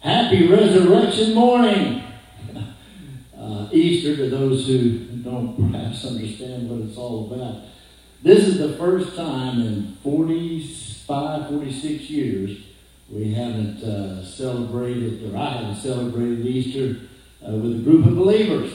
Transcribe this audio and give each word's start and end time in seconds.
Happy 0.00 0.48
Resurrection 0.48 1.34
Morning! 1.34 2.02
Uh, 3.36 3.66
Easter, 3.72 4.14
to 4.16 4.28
those 4.28 4.66
who 4.66 4.98
don't 5.22 5.56
perhaps 5.72 6.04
understand 6.04 6.68
what 6.68 6.86
it's 6.86 6.98
all 6.98 7.32
about. 7.32 7.62
This 8.22 8.46
is 8.46 8.58
the 8.58 8.76
first 8.76 9.16
time 9.16 9.62
in 9.62 9.96
45, 10.02 11.48
46 11.48 12.10
years 12.10 12.58
we 13.08 13.32
haven't 13.32 13.82
uh, 13.82 14.22
celebrated, 14.22 15.32
or 15.32 15.38
I 15.38 15.52
haven't 15.52 15.76
celebrated 15.76 16.46
Easter 16.46 17.00
uh, 17.42 17.52
with 17.52 17.80
a 17.80 17.82
group 17.82 18.06
of 18.06 18.14
believers. 18.14 18.74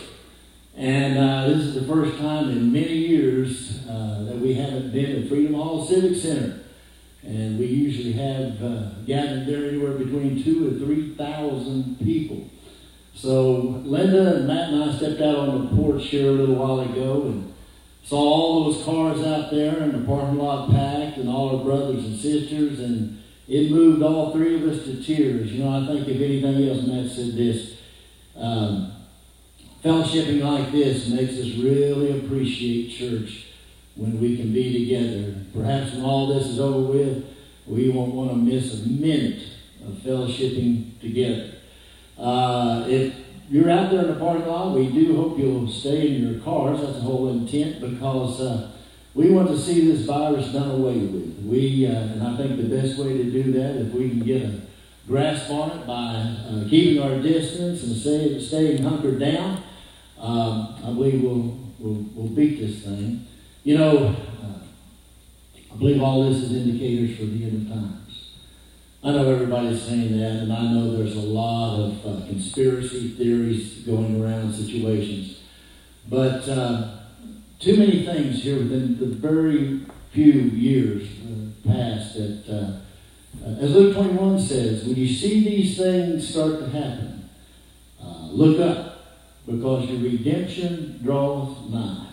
And 0.75 1.19
uh, 1.19 1.47
this 1.47 1.59
is 1.59 1.75
the 1.75 1.85
first 1.87 2.17
time 2.17 2.49
in 2.49 2.73
many 2.73 2.97
years 2.97 3.85
uh, 3.87 4.23
that 4.23 4.39
we 4.39 4.55
haven't 4.55 4.91
been 4.91 5.23
at 5.23 5.29
Freedom 5.29 5.53
Hall 5.53 5.85
Civic 5.85 6.17
Center. 6.17 6.64
And 7.25 7.57
we 7.57 7.65
usually 7.65 8.13
have 8.13 8.61
uh, 8.63 8.89
gathered 9.05 9.47
there 9.47 9.67
anywhere 9.67 9.93
between 9.93 10.43
two 10.43 10.67
and 10.67 10.79
3,000 10.79 11.97
people. 11.99 12.49
So 13.16 13.81
Linda 13.83 14.35
and 14.35 14.47
Matt 14.47 14.70
and 14.70 14.83
I 14.83 14.95
stepped 14.95 15.21
out 15.21 15.38
on 15.38 15.66
the 15.66 15.75
porch 15.75 16.03
here 16.05 16.30
a 16.30 16.33
little 16.33 16.55
while 16.55 16.81
ago 16.81 17.23
and 17.23 17.53
saw 18.03 18.19
all 18.19 18.66
those 18.66 18.85
cars 18.85 19.25
out 19.25 19.49
there 19.49 19.80
and 19.80 19.93
the 19.93 20.05
parking 20.05 20.38
lot 20.38 20.69
packed 20.69 21.17
and 21.17 21.27
all 21.27 21.57
our 21.57 21.63
brothers 21.63 22.05
and 22.05 22.16
sisters 22.19 22.80
and 22.80 23.23
it 23.47 23.71
moved 23.71 24.03
all 24.03 24.31
three 24.31 24.55
of 24.55 24.63
us 24.63 24.85
to 24.85 25.02
tears. 25.02 25.52
You 25.52 25.63
know, 25.63 25.81
I 25.81 25.88
think 25.88 26.07
if 26.07 26.21
anything 26.21 26.67
else, 26.67 26.85
Matt 26.85 27.09
said 27.09 27.35
this, 27.35 27.77
um, 28.35 28.91
fellowshipping 29.83 30.41
like 30.41 30.71
this 30.71 31.07
makes 31.09 31.33
us 31.33 31.55
really 31.57 32.19
appreciate 32.19 32.89
church 32.89 33.45
when 33.95 34.20
we 34.20 34.38
can 34.38 34.54
be 34.54 34.85
together. 34.85 35.35
Perhaps 35.54 35.94
when 35.94 36.03
all 36.03 36.27
this 36.27 36.48
is 36.48 36.59
over 36.59 36.91
with, 36.91 37.26
we 37.66 37.90
won't 37.90 38.13
want 38.13 38.30
to 38.30 38.36
miss 38.36 38.84
a 38.84 38.88
minute 38.88 39.41
of 39.86 39.94
fellowshipping 39.95 40.99
together. 40.99 41.53
Uh, 42.17 42.86
if 42.88 43.13
you're 43.50 43.70
out 43.70 43.92
there 43.92 44.02
in 44.02 44.08
the 44.08 44.19
parking 44.19 44.47
lot, 44.47 44.75
we 44.75 44.89
do 44.89 45.16
hope 45.16 45.38
you'll 45.38 45.69
stay 45.69 46.16
in 46.16 46.28
your 46.28 46.42
cars. 46.42 46.81
That's 46.81 46.94
the 46.94 47.02
whole 47.02 47.30
intent 47.30 47.80
because 47.80 48.42
uh, 48.42 48.72
we 49.14 49.31
want 49.31 49.47
to 49.50 49.58
see 49.58 49.92
this 49.92 50.06
virus 50.06 50.52
done 50.52 50.72
away 50.72 50.97
with. 50.97 51.45
We, 51.45 51.88
uh, 51.88 51.91
and 51.91 52.23
I 52.23 52.38
think 52.38 52.58
the 52.58 52.75
best 52.75 53.00
way 53.00 53.17
to 53.17 53.23
do 53.23 53.52
that, 53.53 53.78
if 53.78 53.94
we 53.94 54.09
can 54.09 54.19
get 54.19 54.41
a 54.44 54.62
grasp 55.08 55.50
on 55.52 55.72
it 55.72 55.88
by 55.88 56.36
uh, 56.50 56.69
keeping 56.69 57.02
our 57.02 57.22
distance 57.22 57.84
and 57.84 57.95
stay, 57.95 58.39
staying 58.39 58.84
hunkered 58.84 59.19
down, 59.19 59.64
um, 60.19 60.75
I 60.84 60.88
believe 60.88 61.22
we'll, 61.22 61.58
we'll, 61.80 62.06
we'll 62.14 62.36
beat 62.36 62.59
this 62.59 62.84
thing. 62.84 63.28
You 63.66 63.80
know, 63.80 64.16
uh, 64.44 65.73
I 65.73 65.75
believe 65.75 65.99
all 65.99 66.30
this 66.30 66.44
is 66.44 66.52
indicators 66.52 67.17
for 67.17 67.25
the 67.25 67.45
end 67.45 67.66
of 67.66 67.73
times. 67.75 68.30
I 69.03 69.09
know 69.09 69.27
everybody's 69.27 69.81
saying 69.81 70.19
that, 70.19 70.44
and 70.44 70.53
I 70.53 70.72
know 70.72 70.95
there's 70.95 71.16
a 71.16 71.22
lot 71.22 71.80
of 71.80 72.05
uh, 72.05 72.27
conspiracy 72.27 73.16
theories 73.17 73.80
going 73.80 74.23
around 74.23 74.53
situations. 74.53 75.39
But 76.07 76.47
uh, 76.47 76.97
too 77.59 77.75
many 77.77 78.05
things 78.05 78.44
here 78.44 78.59
within 78.59 78.99
the 78.99 79.07
very 79.07 79.81
few 80.11 80.31
years 80.31 81.09
uh, 81.23 81.67
past 81.67 82.13
that, 82.13 82.44
uh, 82.47 83.47
as 83.59 83.72
Luke 83.72 83.95
21 83.95 84.41
says, 84.41 84.85
when 84.85 84.95
you 84.95 85.07
see 85.07 85.44
these 85.44 85.75
things 85.75 86.29
start 86.29 86.59
to 86.59 86.69
happen, 86.69 87.27
look 88.29 88.59
up, 88.59 89.07
because 89.47 89.89
your 89.89 90.02
redemption 90.02 91.00
draws 91.02 91.67
nigh. 91.72 92.05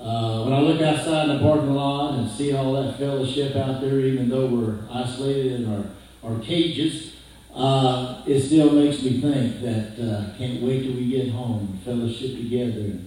Uh, 0.00 0.44
when 0.44 0.52
I 0.52 0.60
look 0.60 0.80
outside 0.80 1.28
in 1.28 1.36
the 1.36 1.42
parking 1.42 1.74
lot 1.74 2.14
and 2.14 2.30
see 2.30 2.54
all 2.54 2.72
that 2.74 2.98
fellowship 2.98 3.56
out 3.56 3.80
there, 3.80 3.98
even 4.00 4.28
though 4.28 4.46
we're 4.46 4.78
isolated 4.92 5.60
in 5.60 5.74
our 5.74 5.84
or 6.22 6.38
cages, 6.40 7.16
uh, 7.54 8.22
it 8.26 8.40
still 8.40 8.72
makes 8.72 9.02
me 9.02 9.20
think 9.20 9.60
that 9.62 9.98
uh, 10.00 10.36
can't 10.38 10.62
wait 10.62 10.82
till 10.82 10.92
we 10.92 11.10
get 11.10 11.30
home 11.30 11.68
and 11.70 11.82
fellowship 11.82 12.36
together. 12.36 12.98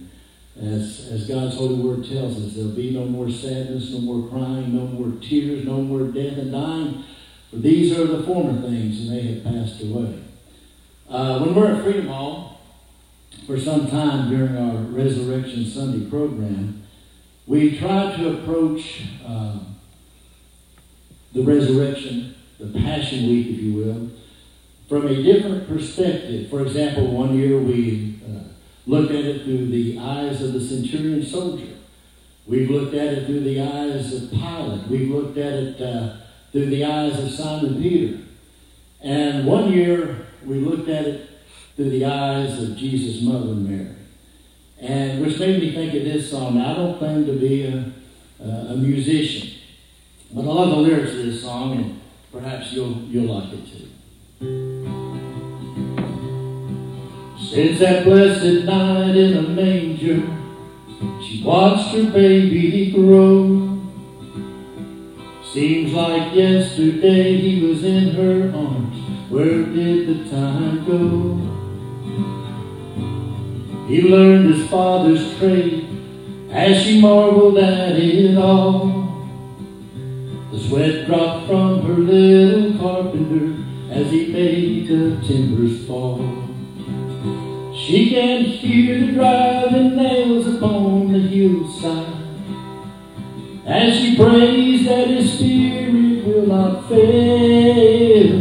As, 0.60 1.08
as 1.10 1.26
God's 1.26 1.56
holy 1.56 1.76
word 1.76 2.06
tells 2.06 2.36
us, 2.36 2.54
there'll 2.54 2.72
be 2.72 2.90
no 2.90 3.06
more 3.06 3.30
sadness, 3.30 3.90
no 3.92 4.00
more 4.00 4.28
crying, 4.28 4.74
no 4.74 4.86
more 4.86 5.18
tears, 5.20 5.64
no 5.64 5.80
more 5.80 6.08
death 6.08 6.36
and 6.36 6.52
dying. 6.52 7.04
For 7.50 7.56
these 7.56 7.98
are 7.98 8.06
the 8.06 8.22
former 8.22 8.60
things, 8.60 9.00
and 9.00 9.10
they 9.10 9.22
have 9.34 9.44
passed 9.44 9.82
away. 9.82 10.22
Uh, 11.08 11.40
when 11.40 11.54
we're 11.54 11.74
at 11.74 11.82
Freedom 11.82 12.08
Hall, 12.08 12.60
for 13.46 13.58
some 13.58 13.88
time 13.88 14.30
during 14.30 14.56
our 14.56 14.76
Resurrection 14.76 15.64
Sunday 15.64 16.08
program, 16.08 16.81
we 17.52 17.78
try 17.78 18.16
to 18.16 18.38
approach 18.38 19.02
uh, 19.26 19.58
the 21.34 21.42
resurrection 21.42 22.34
the 22.58 22.78
Passion 22.80 23.28
Week, 23.28 23.46
if 23.48 23.60
you 23.60 23.74
will, 23.74 24.10
from 24.88 25.06
a 25.06 25.22
different 25.22 25.68
perspective. 25.68 26.48
For 26.48 26.62
example, 26.62 27.08
one 27.08 27.36
year 27.36 27.58
we 27.58 28.20
uh, 28.26 28.44
looked 28.86 29.10
at 29.10 29.26
it 29.26 29.42
through 29.44 29.66
the 29.66 29.98
eyes 29.98 30.40
of 30.40 30.54
the 30.54 30.60
centurion 30.62 31.22
soldier. 31.22 31.74
We've 32.46 32.70
looked 32.70 32.94
at 32.94 33.12
it 33.12 33.26
through 33.26 33.40
the 33.40 33.60
eyes 33.60 34.14
of 34.14 34.30
Pilate. 34.30 34.86
We've 34.88 35.10
looked 35.10 35.36
at 35.36 35.52
it 35.52 35.82
uh, 35.82 36.16
through 36.52 36.70
the 36.70 36.86
eyes 36.86 37.22
of 37.22 37.30
Simon 37.30 37.82
Peter. 37.82 38.18
And 39.02 39.46
one 39.46 39.70
year 39.70 40.26
we 40.46 40.54
looked 40.54 40.88
at 40.88 41.04
it 41.04 41.28
through 41.76 41.90
the 41.90 42.06
eyes 42.06 42.62
of 42.62 42.78
Jesus' 42.78 43.20
mother 43.20 43.52
Mary. 43.52 44.01
And 44.82 45.24
which 45.24 45.38
made 45.38 45.62
me 45.62 45.72
think 45.72 45.94
of 45.94 46.04
this 46.04 46.30
song. 46.30 46.58
Now, 46.58 46.72
I 46.72 46.74
don't 46.74 46.98
claim 46.98 47.24
to 47.24 47.32
be 47.32 47.64
a, 47.64 47.92
a 48.44 48.76
musician, 48.76 49.60
but 50.32 50.42
I 50.42 50.44
love 50.44 50.70
the 50.70 50.76
lyrics 50.76 51.12
of 51.12 51.18
this 51.18 51.42
song. 51.42 51.76
And 51.76 52.02
Perhaps 52.32 52.72
you'll, 52.72 52.94
you'll 53.02 53.34
like 53.34 53.52
it 53.52 53.66
too. 53.66 53.88
Since 57.38 57.78
that 57.80 58.04
blessed 58.04 58.64
night 58.64 59.14
in 59.14 59.34
the 59.34 59.42
manger, 59.42 60.22
she 61.22 61.42
watched 61.44 61.94
her 61.94 62.10
baby 62.10 62.90
grow. 62.90 63.82
Seems 65.52 65.92
like 65.92 66.34
yesterday 66.34 67.36
he 67.36 67.66
was 67.66 67.84
in 67.84 68.14
her 68.14 68.56
arms. 68.56 68.96
Where 69.30 69.66
did 69.66 70.08
the 70.08 70.30
time 70.30 70.86
go? 70.86 71.61
He 73.92 74.00
learned 74.00 74.54
his 74.54 74.70
father's 74.70 75.36
trade 75.36 75.86
as 76.50 76.82
she 76.82 76.98
marveled 76.98 77.58
at 77.58 77.94
it 77.96 78.38
all. 78.38 78.86
The 80.50 80.58
sweat 80.58 81.04
dropped 81.04 81.46
from 81.46 81.82
her 81.82 81.92
little 81.92 82.78
carpenter 82.78 83.62
as 83.90 84.10
he 84.10 84.28
made 84.28 84.88
the 84.88 85.20
timbers 85.26 85.86
fall. 85.86 86.24
She 87.76 88.08
can 88.08 88.44
hear 88.46 88.98
the 88.98 89.12
driving 89.12 89.94
nails 89.94 90.46
upon 90.46 91.12
the 91.12 91.18
hillside 91.18 92.16
as 93.66 93.94
she 93.94 94.16
prays 94.16 94.86
that 94.86 95.08
his 95.08 95.34
spirit 95.34 96.24
will 96.24 96.46
not 96.46 96.88
fail. 96.88 98.31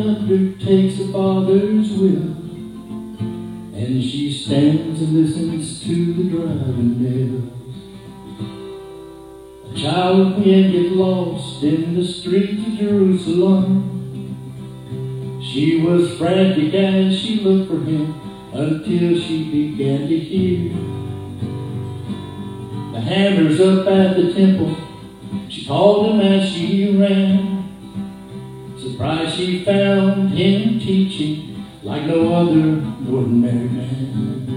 Undertakes 0.00 0.98
the 0.98 1.12
Father's 1.12 1.90
will. 1.92 2.36
And 3.74 4.02
she 4.02 4.32
stands 4.32 5.00
and 5.00 5.12
listens 5.12 5.82
to 5.84 6.12
the 6.14 6.24
driving 6.30 7.02
nails. 7.02 7.52
A 9.70 9.80
child 9.80 10.34
can 10.42 10.72
get 10.72 10.92
lost 10.92 11.62
in 11.62 11.94
the 11.94 12.04
streets 12.04 12.66
of 12.66 12.78
Jerusalem. 12.78 13.96
She 15.42 15.80
was 15.80 16.16
frantic 16.18 16.74
as 16.74 17.18
she 17.18 17.40
looked 17.40 17.70
for 17.70 17.80
him 17.84 18.14
until 18.52 19.20
she 19.20 19.44
began 19.50 20.08
to 20.08 20.18
hear 20.18 20.72
the 22.92 23.00
hammers 23.00 23.60
up 23.60 23.86
at 23.86 24.16
the 24.16 24.32
temple. 24.32 24.76
She 25.48 25.64
called 25.66 26.10
him 26.10 26.20
as 26.20 26.48
she 26.48 26.96
ran. 26.96 27.57
Surprised 28.98 29.36
she 29.36 29.64
found 29.64 30.30
him 30.30 30.80
teaching 30.80 31.64
like 31.84 32.02
no 32.06 32.34
other 32.34 32.82
ordinary 33.08 33.68
man. 33.68 34.48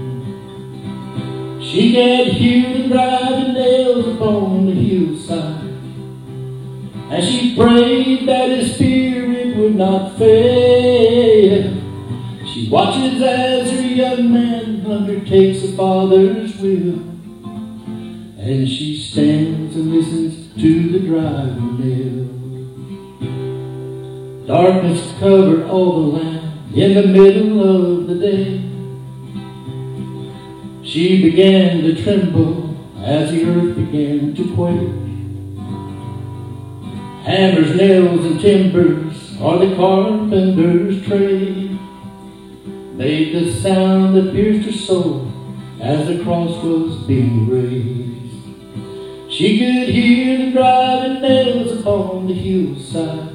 She 1.62 1.92
could 1.92 2.26
hear 2.32 2.76
the 2.76 2.88
driving 2.88 3.54
nails 3.54 4.04
upon 4.08 4.66
the 4.66 4.72
hillside 4.72 5.62
as 7.12 7.24
she 7.30 7.54
prayed 7.54 8.26
that 8.26 8.48
his 8.48 8.74
spirit 8.74 9.56
would 9.58 9.76
not 9.76 10.18
fail. 10.18 11.62
She 12.44 12.68
watches 12.68 13.22
as 13.22 13.70
her 13.70 13.80
young 13.80 14.32
man 14.32 14.84
undertakes 14.84 15.62
a 15.62 15.68
Father's 15.76 16.56
will, 16.56 16.98
and 18.40 18.68
she 18.68 18.96
stands 19.00 19.76
and 19.76 19.94
listens 19.94 20.52
to 20.60 20.88
the 20.88 20.98
driving 20.98 21.78
nails. 21.78 22.31
Darkness 24.52 25.14
covered 25.18 25.66
all 25.70 25.92
the 26.12 26.18
land 26.18 26.76
in 26.76 26.92
the 26.92 27.06
middle 27.06 27.58
of 27.62 28.06
the 28.06 28.16
day. 28.16 28.60
She 30.86 31.22
began 31.22 31.80
to 31.80 32.04
tremble 32.04 32.76
as 33.02 33.30
the 33.30 33.46
earth 33.46 33.74
began 33.76 34.34
to 34.34 34.54
quake. 34.54 34.92
Hammers, 37.24 37.74
nails, 37.76 38.26
and 38.26 38.38
timbers 38.42 39.40
are 39.40 39.56
the 39.56 39.74
carpenter's 39.74 41.02
trade. 41.06 41.78
Made 42.92 43.34
the 43.34 43.50
sound 43.54 44.14
that 44.16 44.34
pierced 44.34 44.66
her 44.66 44.72
soul 44.72 45.32
as 45.80 46.06
the 46.08 46.22
cross 46.22 46.62
was 46.62 46.98
being 47.06 47.48
raised. 47.48 49.32
She 49.32 49.58
could 49.58 49.88
hear 49.88 50.36
the 50.36 50.50
driving 50.50 51.22
nails 51.22 51.80
upon 51.80 52.26
the 52.26 52.34
hillside 52.34 53.31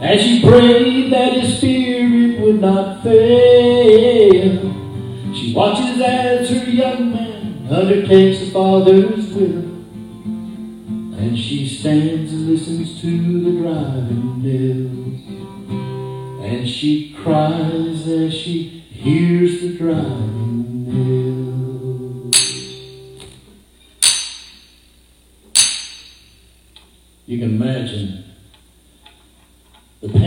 as 0.00 0.20
she 0.20 0.42
prayed 0.42 1.12
that 1.12 1.32
his 1.34 1.56
spirit 1.58 2.40
would 2.40 2.60
not 2.60 3.02
fail. 3.02 4.72
She 5.34 5.54
watches 5.54 6.00
as 6.00 6.50
her 6.50 6.70
young 6.70 7.12
man 7.12 7.66
undertakes 7.70 8.40
the 8.40 8.50
Father's 8.50 9.28
will. 9.32 9.64
And 11.18 11.38
she 11.38 11.66
stands 11.66 12.32
and 12.32 12.48
listens 12.48 13.00
to 13.00 13.42
the 13.42 13.60
driving 13.60 14.42
nails. 14.42 15.22
And 16.44 16.68
she 16.68 17.12
cries 17.14 18.06
as 18.06 18.34
she 18.34 18.84
hears 18.90 19.60
the 19.62 19.74
driving 19.76 20.65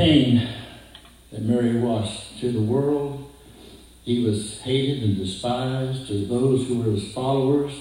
pain 0.10 0.50
that 1.32 1.44
Mary 1.44 1.80
was 1.80 2.34
to 2.40 2.52
the 2.52 2.62
world 2.62 3.30
he 4.10 4.26
was 4.26 4.62
hated 4.62 5.04
and 5.04 5.18
despised. 5.18 6.08
To 6.08 6.26
those 6.26 6.68
who 6.68 6.80
were 6.80 6.92
his 6.92 7.14
followers, 7.14 7.72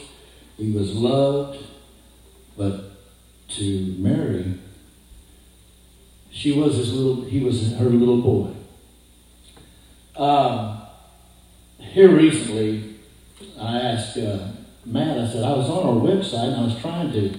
he 0.58 0.70
was 0.70 0.92
loved. 0.92 1.64
But 2.54 3.00
to 3.52 3.94
Mary, 3.98 4.58
she 6.30 6.52
was 6.52 6.76
his 6.76 6.92
little, 6.92 7.24
he 7.24 7.40
was 7.40 7.72
her 7.76 7.86
little 7.86 8.20
boy. 8.20 8.54
Um, 10.22 10.82
here 11.78 12.14
recently, 12.14 12.96
I 13.58 13.80
asked 13.80 14.18
uh, 14.18 14.48
Matt, 14.84 15.18
I 15.18 15.32
said, 15.32 15.44
I 15.44 15.56
was 15.56 15.70
on 15.70 15.86
our 15.86 16.02
website 16.02 16.48
and 16.48 16.56
I 16.56 16.62
was 16.64 16.78
trying 16.78 17.10
to, 17.12 17.38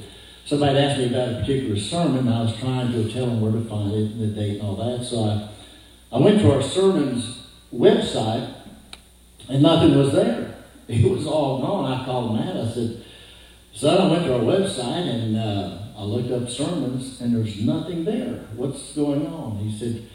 somebody 0.50 0.80
asked 0.80 0.98
me 0.98 1.06
about 1.06 1.30
a 1.30 1.40
particular 1.42 1.80
sermon, 1.80 2.28
I 2.28 2.42
was 2.42 2.58
trying 2.58 2.92
to 2.92 3.08
tell 3.14 3.28
them 3.28 3.40
where 3.40 3.52
to 3.52 3.64
find 3.70 3.92
it, 3.92 4.12
and 4.14 4.20
the 4.20 4.28
date 4.28 4.60
and 4.60 4.64
all 4.64 4.76
that. 4.78 5.06
So 5.06 5.24
I, 5.26 6.18
I 6.18 6.20
went 6.20 6.40
to 6.40 6.52
our 6.52 6.62
sermons 6.64 7.46
website 7.72 8.56
and 9.48 9.62
nothing 9.62 9.96
was 9.96 10.12
there. 10.12 10.48
It 10.90 11.08
was 11.08 11.28
all 11.28 11.62
gone. 11.62 11.86
I 11.86 12.04
called 12.04 12.34
Matt. 12.34 12.58
I 12.58 12.68
said, 12.68 13.06
son, 13.76 14.02
I 14.02 14.12
went 14.12 14.26
to 14.26 14.34
our 14.34 14.40
website 14.40 15.08
and 15.08 15.38
uh, 15.38 15.78
I 15.96 16.02
looked 16.02 16.32
up 16.32 16.50
sermons 16.50 17.22
and 17.22 17.36
there's 17.36 17.62
nothing 17.62 18.06
there. 18.06 18.48
What's 18.56 18.96
going 18.96 19.28
on? 19.28 19.58
He 19.58 19.78
said, 19.78 20.10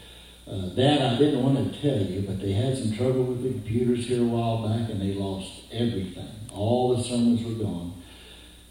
uh, 0.45 0.67
Dad, 0.75 1.13
I 1.13 1.17
didn't 1.17 1.41
want 1.41 1.73
to 1.73 1.81
tell 1.81 2.05
you, 2.05 2.23
but 2.27 2.41
they 2.41 2.51
had 2.51 2.77
some 2.77 2.91
trouble 2.91 3.23
with 3.23 3.43
the 3.43 3.51
computers 3.51 4.05
here 4.05 4.21
a 4.21 4.25
while 4.25 4.67
back 4.67 4.89
and 4.89 5.01
they 5.01 5.13
lost 5.13 5.61
everything. 5.71 6.27
All 6.53 6.97
the 6.97 7.01
sermons 7.01 7.41
were 7.41 7.63
gone. 7.63 7.93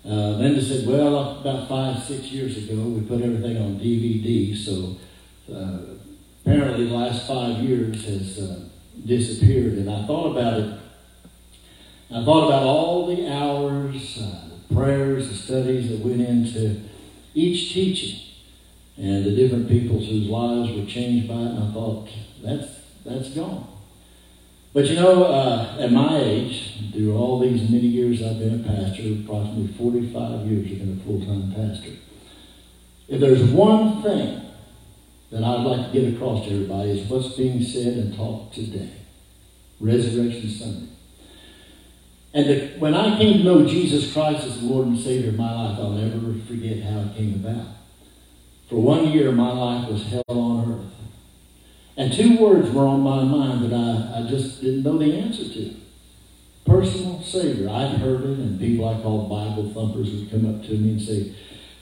Uh, 0.07 0.37
Linda 0.37 0.61
said, 0.61 0.87
well, 0.87 1.41
about 1.41 1.67
five, 1.67 2.03
six 2.03 2.25
years 2.31 2.59
ago, 2.59 2.83
we 2.83 3.01
put 3.01 3.23
everything 3.23 3.57
on 3.57 3.79
DVD, 3.79 4.55
so 4.55 4.97
uh, 5.51 5.95
apparently 6.43 6.89
the 6.89 6.95
last 6.95 7.27
five 7.27 7.57
years 7.59 8.05
has 8.05 8.39
uh, 8.39 8.61
disappeared. 9.07 9.75
And 9.75 9.91
I 9.91 10.07
thought 10.07 10.33
about 10.33 10.61
it. 10.61 10.79
I 12.11 12.23
thought 12.23 12.49
about 12.49 12.65
all 12.65 13.07
the 13.07 13.33
hours, 13.33 14.19
uh, 14.21 14.49
the 14.69 14.75
prayers, 14.75 15.29
the 15.31 15.35
studies 15.35 15.89
that 15.89 16.07
went 16.07 16.21
into 16.21 16.83
each 17.35 17.73
teaching 17.73 18.21
and 18.99 19.25
the 19.25 19.35
different 19.35 19.69
people 19.69 19.99
whose 19.99 20.29
lives 20.29 20.71
were 20.71 20.87
changed 20.87 21.29
by 21.29 21.35
it. 21.35 21.47
And 21.47 21.65
I 21.65 21.73
thought, 21.73 22.09
that's, 22.43 22.67
that's 23.05 23.31
gone. 23.31 23.74
But 24.75 24.87
you 24.87 24.97
know, 24.97 25.25
uh, 25.25 25.77
at 25.79 25.93
my 25.93 26.19
age, 26.19 26.91
through 26.93 27.17
all 27.17 27.39
these 27.39 27.71
many 27.71 27.87
years 27.87 28.21
I've 28.23 28.41
been 28.41 28.61
a 28.61 28.65
pastor, 28.65 29.03
approximately 29.23 29.69
45 29.69 30.47
years 30.47 30.73
I've 30.73 30.79
been 30.81 31.01
a 31.01 31.05
full-time 31.05 31.53
pastor, 31.55 31.93
if 33.07 33.21
there's 33.21 33.45
one 33.45 34.03
thing 34.03 34.41
that 35.31 35.45
I'd 35.45 35.63
like 35.63 35.93
to 35.93 36.01
get 36.01 36.15
across 36.15 36.47
to 36.47 36.55
everybody 36.55 36.91
is 36.91 37.09
what's 37.09 37.37
being 37.37 37.63
said 37.63 37.95
and 37.95 38.17
taught 38.17 38.53
today. 38.53 38.91
Resurrection 39.81 40.49
Sunday. 40.49 40.89
And 42.33 42.49
the, 42.49 42.69
when 42.79 42.95
I 42.95 43.19
came 43.19 43.39
to 43.39 43.45
know 43.45 43.67
Jesus 43.67 44.13
Christ 44.13 44.45
as 44.45 44.61
the 44.61 44.67
Lord 44.67 44.89
and 44.89 44.99
Savior 44.99 45.31
of 45.31 45.37
my 45.37 45.53
life, 45.53 45.79
I'll 45.79 45.91
never 45.91 46.35
forget 46.47 46.83
how 46.83 47.01
it 47.01 47.17
came 47.17 47.35
about. 47.35 47.67
For 48.69 48.77
one 48.77 49.11
year, 49.11 49.31
my 49.31 49.53
life 49.53 49.89
was 49.89 50.05
hell 50.07 50.23
on 50.29 50.73
earth. 50.73 50.94
And 51.97 52.13
two 52.13 52.37
words 52.39 52.71
were 52.71 52.87
on 52.87 53.01
my 53.01 53.23
mind 53.23 53.71
that 53.71 53.77
I, 53.77 54.21
I 54.21 54.29
just 54.29 54.61
didn't 54.61 54.83
know 54.83 54.99
the 54.99 55.17
answer 55.17 55.45
to. 55.45 55.75
Personal 56.67 57.23
Savior. 57.23 57.69
I'd 57.69 57.99
heard 57.99 58.23
it, 58.23 58.39
and 58.39 58.59
people 58.59 58.89
I 58.89 59.01
called 59.01 59.31
Bible 59.31 59.71
thumpers 59.73 60.11
would 60.11 60.31
come 60.31 60.55
up 60.55 60.65
to 60.67 60.73
me 60.73 60.91
and 60.91 61.01
say, 61.01 61.35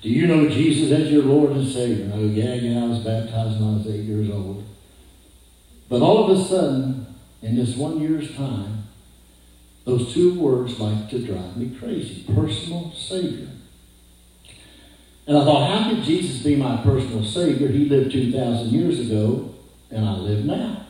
do 0.03 0.09
you 0.09 0.27
know 0.27 0.49
Jesus 0.49 0.91
as 0.91 1.11
your 1.11 1.23
Lord 1.23 1.53
and 1.53 1.67
Savior? 1.67 2.11
Oh, 2.13 2.27
yeah, 2.27 2.55
yeah, 2.55 2.83
I 2.83 2.89
was 2.89 2.99
baptized 2.99 3.61
when 3.61 3.71
I 3.71 3.77
was 3.77 3.87
eight 3.87 4.05
years 4.05 4.29
old. 4.31 4.65
But 5.89 6.03
all 6.03 6.25
of 6.25 6.37
a 6.37 6.45
sudden, 6.45 7.07
in 7.41 7.55
this 7.55 7.77
one 7.77 8.01
year's 8.01 8.35
time, 8.35 8.83
those 9.85 10.13
two 10.13 10.39
words 10.39 10.79
like 10.81 11.09
to 11.11 11.25
drive 11.25 11.57
me 11.57 11.77
crazy. 11.79 12.25
Personal 12.35 12.93
Savior. 12.93 13.49
And 15.27 15.39
I 15.39 15.45
thought, 15.45 15.71
how 15.71 15.91
could 15.91 16.03
Jesus 16.03 16.43
be 16.43 16.57
my 16.57 16.83
personal 16.83 17.25
Savior? 17.25 17.69
He 17.69 17.89
lived 17.89 18.11
2,000 18.11 18.71
years 18.71 18.99
ago, 18.99 19.55
and 19.93 20.05
I 20.05 20.15
live 20.15 20.45
now. 20.45 20.87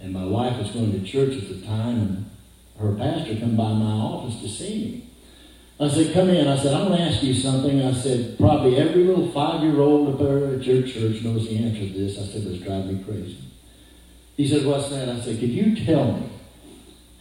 And 0.00 0.12
my 0.12 0.24
wife 0.24 0.58
was 0.58 0.70
going 0.70 0.92
to 0.92 1.02
church 1.06 1.34
at 1.42 1.48
the 1.48 1.66
time, 1.66 1.98
and 1.98 2.30
her 2.78 2.94
pastor 2.94 3.36
come 3.36 3.56
by 3.56 3.72
my 3.72 3.92
office 3.92 4.40
to 4.42 4.48
see 4.48 4.84
me. 4.84 5.02
I 5.78 5.88
said, 5.88 6.14
come 6.14 6.30
in. 6.30 6.48
I 6.48 6.56
said, 6.56 6.72
I'm 6.72 6.88
going 6.88 6.98
to 6.98 7.04
ask 7.04 7.22
you 7.22 7.34
something. 7.34 7.82
I 7.82 7.92
said, 7.92 8.38
probably 8.38 8.76
every 8.76 9.04
little 9.04 9.30
five-year-old 9.30 10.20
at 10.20 10.64
your 10.64 10.82
church 10.82 11.22
knows 11.22 11.48
the 11.48 11.58
answer 11.58 11.80
to 11.80 11.92
this. 11.92 12.18
I 12.18 12.22
said, 12.32 12.46
it's 12.46 12.64
driving 12.64 12.98
me 12.98 13.04
crazy. 13.04 13.38
He 14.36 14.48
said, 14.48 14.66
what's 14.66 14.88
that? 14.90 15.08
I 15.08 15.20
said, 15.20 15.38
could 15.38 15.50
you 15.50 15.84
tell 15.84 16.12
me, 16.12 16.30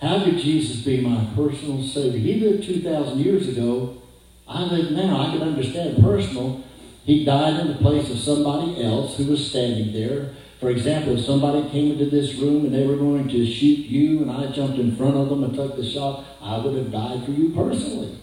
how 0.01 0.23
could 0.23 0.37
Jesus 0.37 0.85
be 0.85 1.01
my 1.01 1.25
personal 1.35 1.83
Savior? 1.83 2.19
He 2.19 2.39
lived 2.39 2.63
2,000 2.65 3.19
years 3.19 3.47
ago. 3.49 4.01
I 4.47 4.63
live 4.63 4.91
now. 4.91 5.27
I 5.27 5.31
can 5.31 5.41
understand 5.41 6.01
personal. 6.01 6.63
He 7.05 7.25
died 7.25 7.59
in 7.59 7.67
the 7.67 7.75
place 7.75 8.09
of 8.09 8.19
somebody 8.19 8.83
else 8.83 9.17
who 9.17 9.25
was 9.25 9.49
standing 9.49 9.93
there. 9.93 10.31
For 10.65 10.71
example, 10.71 11.15
if 11.15 11.23
somebody 11.23 11.69
came 11.69 11.91
into 11.91 12.07
this 12.07 12.33
room 12.37 12.65
and 12.65 12.73
they 12.73 12.87
were 12.87 12.95
going 12.95 13.27
to 13.29 13.45
shoot 13.45 13.85
you 13.85 14.23
and 14.23 14.31
I 14.31 14.47
jumped 14.47 14.79
in 14.79 14.95
front 14.95 15.15
of 15.15 15.29
them 15.29 15.43
and 15.43 15.53
took 15.53 15.75
the 15.75 15.87
shot, 15.87 16.25
I 16.41 16.57
would 16.57 16.75
have 16.75 16.91
died 16.91 17.23
for 17.23 17.29
you 17.29 17.49
personally. 17.53 18.17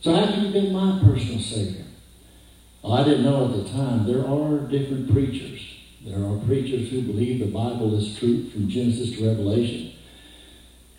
So 0.00 0.14
how 0.14 0.32
you 0.32 0.52
be 0.52 0.70
my 0.70 1.00
personal 1.02 1.40
Savior? 1.40 1.86
Well, 2.82 2.92
I 2.92 3.02
didn't 3.02 3.24
know 3.24 3.46
at 3.46 3.64
the 3.64 3.68
time 3.72 4.06
there 4.06 4.24
are 4.24 4.60
different 4.68 5.12
preachers. 5.12 5.60
There 6.06 6.24
are 6.24 6.38
preachers 6.46 6.88
who 6.88 7.02
believe 7.02 7.40
the 7.40 7.46
Bible 7.46 7.98
is 7.98 8.16
true 8.16 8.48
from 8.50 8.68
Genesis 8.68 9.18
to 9.18 9.26
Revelation. 9.26 9.94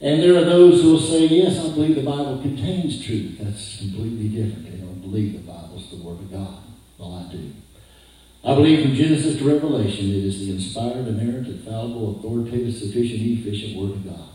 And 0.02 0.22
there 0.22 0.36
are 0.36 0.44
those 0.44 0.82
who 0.82 0.92
will 0.92 1.00
say, 1.00 1.28
yes, 1.28 1.60
I 1.60 1.70
believe 1.70 1.96
the 1.96 2.04
Bible 2.04 2.42
contains 2.42 3.06
truth. 3.06 3.38
That's 3.40 3.78
completely 3.78 4.28
different. 4.28 4.70
They 4.70 4.86
don't 4.86 5.00
believe 5.00 5.32
the 5.32 5.50
Bible 5.50 5.78
is 5.78 5.90
the 5.92 6.06
Word 6.06 6.20
of 6.20 6.30
God. 6.30 6.58
Well, 6.98 7.26
I 7.26 7.32
do. 7.32 7.54
I 8.46 8.56
believe 8.56 8.82
from 8.82 8.96
Genesis 8.96 9.38
to 9.38 9.46
Revelation 9.46 10.10
it 10.10 10.26
is 10.26 10.40
the 10.40 10.52
inspired, 10.52 11.08
inerrant, 11.08 11.48
infallible, 11.48 12.18
authoritative, 12.18 12.76
sufficient, 12.76 13.22
efficient 13.22 13.78
Word 13.78 13.92
of 13.92 14.06
God. 14.06 14.30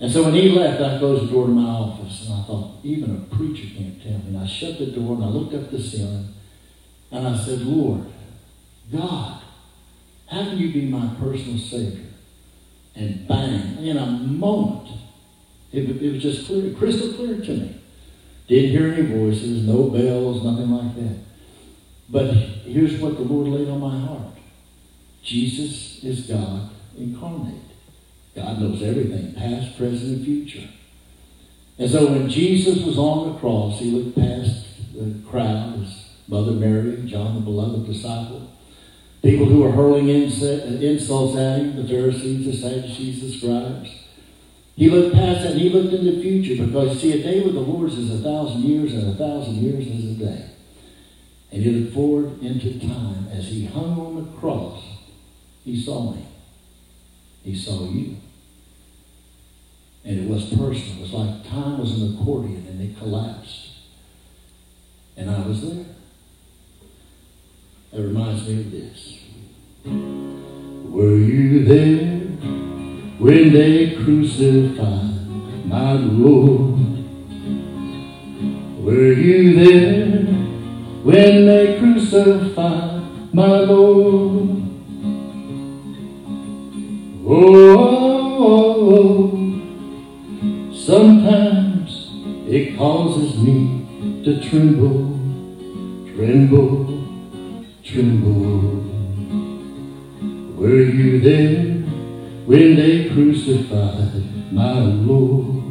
And 0.00 0.10
so 0.10 0.24
when 0.24 0.34
he 0.34 0.48
left, 0.48 0.80
I 0.80 0.98
closed 0.98 1.24
the 1.24 1.32
door 1.32 1.46
to 1.46 1.52
my 1.52 1.68
office, 1.68 2.26
and 2.26 2.34
I 2.34 2.42
thought, 2.42 2.76
even 2.82 3.14
a 3.16 3.34
preacher 3.34 3.66
can't 3.76 4.02
tell 4.02 4.12
me. 4.12 4.28
And 4.28 4.38
I 4.38 4.46
shut 4.46 4.78
the 4.78 4.86
door, 4.86 5.14
and 5.14 5.24
I 5.24 5.28
looked 5.28 5.54
up 5.54 5.70
the 5.70 5.80
ceiling, 5.80 6.34
and 7.10 7.26
I 7.26 7.36
said, 7.36 7.60
Lord, 7.62 8.06
God, 8.92 9.42
how 10.26 10.44
can 10.44 10.58
you 10.58 10.72
be 10.72 10.82
my 10.82 11.14
personal 11.20 11.58
Savior? 11.58 12.06
And 12.94 13.28
bang, 13.28 13.78
in 13.78 13.96
a 13.96 14.06
moment, 14.06 14.88
it, 15.72 15.88
it 15.88 16.12
was 16.14 16.22
just 16.22 16.46
clear, 16.46 16.74
crystal 16.74 17.12
clear 17.12 17.40
to 17.40 17.52
me. 17.52 17.80
Didn't 18.48 18.70
hear 18.70 18.92
any 18.92 19.02
voices, 19.02 19.66
no 19.66 19.88
bells, 19.90 20.42
nothing 20.42 20.70
like 20.70 20.94
that. 20.96 21.27
But 22.08 22.32
here's 22.32 23.00
what 23.00 23.16
the 23.16 23.22
Lord 23.22 23.48
laid 23.48 23.68
on 23.68 23.80
my 23.80 23.98
heart. 23.98 24.34
Jesus 25.22 26.02
is 26.02 26.26
God 26.26 26.70
incarnate. 26.96 27.54
God 28.34 28.60
knows 28.60 28.82
everything, 28.82 29.34
past, 29.34 29.76
present, 29.76 30.16
and 30.18 30.24
future. 30.24 30.68
And 31.78 31.90
so 31.90 32.06
when 32.06 32.28
Jesus 32.28 32.84
was 32.84 32.98
on 32.98 33.32
the 33.32 33.38
cross, 33.38 33.78
he 33.78 33.90
looked 33.90 34.16
past 34.16 34.66
the 34.94 35.14
crowd, 35.28 35.78
his 35.78 36.08
mother 36.26 36.52
Mary, 36.52 37.02
John 37.06 37.34
the 37.34 37.40
beloved 37.40 37.86
disciple, 37.86 38.50
people 39.22 39.46
who 39.46 39.62
were 39.62 39.72
hurling 39.72 40.08
uh, 40.08 40.12
insults 40.12 41.36
at 41.36 41.58
him, 41.58 41.76
the 41.76 41.86
Pharisees, 41.86 42.46
the 42.46 42.56
Sadducees, 42.56 43.20
the 43.20 43.38
scribes. 43.38 43.90
He 44.76 44.88
looked 44.88 45.14
past 45.14 45.42
that 45.42 45.52
and 45.52 45.60
he 45.60 45.70
looked 45.70 45.92
into 45.92 46.12
the 46.12 46.22
future 46.22 46.64
because, 46.64 47.00
see, 47.00 47.12
a 47.12 47.22
day 47.22 47.42
with 47.42 47.54
the 47.54 47.60
Lord 47.60 47.90
is 47.90 48.10
a 48.12 48.22
thousand 48.22 48.62
years 48.62 48.94
and 48.94 49.08
a 49.08 49.14
thousand 49.16 49.56
years 49.56 49.86
is 49.86 50.12
a 50.12 50.24
day. 50.24 50.50
And 51.50 51.62
he 51.62 51.70
looked 51.70 51.94
forward 51.94 52.42
into 52.42 52.78
time 52.78 53.28
as 53.32 53.46
he 53.46 53.66
hung 53.66 53.98
on 53.98 54.16
the 54.16 54.38
cross. 54.38 54.82
He 55.64 55.80
saw 55.80 56.12
me. 56.12 56.26
He 57.42 57.54
saw 57.54 57.88
you. 57.88 58.16
And 60.04 60.20
it 60.20 60.28
was 60.28 60.44
personal. 60.46 60.98
It 60.98 61.00
was 61.00 61.12
like 61.12 61.48
time 61.48 61.78
was 61.78 62.00
an 62.00 62.14
accordion 62.14 62.66
and 62.68 62.80
it 62.80 62.98
collapsed. 62.98 63.70
And 65.16 65.30
I 65.30 65.46
was 65.46 65.62
there. 65.62 65.84
That 67.92 68.02
reminds 68.02 68.46
me 68.46 68.60
of 68.60 68.70
this. 68.70 69.18
Were 69.84 71.16
you 71.16 71.64
there 71.64 72.18
when 73.18 73.52
they 73.52 73.96
crucified 73.96 75.26
my 75.66 75.92
Lord? 75.92 76.78
Were 78.84 79.12
you 79.12 79.64
there 79.64 80.18
when 81.02 81.46
they 81.46 81.78
crucified 81.78 83.02
my 83.32 83.60
Lord? 83.60 84.62
Oh, 87.24 89.30
sometimes 90.72 92.10
it 92.48 92.76
causes 92.76 93.38
me 93.38 93.86
to 94.24 94.40
tremble, 94.40 95.18
tremble, 96.14 97.04
tremble. 97.84 98.84
Were 100.56 100.82
you 100.82 101.20
there 101.20 101.64
when 102.46 102.76
they 102.76 103.08
crucified 103.10 104.52
my 104.52 104.80
Lord? 104.80 105.62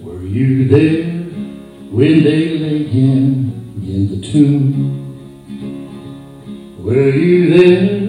Were 0.00 0.24
you 0.24 0.68
there 0.68 1.04
when 1.90 2.22
they 2.22 2.58
laid 2.58 2.88
him 2.88 3.61
in 3.92 4.08
the 4.08 4.20
tomb? 4.26 4.64
Were 6.82 7.10
you 7.10 7.50
there 7.50 8.08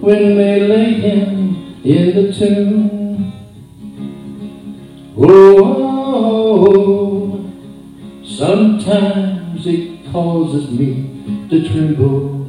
when 0.00 0.36
they 0.36 0.60
laid 0.60 0.98
him 1.00 1.82
in 1.84 2.14
the 2.14 2.32
tomb? 2.32 3.32
Oh, 5.18 6.30
sometimes 8.24 9.66
it 9.66 10.12
causes 10.12 10.70
me 10.70 11.48
to 11.50 11.68
tremble, 11.68 12.46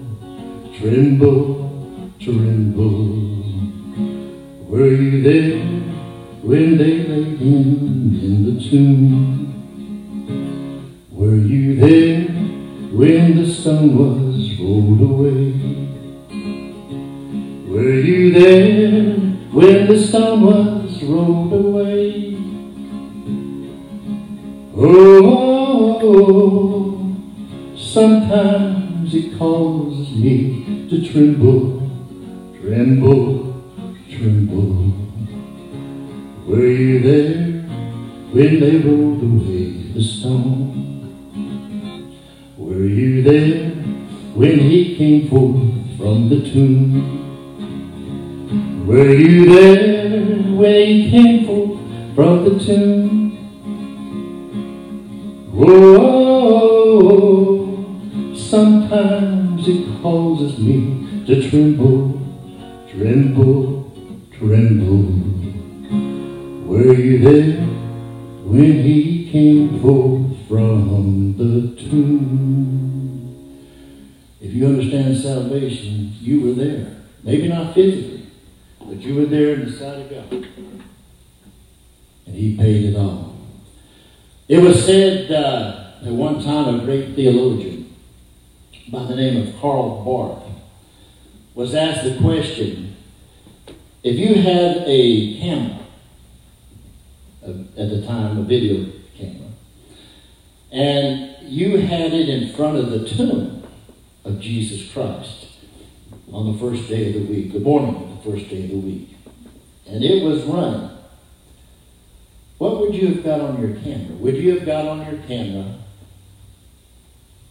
tremble, 0.78 2.12
tremble. 2.20 3.18
Were 4.70 4.94
you 4.94 5.24
there 5.24 5.58
when 6.44 6.78
they 6.78 6.94
laid 7.08 7.40
him 7.40 7.66
in 8.28 8.36
the 8.46 8.56
tomb? 8.70 9.50
Were 11.12 11.36
you 11.36 11.76
there 11.76 12.19
when 12.92 13.38
the 13.38 13.46
sun 13.46 13.96
was 13.96 14.60
rolled 14.60 15.02
away? 15.02 15.54
Were 17.68 18.00
you 18.00 18.32
there 18.32 19.14
when 19.52 19.88
the 19.88 19.98
stone 19.98 20.42
was 20.42 21.04
rolled 21.04 21.54
away? 21.54 22.36
Oh, 24.76 26.06
sometimes 27.78 29.14
it 29.14 29.38
causes 29.38 30.12
me 30.16 30.88
to 30.90 31.08
tremble, 31.08 31.92
tremble, 32.60 33.54
tremble. 34.10 34.94
Were 36.48 36.66
you 36.66 37.00
there 37.02 37.62
when 38.32 38.60
they 38.60 38.78
rolled 38.78 39.22
away 39.22 39.94
the 39.94 40.02
stone? 40.02 40.99
Were 42.80 42.88
you 42.88 43.22
there 43.24 43.72
when 44.40 44.58
he 44.58 44.96
came 44.96 45.28
forth 45.28 45.60
from 45.98 46.30
the 46.30 46.40
tomb? 46.50 47.04
Were 48.88 49.14
you 49.16 49.46
there 49.54 50.38
when 50.56 50.88
he 50.88 51.12
came 51.12 51.46
forth 51.46 51.78
from 52.16 52.46
the 52.46 52.58
tomb? 52.58 53.38
Oh, 55.58 56.64
sometimes 58.34 59.68
it 59.68 59.86
causes 60.02 60.58
me 60.58 61.26
to 61.28 61.50
tremble, 61.50 62.18
tremble, 62.90 63.92
tremble. 64.32 65.06
Were 66.66 66.94
you 66.94 67.18
there 67.28 67.58
when 68.46 68.74
he 68.84 69.30
came 69.30 69.82
forth 69.82 70.29
from 70.50 71.38
the 71.38 71.80
tomb? 71.80 73.30
If 74.42 74.52
you 74.52 74.66
understand 74.66 75.16
salvation, 75.18 76.16
you 76.20 76.42
were 76.42 76.54
there. 76.54 76.98
Maybe 77.24 77.48
not 77.48 77.76
physically, 77.76 78.26
but 78.80 79.00
you 79.00 79.14
were 79.14 79.28
there 79.28 79.54
in 79.54 79.66
the 79.66 79.72
sight 79.72 80.00
of 80.00 80.10
God. 80.10 80.48
And 82.26 82.36
he 82.36 82.58
paid 82.58 82.86
it 82.86 82.98
all. 82.98 83.36
It 84.48 84.58
was 84.58 84.84
said 84.84 85.32
uh, 85.32 85.92
at 86.04 86.12
one 86.12 86.44
time 86.44 86.80
a 86.80 86.84
great 86.84 87.14
theologian 87.14 87.96
by 88.92 89.04
the 89.04 89.16
name 89.16 89.48
of 89.48 89.62
Karl 89.62 90.04
Barth 90.04 90.52
was 91.54 91.76
asked 91.76 92.06
the 92.06 92.18
question 92.18 92.96
if 94.02 94.18
you 94.18 94.34
had 94.42 94.84
a 94.88 95.40
camera, 95.40 95.80
uh, 97.46 97.50
at 97.78 97.90
the 97.92 98.02
time 98.08 98.40
a 98.40 98.42
video 98.42 98.99
and 100.72 101.36
you 101.42 101.78
had 101.78 102.14
it 102.14 102.30
in 102.30 102.54
front 102.56 102.78
of 102.78 102.92
the 102.92 103.08
tomb 103.08 103.64
of 104.24 104.40
Jesus 104.40 104.92
Christ 104.92 105.48
on 106.32 106.52
the 106.52 106.60
first 106.60 106.88
day 106.88 107.08
of 107.08 107.14
the 107.14 107.34
week, 107.34 107.54
the 107.54 107.60
morning 107.60 107.96
of 107.96 108.24
the 108.24 108.32
first 108.32 108.50
day 108.50 108.66
of 108.66 108.70
the 108.70 108.78
week, 108.78 109.16
and 109.88 110.04
it 110.04 110.24
was 110.24 110.44
running, 110.44 110.90
what 112.60 112.80
would 112.80 112.94
you 112.94 113.08
have 113.08 113.24
got 113.24 113.42
on 113.42 113.62
your 113.62 113.80
camera? 113.80 114.16
Would 114.18 114.36
you 114.38 114.58
have 114.58 114.66
got 114.66 114.86
on 114.86 115.06
your 115.06 115.24
camera 115.24 115.76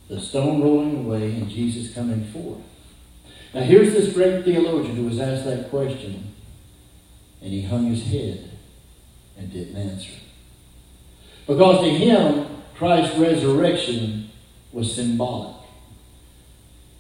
the 0.09 0.21
stone 0.21 0.63
rolling 0.63 1.05
away 1.05 1.35
and 1.35 1.49
Jesus 1.49 1.95
coming 1.95 2.25
forth? 2.27 2.61
Now, 3.55 3.63
here's 3.63 3.93
this 3.93 4.13
great 4.13 4.45
theologian 4.45 4.97
who 4.97 5.07
was 5.07 5.19
asked 5.19 5.47
that 5.47 5.71
question, 5.71 6.35
and 7.41 7.51
he 7.51 7.63
hung 7.63 7.87
his 7.87 8.07
head 8.07 8.51
and 9.39 9.51
didn't 9.51 9.77
answer. 9.77 10.13
Because 11.47 11.81
to 11.81 11.91
him, 11.91 12.58
Christ's 12.79 13.19
resurrection 13.19 14.31
was 14.73 14.95
symbolic. 14.95 15.57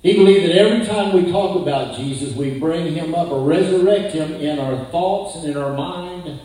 He 0.02 0.14
believed 0.14 0.46
that 0.46 0.56
every 0.56 0.84
time 0.84 1.14
we 1.14 1.30
talk 1.30 1.56
about 1.56 1.96
Jesus, 1.96 2.34
we 2.34 2.58
bring 2.58 2.94
him 2.94 3.14
up 3.14 3.30
or 3.30 3.44
resurrect 3.44 4.12
him 4.12 4.32
in 4.34 4.58
our 4.58 4.86
thoughts 4.86 5.36
and 5.36 5.44
in 5.44 5.56
our 5.56 5.76
mind. 5.76 6.40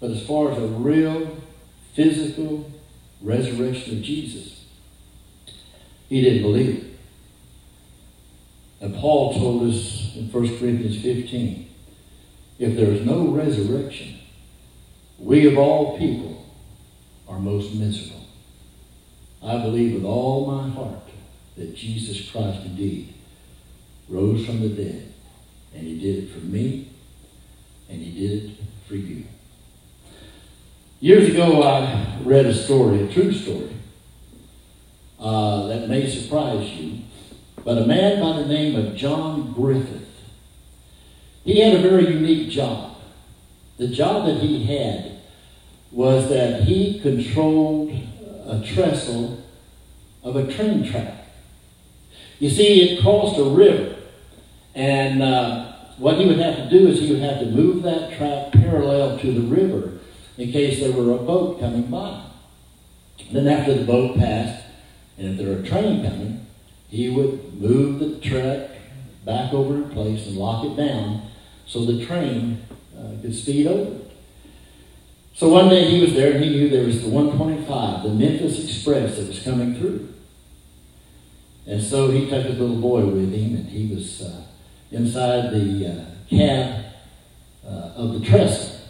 But 0.00 0.12
as 0.12 0.24
far 0.24 0.52
as 0.52 0.58
a 0.58 0.66
real 0.66 1.36
physical 1.94 2.70
resurrection 3.20 3.98
of 3.98 4.04
Jesus, 4.04 4.64
he 6.08 6.20
didn't 6.20 6.42
believe 6.42 6.78
it. 6.78 6.84
And 8.80 8.94
Paul 8.94 9.34
told 9.34 9.68
us 9.68 10.14
in 10.14 10.30
1 10.30 10.58
Corinthians 10.58 11.00
15 11.00 11.70
if 12.58 12.76
there 12.76 12.90
is 12.90 13.04
no 13.04 13.28
resurrection, 13.28 14.18
we 15.18 15.46
of 15.46 15.58
all 15.58 15.98
people 15.98 16.46
are 17.26 17.40
most 17.40 17.74
miserable. 17.74 18.23
I 19.44 19.58
believe 19.58 19.94
with 19.94 20.04
all 20.04 20.46
my 20.46 20.68
heart 20.70 21.08
that 21.56 21.76
Jesus 21.76 22.30
Christ 22.30 22.64
indeed 22.64 23.12
rose 24.08 24.46
from 24.46 24.60
the 24.60 24.70
dead, 24.70 25.12
and 25.74 25.86
he 25.86 25.98
did 25.98 26.24
it 26.24 26.30
for 26.30 26.40
me, 26.40 26.88
and 27.88 28.00
he 28.00 28.26
did 28.26 28.44
it 28.44 28.50
for 28.88 28.96
you. 28.96 29.24
Years 31.00 31.28
ago, 31.28 31.62
I 31.62 32.18
read 32.22 32.46
a 32.46 32.54
story, 32.54 33.02
a 33.02 33.12
true 33.12 33.32
story, 33.32 33.76
uh, 35.20 35.66
that 35.66 35.88
may 35.88 36.08
surprise 36.08 36.66
you, 36.70 37.00
but 37.64 37.78
a 37.78 37.86
man 37.86 38.20
by 38.20 38.40
the 38.40 38.46
name 38.46 38.76
of 38.76 38.96
John 38.96 39.52
Griffith, 39.52 40.08
he 41.44 41.60
had 41.60 41.74
a 41.74 41.82
very 41.82 42.08
unique 42.08 42.50
job. 42.50 42.96
The 43.76 43.88
job 43.88 44.26
that 44.26 44.40
he 44.40 44.64
had 44.64 45.18
was 45.92 46.28
that 46.30 46.62
he 46.62 47.00
controlled 47.00 47.92
a 48.46 48.62
trestle 48.64 49.42
of 50.22 50.36
a 50.36 50.52
train 50.52 50.90
track. 50.90 51.24
You 52.38 52.50
see, 52.50 52.80
it 52.82 53.02
crossed 53.02 53.38
a 53.38 53.44
river, 53.44 53.96
and 54.74 55.22
uh, 55.22 55.72
what 55.98 56.18
he 56.18 56.26
would 56.26 56.38
have 56.38 56.56
to 56.56 56.70
do 56.70 56.88
is 56.88 57.00
he 57.00 57.12
would 57.12 57.22
have 57.22 57.40
to 57.40 57.46
move 57.46 57.82
that 57.84 58.16
track 58.16 58.52
parallel 58.52 59.18
to 59.18 59.32
the 59.32 59.40
river 59.40 59.98
in 60.36 60.50
case 60.50 60.80
there 60.80 60.92
were 60.92 61.14
a 61.14 61.18
boat 61.18 61.60
coming 61.60 61.84
by. 61.84 62.22
Then 63.32 63.46
after 63.46 63.74
the 63.74 63.84
boat 63.84 64.16
passed, 64.16 64.64
and 65.16 65.28
if 65.28 65.38
there 65.38 65.54
were 65.54 65.62
a 65.62 65.66
train 65.66 66.02
coming, 66.02 66.46
he 66.88 67.08
would 67.08 67.60
move 67.60 68.00
the 68.00 68.18
track 68.20 68.70
back 69.24 69.52
over 69.52 69.74
in 69.74 69.90
place 69.90 70.26
and 70.26 70.36
lock 70.36 70.64
it 70.64 70.76
down 70.76 71.22
so 71.66 71.84
the 71.84 72.04
train 72.04 72.62
uh, 72.98 73.20
could 73.22 73.34
speed 73.34 73.66
over. 73.66 74.03
So 75.34 75.48
one 75.48 75.68
day 75.68 75.84
he 75.90 76.00
was 76.00 76.14
there 76.14 76.32
and 76.32 76.44
he 76.44 76.50
knew 76.50 76.68
there 76.68 76.86
was 76.86 77.02
the 77.02 77.08
125, 77.08 78.04
the 78.04 78.08
Memphis 78.10 78.64
Express 78.64 79.16
that 79.16 79.26
was 79.26 79.42
coming 79.42 79.74
through. 79.74 80.08
And 81.66 81.82
so 81.82 82.10
he 82.10 82.28
took 82.30 82.44
his 82.44 82.58
little 82.58 82.76
boy 82.76 83.04
with 83.06 83.32
him, 83.32 83.56
and 83.56 83.68
he 83.68 83.92
was 83.92 84.22
uh, 84.22 84.42
inside 84.92 85.50
the 85.50 85.86
uh, 85.86 86.04
cab 86.28 86.84
uh, 87.66 87.68
of 87.96 88.20
the 88.20 88.24
trestle. 88.24 88.80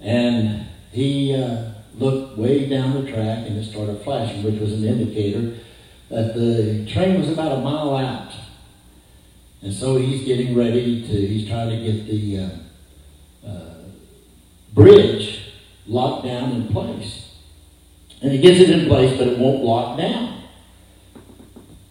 And 0.00 0.66
he 0.90 1.36
uh, 1.36 1.72
looked 1.96 2.36
way 2.36 2.68
down 2.68 3.04
the 3.04 3.10
track, 3.12 3.46
and 3.46 3.58
it 3.58 3.70
started 3.70 4.02
flashing, 4.02 4.42
which 4.42 4.58
was 4.58 4.72
an 4.72 4.84
indicator 4.84 5.58
that 6.08 6.34
the 6.34 6.84
train 6.90 7.20
was 7.20 7.30
about 7.30 7.52
a 7.52 7.60
mile 7.60 7.96
out. 7.96 8.32
And 9.62 9.72
so 9.72 9.98
he's 9.98 10.24
getting 10.24 10.56
ready 10.56 11.02
to, 11.02 11.26
he's 11.26 11.48
trying 11.48 11.68
to 11.68 11.76
get 11.76 12.06
the 12.06 12.38
uh, 12.38 12.48
bridge 14.72 15.40
locked 15.86 16.24
down 16.24 16.52
in 16.52 16.68
place. 16.68 17.34
And 18.22 18.32
he 18.32 18.38
gets 18.38 18.60
it 18.60 18.70
in 18.70 18.86
place, 18.86 19.16
but 19.16 19.28
it 19.28 19.38
won't 19.38 19.64
lock 19.64 19.98
down. 19.98 20.42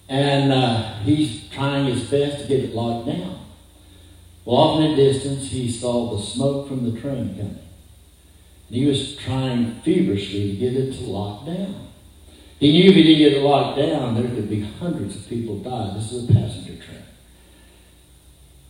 And 0.08 0.52
uh, 0.52 1.00
he's 1.00 1.50
trying 1.50 1.86
his 1.86 2.10
best 2.10 2.42
to 2.42 2.48
get 2.48 2.64
it 2.64 2.74
locked 2.74 3.08
down. 3.08 3.40
Well, 4.46 4.58
off 4.58 4.82
in 4.82 4.92
the 4.92 4.96
distance, 4.96 5.50
he 5.52 5.72
saw 5.72 6.16
the 6.16 6.24
smoke 6.24 6.68
from 6.68 6.92
the 6.92 7.00
train 7.00 7.36
coming. 7.36 7.60
And 8.68 8.78
he 8.78 8.86
was 8.86 9.16
trying 9.16 9.82
feverishly 9.82 10.52
to 10.52 10.58
get 10.58 10.74
it 10.74 10.94
to 10.94 11.04
lock 11.04 11.46
down. 11.46 11.88
He 12.60 12.72
knew 12.72 12.90
if 12.90 12.96
he 12.96 13.04
didn't 13.04 13.20
get 13.20 13.34
it 13.34 13.44
locked 13.44 13.78
down, 13.78 14.16
there 14.16 14.24
could 14.24 14.50
be 14.50 14.62
hundreds 14.62 15.16
of 15.16 15.28
people 15.28 15.60
die. 15.60 15.94
This 15.96 16.12
is 16.12 16.30
a 16.30 16.34
passenger 16.34 16.76
train. 16.84 17.04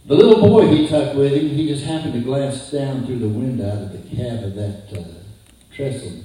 The 0.10 0.16
little 0.16 0.42
boy 0.42 0.66
he 0.70 0.88
took 0.88 1.14
with 1.14 1.34
him, 1.34 1.50
he 1.50 1.68
just 1.68 1.86
happened 1.86 2.14
to 2.14 2.20
glance 2.22 2.72
down 2.72 3.06
through 3.06 3.20
the 3.20 3.28
window 3.28 3.70
out 3.70 3.84
of 3.84 3.92
the 3.92 4.16
cab 4.16 4.44
of 4.44 4.56
that 4.56 4.86
uh, 4.92 5.04
trestle. 5.72 6.24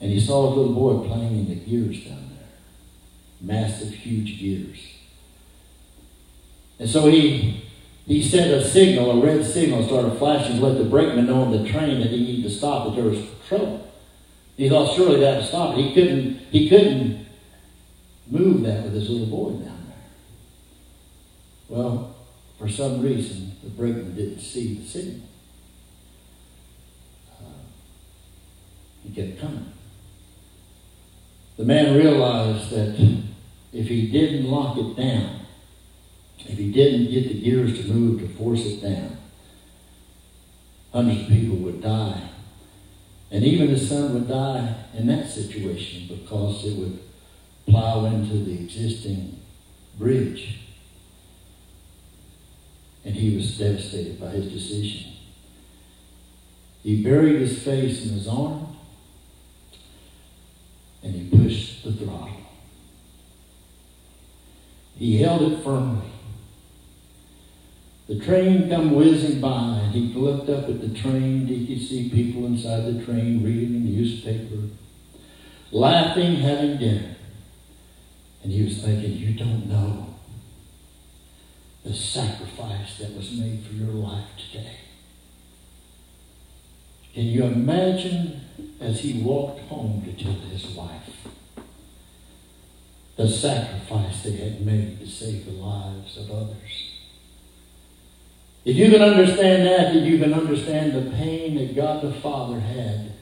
And 0.00 0.10
he 0.10 0.18
saw 0.18 0.46
a 0.46 0.48
little 0.48 0.72
boy 0.72 1.06
playing 1.06 1.36
in 1.36 1.48
the 1.50 1.56
gears 1.56 2.02
down 2.02 2.30
there. 2.30 2.48
Massive, 3.42 3.92
huge 3.92 4.40
gears. 4.40 4.78
And 6.78 6.88
so 6.88 7.10
he 7.10 7.62
he 8.06 8.22
set 8.22 8.50
a 8.50 8.66
signal, 8.66 9.22
a 9.22 9.26
red 9.26 9.44
signal, 9.44 9.86
started 9.86 10.16
flashing 10.16 10.56
to 10.56 10.64
let 10.64 10.78
the 10.78 10.84
brakeman 10.84 11.26
know 11.26 11.42
on 11.42 11.52
the 11.52 11.68
train 11.68 12.00
that 12.00 12.08
he 12.08 12.24
needed 12.24 12.44
to 12.44 12.50
stop, 12.50 12.86
that 12.86 12.96
there 12.96 13.10
was 13.10 13.22
trouble. 13.46 13.86
He 14.56 14.66
thought 14.70 14.96
surely 14.96 15.20
that 15.20 15.40
would 15.40 15.46
stop 15.46 15.76
it. 15.76 15.84
He 15.84 15.92
couldn't, 15.92 16.38
he 16.50 16.70
couldn't 16.70 17.26
move 18.30 18.62
that 18.62 18.84
with 18.84 18.94
his 18.94 19.10
little 19.10 19.26
boy 19.26 19.50
down 19.62 19.84
there. 19.88 20.06
Well, 21.68 22.09
for 22.60 22.68
some 22.68 23.00
reason, 23.00 23.56
the 23.62 23.70
brakeman 23.70 24.14
didn't 24.14 24.40
see 24.40 24.74
the 24.74 24.86
signal. 24.86 25.26
Uh, 27.32 27.44
he 29.02 29.14
kept 29.14 29.40
coming. 29.40 29.72
The 31.56 31.64
man 31.64 31.96
realized 31.96 32.68
that 32.70 33.22
if 33.72 33.88
he 33.88 34.10
didn't 34.10 34.44
lock 34.44 34.76
it 34.76 34.94
down, 34.94 35.40
if 36.40 36.58
he 36.58 36.70
didn't 36.70 37.10
get 37.10 37.28
the 37.28 37.40
gears 37.40 37.80
to 37.80 37.90
move 37.90 38.20
to 38.20 38.28
force 38.28 38.66
it 38.66 38.82
down, 38.82 39.16
hundreds 40.92 41.22
of 41.22 41.28
people 41.28 41.56
would 41.56 41.80
die. 41.80 42.28
And 43.30 43.42
even 43.42 43.68
his 43.68 43.88
son 43.88 44.12
would 44.12 44.28
die 44.28 44.74
in 44.92 45.06
that 45.06 45.30
situation 45.30 46.08
because 46.08 46.62
it 46.66 46.76
would 46.76 46.98
plow 47.66 48.04
into 48.04 48.34
the 48.34 48.52
existing 48.52 49.40
bridge. 49.96 50.58
And 53.04 53.14
he 53.14 53.36
was 53.36 53.58
devastated 53.58 54.20
by 54.20 54.28
his 54.28 54.52
decision. 54.52 55.12
He 56.82 57.02
buried 57.02 57.40
his 57.40 57.62
face 57.62 58.06
in 58.06 58.14
his 58.14 58.28
arm 58.28 58.76
and 61.02 61.14
he 61.14 61.28
pushed 61.36 61.84
the 61.84 61.92
throttle. 61.92 62.36
He 64.98 65.22
held 65.22 65.52
it 65.52 65.64
firmly. 65.64 66.06
The 68.06 68.18
train 68.18 68.68
come 68.68 68.94
whizzing 68.94 69.40
by, 69.40 69.78
and 69.84 69.94
he 69.94 70.12
looked 70.12 70.50
up 70.50 70.68
at 70.68 70.80
the 70.80 70.88
train. 70.88 71.46
He 71.46 71.66
could 71.66 71.86
see 71.86 72.10
people 72.10 72.44
inside 72.44 72.84
the 72.84 73.04
train 73.04 73.42
reading 73.42 73.72
the 73.72 73.90
newspaper, 73.90 74.68
laughing, 75.70 76.36
having 76.36 76.76
dinner. 76.76 77.14
And 78.42 78.52
he 78.52 78.64
was 78.64 78.82
thinking, 78.82 79.12
you 79.12 79.34
don't 79.34 79.66
know 79.66 80.09
the 81.84 81.94
sacrifice 81.94 82.98
that 82.98 83.14
was 83.16 83.32
made 83.32 83.64
for 83.64 83.72
your 83.74 83.92
life 83.92 84.28
today. 84.36 84.76
Can 87.14 87.24
you 87.24 87.44
imagine 87.44 88.42
as 88.80 89.00
he 89.00 89.22
walked 89.22 89.60
home 89.62 90.02
to 90.04 90.24
tell 90.24 90.32
his 90.32 90.66
wife 90.68 91.26
the 93.16 93.28
sacrifice 93.28 94.22
they 94.22 94.36
had 94.36 94.64
made 94.64 95.00
to 95.00 95.06
save 95.06 95.46
the 95.46 95.52
lives 95.52 96.16
of 96.16 96.30
others? 96.30 96.90
If 98.64 98.76
you 98.76 98.90
can 98.90 99.02
understand 99.02 99.66
that, 99.66 99.94
then 99.94 100.04
you 100.04 100.18
can 100.18 100.34
understand 100.34 100.92
the 100.92 101.10
pain 101.16 101.54
that 101.56 101.74
God 101.74 102.02
the 102.02 102.12
Father 102.12 102.60
had 102.60 103.12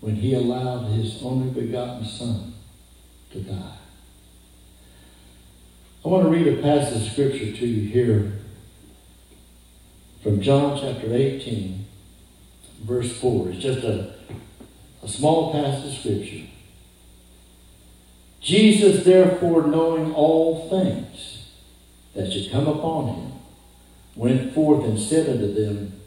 when 0.00 0.16
he 0.16 0.34
allowed 0.34 0.84
his 0.92 1.22
only 1.22 1.50
begotten 1.50 2.04
Son 2.04 2.54
to 3.32 3.40
die. 3.40 3.79
I 6.02 6.08
want 6.08 6.24
to 6.24 6.30
read 6.30 6.48
a 6.48 6.62
passage 6.62 7.06
of 7.06 7.12
Scripture 7.12 7.52
to 7.52 7.66
you 7.66 7.90
here 7.90 8.32
from 10.22 10.40
John 10.40 10.80
chapter 10.80 11.12
18, 11.12 11.84
verse 12.84 13.20
4. 13.20 13.50
It's 13.50 13.58
just 13.58 13.84
a, 13.84 14.14
a 15.02 15.08
small 15.08 15.52
passage 15.52 15.92
of 15.92 15.98
Scripture. 15.98 16.46
Jesus, 18.40 19.04
therefore, 19.04 19.66
knowing 19.66 20.14
all 20.14 20.70
things 20.70 21.50
that 22.14 22.32
should 22.32 22.50
come 22.50 22.66
upon 22.66 23.08
him, 23.08 23.32
went 24.16 24.54
forth 24.54 24.86
and 24.86 24.98
said 24.98 25.28
unto 25.28 25.52
them, 25.52 26.00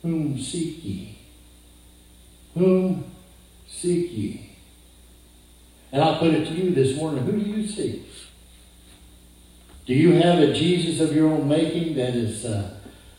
Whom 0.00 0.40
seek 0.40 0.82
ye? 0.82 1.18
Whom 2.54 3.04
seek 3.68 4.10
ye? 4.10 4.56
And 5.92 6.02
I'll 6.02 6.18
put 6.18 6.32
it 6.32 6.46
to 6.46 6.54
you 6.54 6.70
this 6.70 6.96
morning 6.96 7.24
who 7.26 7.32
do 7.32 7.50
you 7.50 7.68
seek? 7.68 8.06
Do 9.86 9.94
you 9.94 10.12
have 10.12 10.40
a 10.40 10.52
Jesus 10.52 11.00
of 11.00 11.14
your 11.14 11.28
own 11.28 11.48
making 11.48 11.94
that 11.94 12.14
is 12.14 12.44
uh, 12.44 12.78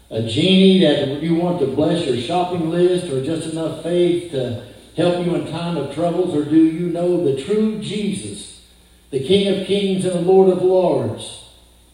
a 0.09 0.23
genie 0.23 0.79
that 0.81 1.21
you 1.21 1.35
want 1.35 1.59
to 1.59 1.67
bless 1.67 2.05
your 2.05 2.17
shopping 2.17 2.69
list 2.69 3.11
or 3.11 3.23
just 3.23 3.51
enough 3.51 3.83
faith 3.83 4.31
to 4.31 4.65
help 4.95 5.25
you 5.25 5.35
in 5.35 5.47
time 5.47 5.77
of 5.77 5.93
troubles? 5.93 6.35
Or 6.35 6.43
do 6.43 6.55
you 6.55 6.89
know 6.89 7.23
the 7.23 7.41
true 7.41 7.79
Jesus, 7.79 8.67
the 9.09 9.25
King 9.25 9.55
of 9.61 9.65
kings 9.65 10.05
and 10.05 10.13
the 10.13 10.21
Lord 10.21 10.49
of 10.49 10.61
lords? 10.61 11.45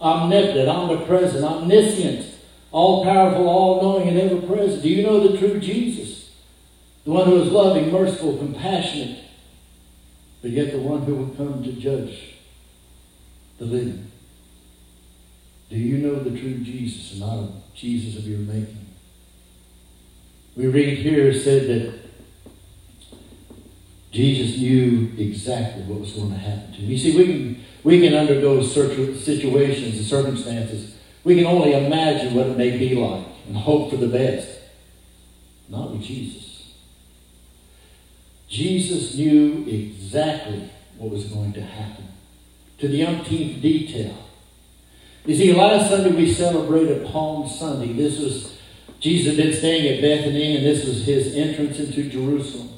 omnipotent, 0.03 0.67
omnipresent, 0.67 1.43
omniscient, 1.43 2.25
all 2.71 3.03
powerful, 3.03 3.47
all 3.47 3.81
knowing, 3.81 4.09
and 4.09 4.19
ever 4.19 4.41
present. 4.45 4.83
Do 4.83 4.89
you 4.89 5.03
know 5.03 5.25
the 5.25 5.37
true 5.37 5.59
Jesus? 5.59 6.31
The 7.05 7.11
one 7.11 7.25
who 7.25 7.41
is 7.41 7.51
loving, 7.51 7.91
merciful, 7.91 8.37
compassionate, 8.37 9.19
but 10.41 10.51
yet 10.51 10.71
the 10.71 10.79
one 10.79 11.03
who 11.03 11.15
will 11.15 11.35
come 11.35 11.63
to 11.63 11.71
judge 11.73 12.35
the 13.57 13.65
living. 13.65 14.11
Do 15.73 15.79
you 15.79 15.97
know 15.97 16.19
the 16.19 16.29
true 16.29 16.59
Jesus 16.59 17.13
and 17.13 17.21
not 17.21 17.39
a 17.39 17.49
Jesus 17.73 18.15
of 18.15 18.27
your 18.27 18.37
making? 18.37 18.85
We 20.55 20.67
read 20.67 20.99
here 20.99 21.33
said 21.33 21.67
that 21.67 21.99
Jesus 24.11 24.59
knew 24.59 25.11
exactly 25.17 25.81
what 25.85 26.01
was 26.01 26.11
going 26.11 26.29
to 26.29 26.37
happen 26.37 26.73
to 26.73 26.77
him. 26.77 26.91
You 26.91 26.97
see, 26.99 27.17
we 27.17 27.25
can 27.25 27.65
we 27.83 27.99
can 28.01 28.13
undergo 28.13 28.61
situations 28.61 29.97
and 29.97 30.05
circumstances. 30.05 30.95
We 31.23 31.37
can 31.37 31.47
only 31.47 31.73
imagine 31.73 32.35
what 32.35 32.45
it 32.45 32.55
may 32.55 32.77
be 32.77 32.93
like 32.93 33.25
and 33.47 33.57
hope 33.57 33.89
for 33.89 33.97
the 33.97 34.09
best. 34.09 34.59
Not 35.69 35.89
with 35.89 36.03
Jesus. 36.03 36.71
Jesus 38.47 39.15
knew 39.15 39.65
exactly 39.67 40.69
what 40.99 41.09
was 41.09 41.23
going 41.25 41.53
to 41.53 41.61
happen 41.61 42.09
to 42.77 42.87
the 42.87 43.03
umpteenth 43.03 43.59
detail. 43.59 44.22
You 45.25 45.35
see, 45.35 45.53
last 45.53 45.89
Sunday 45.89 46.11
we 46.11 46.31
celebrated 46.31 47.05
Palm 47.07 47.47
Sunday. 47.47 47.93
This 47.93 48.19
was, 48.19 48.57
Jesus 48.99 49.35
had 49.35 49.37
been 49.37 49.53
staying 49.53 49.95
at 49.95 50.01
Bethany, 50.01 50.57
and 50.57 50.65
this 50.65 50.85
was 50.85 51.05
his 51.05 51.35
entrance 51.35 51.79
into 51.79 52.09
Jerusalem. 52.09 52.69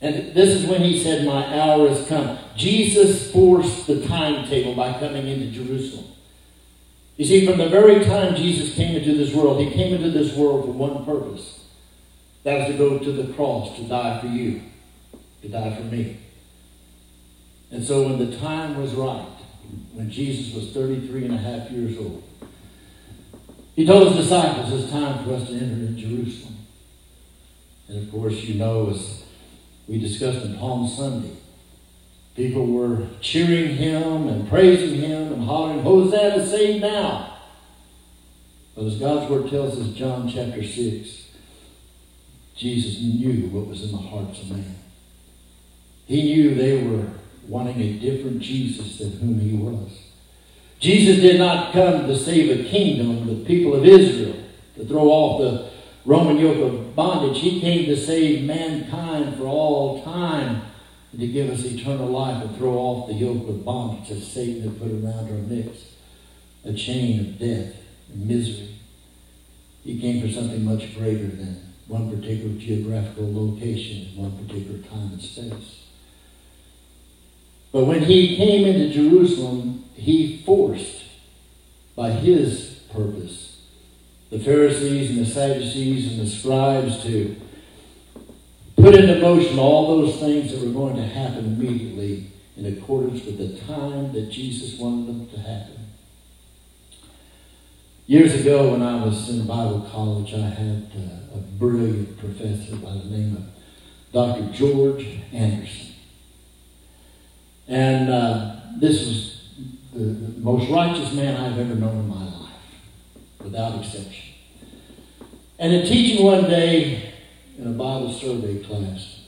And 0.00 0.34
this 0.34 0.50
is 0.50 0.66
when 0.66 0.82
he 0.82 1.02
said, 1.02 1.24
My 1.24 1.60
hour 1.60 1.88
has 1.88 2.06
come. 2.08 2.38
Jesus 2.56 3.30
forced 3.32 3.86
the 3.86 4.06
timetable 4.06 4.74
by 4.74 4.98
coming 4.98 5.26
into 5.26 5.46
Jerusalem. 5.46 6.06
You 7.16 7.24
see, 7.24 7.46
from 7.46 7.58
the 7.58 7.68
very 7.68 8.04
time 8.04 8.34
Jesus 8.34 8.74
came 8.74 8.96
into 8.96 9.14
this 9.16 9.34
world, 9.34 9.60
he 9.60 9.70
came 9.70 9.94
into 9.94 10.10
this 10.10 10.34
world 10.34 10.64
for 10.64 10.72
one 10.72 11.04
purpose. 11.04 11.64
That 12.44 12.58
was 12.58 12.68
to 12.68 12.78
go 12.78 12.98
to 12.98 13.12
the 13.12 13.32
cross 13.34 13.76
to 13.76 13.82
die 13.84 14.20
for 14.20 14.26
you, 14.26 14.62
to 15.42 15.48
die 15.48 15.76
for 15.76 15.84
me. 15.84 16.18
And 17.70 17.84
so 17.84 18.02
when 18.02 18.18
the 18.18 18.36
time 18.38 18.80
was 18.80 18.92
right, 18.94 19.31
when 19.92 20.10
Jesus 20.10 20.54
was 20.54 20.72
33 20.72 21.26
and 21.26 21.34
a 21.34 21.38
half 21.38 21.70
years 21.70 21.98
old, 21.98 22.22
he 23.74 23.86
told 23.86 24.08
his 24.08 24.24
disciples 24.24 24.72
it's 24.72 24.90
time 24.92 25.24
for 25.24 25.34
us 25.34 25.48
to 25.48 25.54
enter 25.54 25.86
into 25.86 25.92
Jerusalem. 25.92 26.56
And 27.88 27.98
of 27.98 28.10
course, 28.10 28.34
you 28.44 28.54
know, 28.54 28.90
as 28.90 29.24
we 29.88 29.98
discussed 29.98 30.44
on 30.44 30.58
Palm 30.58 30.88
Sunday, 30.88 31.36
People 32.34 32.66
were 32.66 33.08
cheering 33.20 33.76
him 33.76 34.28
and 34.28 34.48
praising 34.48 35.00
him 35.00 35.34
and 35.34 35.44
hollering, 35.44 35.82
Hosanna, 35.82 36.46
save 36.46 36.80
now. 36.80 37.36
But 38.74 38.86
as 38.86 38.98
God's 38.98 39.30
word 39.30 39.50
tells 39.50 39.78
us, 39.78 39.88
John 39.88 40.30
chapter 40.30 40.62
6, 40.64 41.26
Jesus 42.56 43.02
knew 43.02 43.48
what 43.48 43.66
was 43.66 43.84
in 43.84 43.92
the 43.92 43.98
hearts 43.98 44.40
of 44.40 44.50
man. 44.52 44.76
He 46.06 46.22
knew 46.22 46.54
they 46.54 46.82
were 46.82 47.06
wanting 47.48 47.80
a 47.80 47.92
different 47.98 48.40
Jesus 48.40 48.98
than 48.98 49.12
whom 49.12 49.40
he 49.40 49.56
was. 49.56 49.90
Jesus 50.78 51.20
did 51.20 51.38
not 51.38 51.72
come 51.72 52.06
to 52.06 52.16
save 52.16 52.60
a 52.60 52.68
kingdom, 52.68 53.26
the 53.26 53.44
people 53.44 53.74
of 53.74 53.84
Israel, 53.84 54.36
to 54.76 54.84
throw 54.84 55.08
off 55.08 55.40
the 55.40 55.70
Roman 56.04 56.38
yoke 56.38 56.72
of 56.72 56.96
bondage. 56.96 57.40
He 57.40 57.60
came 57.60 57.86
to 57.86 57.96
save 57.96 58.44
mankind 58.44 59.36
for 59.36 59.44
all 59.44 60.02
time 60.02 60.62
and 61.12 61.20
to 61.20 61.26
give 61.28 61.50
us 61.50 61.64
eternal 61.64 62.08
life 62.08 62.42
and 62.42 62.56
throw 62.56 62.74
off 62.74 63.08
the 63.08 63.14
yoke 63.14 63.48
of 63.48 63.64
bondage 63.64 64.08
that 64.08 64.22
Satan 64.22 64.62
had 64.62 64.78
put 64.80 64.90
around 64.90 65.30
our 65.30 65.56
necks, 65.56 65.94
a 66.64 66.72
chain 66.72 67.20
of 67.20 67.38
death 67.38 67.76
and 68.12 68.26
misery. 68.26 68.76
He 69.84 70.00
came 70.00 70.20
for 70.20 70.32
something 70.32 70.64
much 70.64 70.96
greater 70.96 71.26
than 71.26 71.72
one 71.86 72.10
particular 72.10 72.58
geographical 72.58 73.32
location 73.32 74.08
in 74.08 74.22
one 74.22 74.46
particular 74.46 74.78
time 74.78 75.12
and 75.12 75.22
space. 75.22 75.61
But 77.72 77.86
when 77.86 78.02
he 78.02 78.36
came 78.36 78.66
into 78.66 78.92
Jerusalem, 78.92 79.84
he 79.94 80.42
forced, 80.44 81.04
by 81.96 82.10
his 82.10 82.80
purpose, 82.92 83.62
the 84.30 84.38
Pharisees 84.38 85.10
and 85.10 85.20
the 85.20 85.30
Sadducees 85.30 86.12
and 86.12 86.20
the 86.20 86.30
scribes 86.30 87.02
to 87.04 87.36
put 88.76 88.94
into 88.94 89.20
motion 89.20 89.58
all 89.58 89.98
those 89.98 90.18
things 90.18 90.52
that 90.52 90.66
were 90.66 90.72
going 90.72 90.96
to 90.96 91.06
happen 91.06 91.44
immediately 91.44 92.30
in 92.56 92.66
accordance 92.66 93.24
with 93.24 93.38
the 93.38 93.58
time 93.66 94.12
that 94.12 94.30
Jesus 94.30 94.78
wanted 94.78 95.06
them 95.06 95.28
to 95.28 95.38
happen. 95.38 95.86
Years 98.06 98.34
ago, 98.34 98.72
when 98.72 98.82
I 98.82 99.04
was 99.04 99.28
in 99.30 99.46
Bible 99.46 99.88
college, 99.90 100.34
I 100.34 100.48
had 100.48 100.90
uh, 100.96 101.36
a 101.36 101.38
brilliant 101.38 102.18
professor 102.18 102.76
by 102.76 102.92
the 102.92 103.04
name 103.04 103.36
of 103.36 104.12
Dr. 104.12 104.52
George 104.52 105.06
Anderson. 105.32 105.91
And 107.72 108.10
uh, 108.10 108.56
this 108.76 109.06
was 109.06 109.48
the, 109.94 110.04
the 110.04 110.40
most 110.40 110.70
righteous 110.70 111.14
man 111.14 111.38
I've 111.38 111.58
ever 111.58 111.74
known 111.74 112.00
in 112.00 112.08
my 112.08 112.22
life, 112.22 112.50
without 113.40 113.78
exception. 113.80 114.34
And 115.58 115.72
in 115.72 115.86
teaching 115.86 116.22
one 116.22 116.44
day 116.50 117.14
in 117.56 117.66
a 117.66 117.70
Bible 117.70 118.12
survey 118.12 118.62
class, 118.62 119.20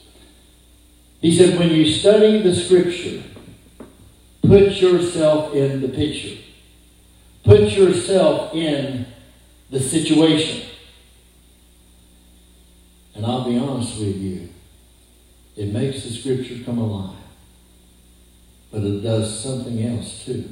he 1.21 1.35
said, 1.35 1.57
when 1.57 1.69
you 1.69 1.91
study 1.91 2.43
the 2.43 2.53
scripture, 2.53 3.23
put 4.43 4.73
yourself 4.73 5.55
in 5.55 5.81
the 5.81 5.89
picture. 5.89 6.37
Put 7.43 7.71
yourself 7.71 8.53
in 8.53 9.07
the 9.71 9.79
situation. 9.79 10.69
And 13.15 13.25
I'll 13.25 13.49
be 13.49 13.57
honest 13.57 13.97
with 13.97 14.17
you, 14.17 14.49
it 15.57 15.73
makes 15.73 16.03
the 16.03 16.11
scripture 16.11 16.63
come 16.63 16.77
alive. 16.77 17.14
But 18.75 18.83
it 18.83 18.99
does 19.03 19.41
something 19.41 19.81
else 19.87 20.25
too. 20.25 20.51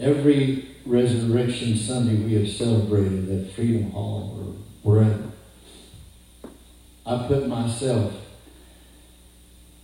Every 0.00 0.66
Resurrection 0.84 1.76
Sunday 1.76 2.16
we 2.16 2.34
have 2.34 2.48
celebrated 2.48 3.30
at 3.30 3.54
Freedom 3.54 3.92
Hall 3.92 4.36
or 4.36 4.90
wherever, 4.90 5.30
I 7.06 7.28
put 7.28 7.46
myself 7.46 8.14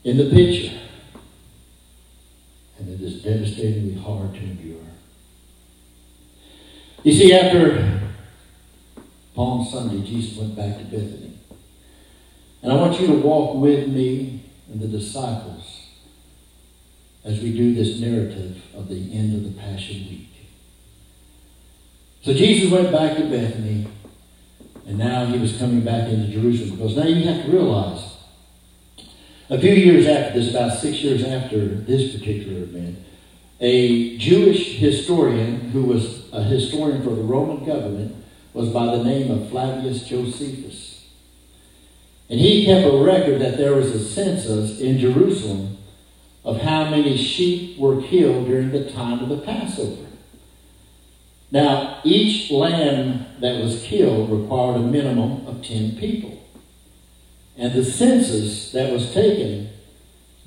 in 0.03 0.17
the 0.17 0.31
picture. 0.31 0.77
And 2.81 2.89
it 2.89 3.01
is 3.01 3.23
devastatingly 3.23 4.03
hard 4.03 4.35
to 4.35 4.41
endure. 4.41 4.83
You 7.05 7.13
see, 7.13 7.33
after 7.33 8.01
Palm 9.37 9.65
Sunday, 9.65 10.05
Jesus 10.05 10.37
went 10.37 10.57
back 10.57 10.79
to 10.79 10.85
Bethany. 10.87 11.39
And 12.61 12.73
I 12.73 12.75
want 12.75 13.01
you 13.01 13.07
to 13.07 13.15
walk 13.15 13.55
with 13.55 13.87
me 13.87 14.43
and 14.69 14.81
the 14.81 14.89
disciples 14.89 15.82
as 17.25 17.41
we 17.41 17.57
do 17.57 17.75
this 17.75 18.01
narrative 18.01 18.63
of 18.75 18.89
the 18.89 19.13
end 19.13 19.35
of 19.35 19.45
the 19.45 19.61
Passion 19.61 19.97
Week. 20.09 20.29
So 22.23 22.35
Jesus 22.35 22.71
went 22.71 22.93
back 22.93 23.17
to 23.17 23.25
Bethany, 23.25 23.87
and 24.87 24.99
now 24.99 25.27
he 25.27 25.39
was 25.39 25.57
coming 25.57 25.81
back 25.81 26.09
into 26.09 26.33
Jerusalem. 26.33 26.77
Because 26.77 26.97
now 26.97 27.05
you 27.05 27.25
have 27.29 27.45
to 27.45 27.51
realize, 27.51 28.17
a 29.51 29.61
few 29.61 29.73
years 29.73 30.07
after 30.07 30.39
this, 30.39 30.51
about 30.51 30.79
six 30.79 30.99
years 30.99 31.25
after 31.25 31.67
this 31.67 32.13
particular 32.13 32.63
event, 32.63 32.99
a 33.61 34.17
Jewish 34.19 34.79
historian 34.79 35.71
who 35.71 35.85
was 35.85 36.29
a 36.33 36.43
historian 36.43 37.03
for 37.03 37.11
the 37.11 37.23
Roman 37.23 37.65
government 37.65 38.17
was 38.53 38.69
by 38.71 38.97
the 38.97 39.05
name 39.05 39.31
of 39.31 39.51
Flavius 39.51 40.05
Josephus. 40.05 41.07
And 42.29 42.41
he 42.41 42.65
kept 42.65 42.87
a 42.87 42.97
record 42.97 43.41
that 43.41 43.57
there 43.57 43.75
was 43.75 43.91
a 43.91 44.05
census 44.05 44.81
in 44.81 44.99
Jerusalem 44.99 45.79
of 46.45 46.61
how 46.61 46.91
many 46.91 47.17
sheep 47.17 47.79
were 47.79 48.03
killed 48.03 48.47
during 48.47 48.73
the 48.73 48.91
time 48.91 49.21
of 49.21 49.29
the 49.29 49.39
Passover. 49.39 50.09
Now, 51.51 52.01
each 52.03 52.51
lamb 52.51 53.27
that 53.41 53.63
was 53.63 53.83
killed 53.83 54.31
required 54.31 54.77
a 54.77 54.81
minimum 54.81 55.47
of 55.47 55.65
10 55.65 55.97
people. 55.97 56.39
And 57.57 57.73
the 57.75 57.85
census 57.85 58.73
that 58.73 58.93
was 58.93 59.13
taken 59.13 59.71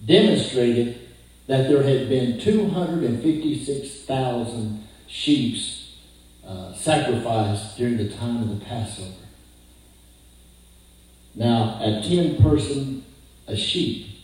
demonstrated 0.04 1.00
that 1.48 1.70
there 1.70 1.84
had 1.84 2.10
been 2.10 2.40
256,000 2.40 4.84
sheep 5.08 5.64
uh, 6.46 6.74
sacrificed 6.74 7.78
during 7.78 7.96
the 7.98 8.10
time 8.10 8.42
of 8.42 8.60
the 8.60 8.66
Passover. 8.66 9.14
Now, 11.36 11.78
a 11.82 12.02
10 12.02 12.42
person 12.42 13.06
a 13.48 13.56
sheep, 13.56 14.15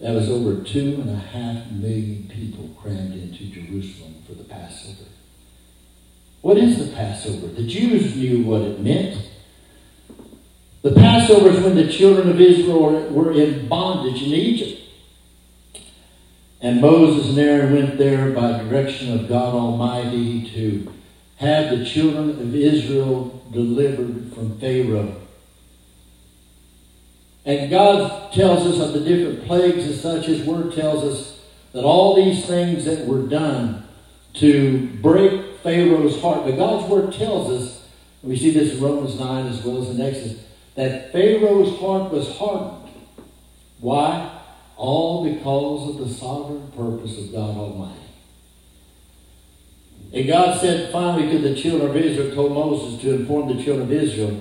that 0.00 0.14
was 0.14 0.28
over 0.28 0.62
two 0.62 1.00
and 1.00 1.10
a 1.10 1.16
half 1.16 1.70
million 1.70 2.30
people 2.32 2.68
crammed 2.80 3.14
into 3.14 3.46
Jerusalem 3.46 4.16
for 4.26 4.34
the 4.34 4.44
Passover. 4.44 5.08
What 6.42 6.58
is 6.58 6.78
the 6.78 6.94
Passover? 6.94 7.46
The 7.48 7.66
Jews 7.66 8.14
knew 8.14 8.44
what 8.44 8.62
it 8.62 8.80
meant. 8.80 9.20
The 10.82 10.92
Passover 10.92 11.50
is 11.50 11.64
when 11.64 11.74
the 11.74 11.90
children 11.90 12.28
of 12.28 12.40
Israel 12.40 13.08
were 13.10 13.32
in 13.32 13.66
bondage 13.68 14.22
in 14.22 14.28
Egypt. 14.28 14.82
And 16.60 16.80
Moses 16.80 17.30
and 17.30 17.38
Aaron 17.38 17.72
went 17.72 17.98
there 17.98 18.30
by 18.30 18.62
direction 18.62 19.18
of 19.18 19.28
God 19.28 19.54
Almighty 19.54 20.48
to 20.50 20.92
have 21.36 21.76
the 21.76 21.84
children 21.84 22.30
of 22.30 22.54
Israel 22.54 23.42
delivered 23.52 24.32
from 24.34 24.58
Pharaoh. 24.58 25.25
And 27.46 27.70
God 27.70 28.32
tells 28.32 28.66
us 28.66 28.80
of 28.80 28.92
the 28.92 29.00
different 29.00 29.46
plagues 29.46 29.84
and 29.84 29.94
such. 29.94 30.26
His 30.26 30.44
word 30.44 30.74
tells 30.74 31.04
us 31.04 31.40
that 31.72 31.84
all 31.84 32.16
these 32.16 32.44
things 32.44 32.84
that 32.86 33.06
were 33.06 33.22
done 33.22 33.86
to 34.34 34.88
break 35.00 35.60
Pharaoh's 35.62 36.20
heart. 36.20 36.44
But 36.44 36.56
God's 36.56 36.90
word 36.90 37.12
tells 37.12 37.50
us, 37.50 37.88
and 38.22 38.30
we 38.30 38.36
see 38.36 38.50
this 38.50 38.74
in 38.74 38.82
Romans 38.82 39.18
9 39.18 39.46
as 39.46 39.64
well 39.64 39.80
as 39.80 39.90
in 39.90 40.00
Exodus, 40.00 40.44
that 40.74 41.12
Pharaoh's 41.12 41.78
heart 41.78 42.12
was 42.12 42.36
hardened. 42.36 42.90
Why? 43.78 44.40
All 44.76 45.32
because 45.32 45.90
of 45.90 45.98
the 45.98 46.12
sovereign 46.12 46.72
purpose 46.72 47.16
of 47.18 47.32
God 47.32 47.56
Almighty. 47.56 48.00
And 50.12 50.26
God 50.26 50.60
said 50.60 50.90
finally 50.92 51.30
to 51.30 51.38
the 51.38 51.54
children 51.54 51.90
of 51.90 51.96
Israel, 51.96 52.34
told 52.34 52.52
Moses 52.52 53.00
to 53.02 53.14
inform 53.14 53.56
the 53.56 53.62
children 53.62 53.82
of 53.82 53.92
Israel, 53.92 54.40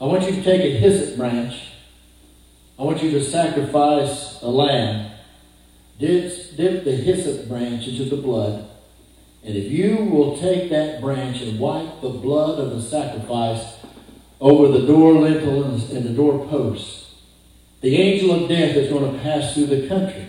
I 0.00 0.04
want 0.04 0.24
you 0.24 0.32
to 0.32 0.42
take 0.42 0.60
a 0.60 0.76
hyssop 0.76 1.16
branch. 1.16 1.70
I 2.78 2.82
want 2.82 3.02
you 3.02 3.12
to 3.12 3.22
sacrifice 3.22 4.42
a 4.42 4.48
lamb. 4.48 5.12
Dip, 5.98 6.56
dip 6.56 6.84
the 6.84 6.96
hyssop 6.96 7.48
branch 7.48 7.86
into 7.86 8.04
the 8.04 8.16
blood. 8.16 8.68
And 9.44 9.54
if 9.54 9.70
you 9.70 9.96
will 9.96 10.36
take 10.36 10.70
that 10.70 11.00
branch 11.00 11.40
and 11.40 11.60
wipe 11.60 12.00
the 12.00 12.08
blood 12.08 12.58
of 12.58 12.70
the 12.70 12.82
sacrifice 12.82 13.76
over 14.40 14.76
the 14.76 14.86
door 14.86 15.12
lintel 15.14 15.64
and 15.64 16.04
the 16.04 16.14
door 16.14 16.46
posts, 16.48 17.14
the 17.80 17.96
angel 17.96 18.42
of 18.42 18.48
death 18.48 18.74
is 18.74 18.90
going 18.90 19.12
to 19.12 19.18
pass 19.20 19.54
through 19.54 19.66
the 19.66 19.86
country. 19.86 20.26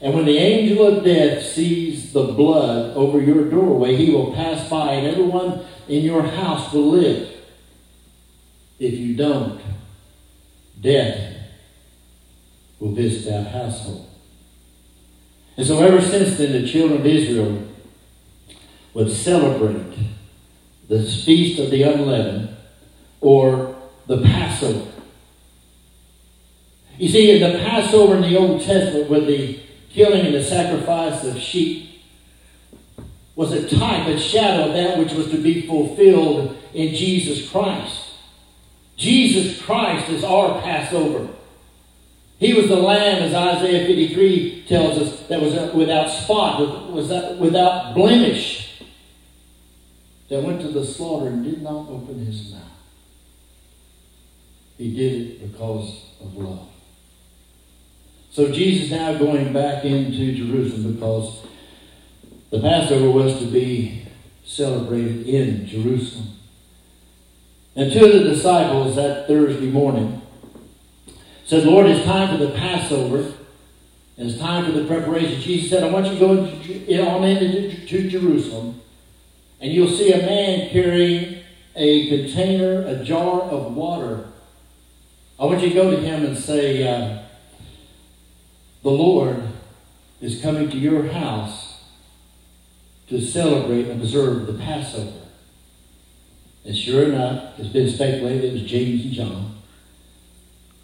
And 0.00 0.14
when 0.14 0.24
the 0.24 0.38
angel 0.38 0.86
of 0.86 1.04
death 1.04 1.44
sees 1.44 2.12
the 2.12 2.28
blood 2.28 2.96
over 2.96 3.20
your 3.20 3.50
doorway, 3.50 3.94
he 3.96 4.10
will 4.10 4.32
pass 4.32 4.68
by, 4.70 4.94
and 4.94 5.06
everyone 5.06 5.66
in 5.86 6.02
your 6.02 6.22
house 6.22 6.72
will 6.72 6.90
live. 6.90 7.28
If 8.78 8.94
you 8.94 9.14
don't, 9.14 9.60
death 10.80 11.31
will 12.82 12.90
visit 12.90 13.30
that 13.30 13.52
household. 13.52 14.08
And 15.56 15.64
so, 15.64 15.80
ever 15.84 16.00
since 16.00 16.36
then, 16.36 16.50
the 16.50 16.66
children 16.66 17.00
of 17.00 17.06
Israel 17.06 17.62
would 18.92 19.12
celebrate 19.12 19.96
the 20.88 21.04
feast 21.04 21.60
of 21.60 21.70
the 21.70 21.84
unleavened 21.84 22.56
or 23.20 23.76
the 24.08 24.20
Passover. 24.22 24.90
You 26.98 27.08
see, 27.08 27.30
in 27.30 27.52
the 27.52 27.60
Passover 27.60 28.16
in 28.16 28.22
the 28.22 28.36
Old 28.36 28.62
Testament, 28.62 29.08
with 29.08 29.28
the 29.28 29.60
killing 29.90 30.26
and 30.26 30.34
the 30.34 30.42
sacrifice 30.42 31.22
of 31.22 31.38
sheep, 31.38 32.02
was 33.36 33.52
a 33.52 33.68
type 33.68 34.08
and 34.08 34.20
shadow 34.20 34.68
of 34.68 34.74
that 34.74 34.98
which 34.98 35.12
was 35.12 35.30
to 35.30 35.40
be 35.40 35.68
fulfilled 35.68 36.56
in 36.74 36.92
Jesus 36.96 37.48
Christ. 37.48 38.08
Jesus 38.96 39.62
Christ 39.62 40.10
is 40.10 40.24
our 40.24 40.60
Passover. 40.62 41.28
He 42.42 42.54
was 42.54 42.66
the 42.66 42.74
lamb, 42.74 43.22
as 43.22 43.32
Isaiah 43.32 43.86
53 43.86 44.64
tells 44.66 44.98
us, 44.98 45.28
that 45.28 45.40
was 45.40 45.54
without 45.74 46.10
spot, 46.10 46.90
was 46.90 47.08
without 47.38 47.94
blemish, 47.94 48.82
that 50.28 50.42
went 50.42 50.60
to 50.62 50.68
the 50.68 50.84
slaughter 50.84 51.28
and 51.28 51.44
did 51.44 51.62
not 51.62 51.88
open 51.88 52.26
his 52.26 52.50
mouth. 52.50 52.62
He 54.76 54.92
did 54.92 55.20
it 55.20 55.52
because 55.52 56.04
of 56.20 56.36
love. 56.36 56.66
So 58.32 58.50
Jesus 58.50 58.90
now 58.90 59.16
going 59.16 59.52
back 59.52 59.84
into 59.84 60.34
Jerusalem 60.34 60.94
because 60.94 61.46
the 62.50 62.58
Passover 62.58 63.08
was 63.08 63.38
to 63.38 63.46
be 63.46 64.02
celebrated 64.44 65.28
in 65.28 65.64
Jerusalem. 65.68 66.26
And 67.76 67.92
two 67.92 68.04
of 68.04 68.12
the 68.12 68.30
disciples 68.30 68.96
that 68.96 69.28
Thursday 69.28 69.70
morning 69.70 70.21
said, 71.44 71.64
Lord, 71.64 71.86
it's 71.86 72.04
time 72.04 72.36
for 72.36 72.44
the 72.44 72.52
Passover. 72.52 73.32
And 74.16 74.30
it's 74.30 74.38
time 74.38 74.66
for 74.66 74.72
the 74.72 74.86
preparation. 74.86 75.40
Jesus 75.40 75.70
said, 75.70 75.82
I 75.82 75.90
want 75.90 76.06
you 76.06 76.12
to 76.12 76.18
go 76.18 76.44
into, 76.44 77.06
on 77.06 77.24
into 77.24 77.86
to 77.86 78.08
Jerusalem, 78.08 78.80
and 79.60 79.72
you'll 79.72 79.88
see 79.88 80.12
a 80.12 80.18
man 80.18 80.68
carrying 80.70 81.42
a 81.74 82.08
container, 82.08 82.86
a 82.86 83.02
jar 83.02 83.42
of 83.42 83.74
water. 83.74 84.26
I 85.40 85.46
want 85.46 85.62
you 85.62 85.70
to 85.70 85.74
go 85.74 85.90
to 85.90 85.96
him 85.96 86.24
and 86.24 86.36
say, 86.36 86.86
uh, 86.86 87.22
The 88.82 88.90
Lord 88.90 89.42
is 90.20 90.42
coming 90.42 90.70
to 90.70 90.78
your 90.78 91.08
house 91.08 91.80
to 93.08 93.20
celebrate 93.20 93.88
and 93.88 94.00
observe 94.00 94.46
the 94.46 94.54
Passover. 94.54 95.18
And 96.64 96.76
sure 96.76 97.04
enough, 97.04 97.58
it's 97.58 97.68
been 97.68 97.90
speculated 97.90 98.44
it 98.44 98.52
was 98.52 98.62
James 98.62 99.04
and 99.04 99.12
John. 99.12 99.61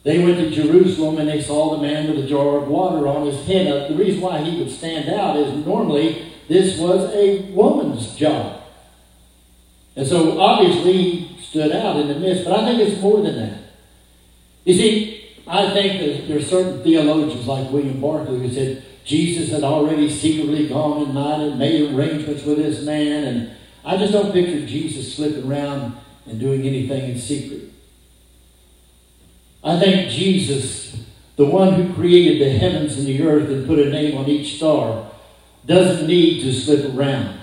They 0.08 0.24
went 0.24 0.38
to 0.38 0.48
Jerusalem 0.48 1.18
and 1.18 1.28
they 1.28 1.42
saw 1.42 1.76
the 1.76 1.82
man 1.82 2.08
with 2.08 2.24
a 2.24 2.26
jar 2.26 2.56
of 2.56 2.68
water 2.68 3.06
on 3.06 3.26
his 3.26 3.44
head. 3.46 3.66
Now, 3.66 3.88
the 3.88 3.94
reason 3.94 4.22
why 4.22 4.40
he 4.40 4.58
would 4.58 4.70
stand 4.70 5.10
out 5.10 5.36
is 5.36 5.66
normally 5.66 6.32
this 6.48 6.78
was 6.78 7.12
a 7.12 7.42
woman's 7.52 8.16
job. 8.16 8.62
And 9.96 10.06
so 10.06 10.40
obviously 10.40 10.92
he 10.94 11.42
stood 11.42 11.72
out 11.72 11.96
in 11.96 12.08
the 12.08 12.14
midst, 12.14 12.46
but 12.46 12.58
I 12.58 12.64
think 12.64 12.88
it's 12.88 13.02
more 13.02 13.20
than 13.20 13.36
that. 13.36 13.58
You 14.64 14.72
see, 14.72 15.34
I 15.46 15.74
think 15.74 16.00
that 16.00 16.26
there 16.26 16.38
are 16.38 16.42
certain 16.42 16.82
theologians 16.82 17.46
like 17.46 17.70
William 17.70 18.00
Barclay 18.00 18.38
who 18.38 18.50
said 18.50 18.82
Jesus 19.04 19.50
had 19.50 19.62
already 19.62 20.08
secretly 20.08 20.68
gone 20.68 21.06
at 21.06 21.12
night 21.12 21.40
and 21.40 21.58
made 21.58 21.94
arrangements 21.94 22.44
with 22.44 22.56
this 22.56 22.82
man 22.82 23.24
and 23.24 23.50
I 23.84 23.98
just 23.98 24.14
don't 24.14 24.32
picture 24.32 24.64
Jesus 24.64 25.14
slipping 25.14 25.46
around 25.46 25.98
and 26.24 26.40
doing 26.40 26.62
anything 26.62 27.10
in 27.10 27.18
secret. 27.18 27.74
I 29.62 29.78
think 29.78 30.10
Jesus, 30.10 30.96
the 31.36 31.46
one 31.46 31.74
who 31.74 31.94
created 31.94 32.40
the 32.40 32.58
heavens 32.58 32.96
and 32.96 33.06
the 33.06 33.22
earth 33.22 33.48
and 33.48 33.66
put 33.66 33.78
a 33.78 33.90
name 33.90 34.16
on 34.16 34.28
each 34.28 34.56
star, 34.56 35.10
doesn't 35.66 36.06
need 36.06 36.42
to 36.42 36.52
slip 36.52 36.94
around. 36.94 37.38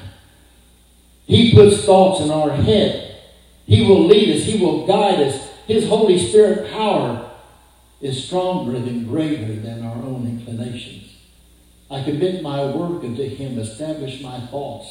He 1.25 1.53
puts 1.53 1.85
thoughts 1.85 2.21
in 2.21 2.31
our 2.31 2.51
head. 2.51 3.17
He 3.65 3.85
will 3.85 4.05
lead 4.05 4.35
us. 4.35 4.43
He 4.43 4.63
will 4.63 4.85
guide 4.85 5.19
us. 5.21 5.49
His 5.67 5.87
Holy 5.87 6.17
Spirit 6.17 6.71
power 6.71 7.31
is 8.01 8.25
stronger 8.25 8.79
than 8.79 9.07
greater 9.07 9.55
than 9.55 9.83
our 9.83 9.95
own 9.95 10.27
inclinations. 10.27 11.11
I 11.89 12.03
commit 12.03 12.41
my 12.41 12.65
work 12.65 13.03
unto 13.03 13.23
Him, 13.23 13.59
establish 13.59 14.21
my 14.21 14.39
thoughts. 14.47 14.87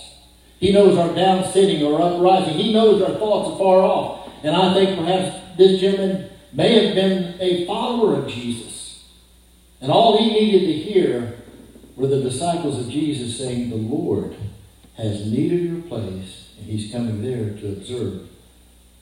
He 0.58 0.72
knows 0.72 0.96
our 0.96 1.14
down 1.14 1.44
sitting 1.52 1.82
or 1.82 2.00
uprising. 2.00 2.54
He 2.54 2.72
knows 2.72 3.02
our 3.02 3.16
thoughts 3.18 3.50
are 3.50 3.58
far 3.58 3.78
off. 3.80 4.30
And 4.42 4.56
I 4.56 4.74
think 4.74 4.98
perhaps 4.98 5.36
this 5.56 5.80
gentleman 5.80 6.30
may 6.54 6.86
have 6.86 6.94
been 6.94 7.34
a 7.40 7.66
follower 7.66 8.16
of 8.16 8.28
Jesus. 8.28 9.04
And 9.80 9.90
all 9.90 10.18
he 10.18 10.30
needed 10.30 10.66
to 10.66 10.72
hear 10.72 11.36
were 11.96 12.06
the 12.06 12.22
disciples 12.22 12.78
of 12.78 12.90
Jesus 12.90 13.38
saying, 13.38 13.70
The 13.70 13.76
Lord 13.76 14.36
has 14.96 15.30
need 15.30 15.52
of 15.52 15.60
your 15.60 15.82
place, 15.82 16.54
and 16.58 16.66
he's 16.66 16.92
coming 16.92 17.22
there 17.22 17.50
to 17.50 17.72
observe 17.72 18.28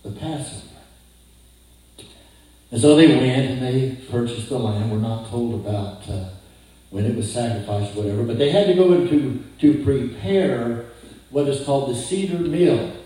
the 0.03 0.11
Passover. 0.11 0.69
And 2.71 2.81
so 2.81 2.97
they 2.97 3.07
went 3.07 3.51
and 3.51 3.63
they 3.63 3.97
purchased 4.11 4.49
the 4.49 4.59
lamb. 4.59 4.91
We're 4.91 4.97
not 4.97 5.29
told 5.29 5.55
about 5.55 6.09
uh, 6.09 6.31
when 6.89 7.05
it 7.05 7.15
was 7.15 7.31
sacrificed 7.31 7.95
whatever, 7.95 8.25
but 8.25 8.39
they 8.39 8.51
had 8.51 8.67
to 8.67 8.75
go 8.75 8.95
into 8.95 9.45
to 9.59 9.85
prepare 9.85 10.87
what 11.31 11.49
is 11.49 11.65
called 11.65 11.91
the 11.91 11.95
Seder 11.95 12.39
meal. 12.39 12.97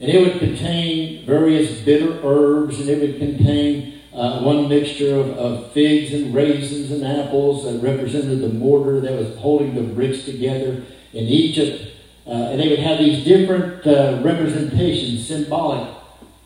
And 0.00 0.10
it 0.10 0.20
would 0.20 0.38
contain 0.38 1.26
various 1.26 1.80
bitter 1.80 2.20
herbs, 2.22 2.78
and 2.80 2.88
it 2.88 3.00
would 3.00 3.18
contain 3.18 4.00
uh, 4.12 4.40
one 4.40 4.68
mixture 4.68 5.14
of, 5.16 5.30
of, 5.30 5.72
figs 5.72 6.12
and 6.12 6.34
raisins 6.34 6.90
and 6.90 7.04
apples 7.04 7.64
that 7.64 7.80
represented 7.80 8.40
the 8.40 8.48
mortar 8.48 9.00
that 9.00 9.12
was 9.12 9.36
holding 9.38 9.74
the 9.74 9.82
bricks 9.82 10.24
together 10.24 10.82
in 11.12 11.24
Egypt. 11.24 11.92
Uh, 12.26 12.30
and 12.30 12.60
they 12.60 12.68
would 12.68 12.80
have 12.80 12.98
these 12.98 13.24
different 13.24 13.86
uh, 13.86 14.20
representations, 14.22 15.26
symbolic 15.26 15.96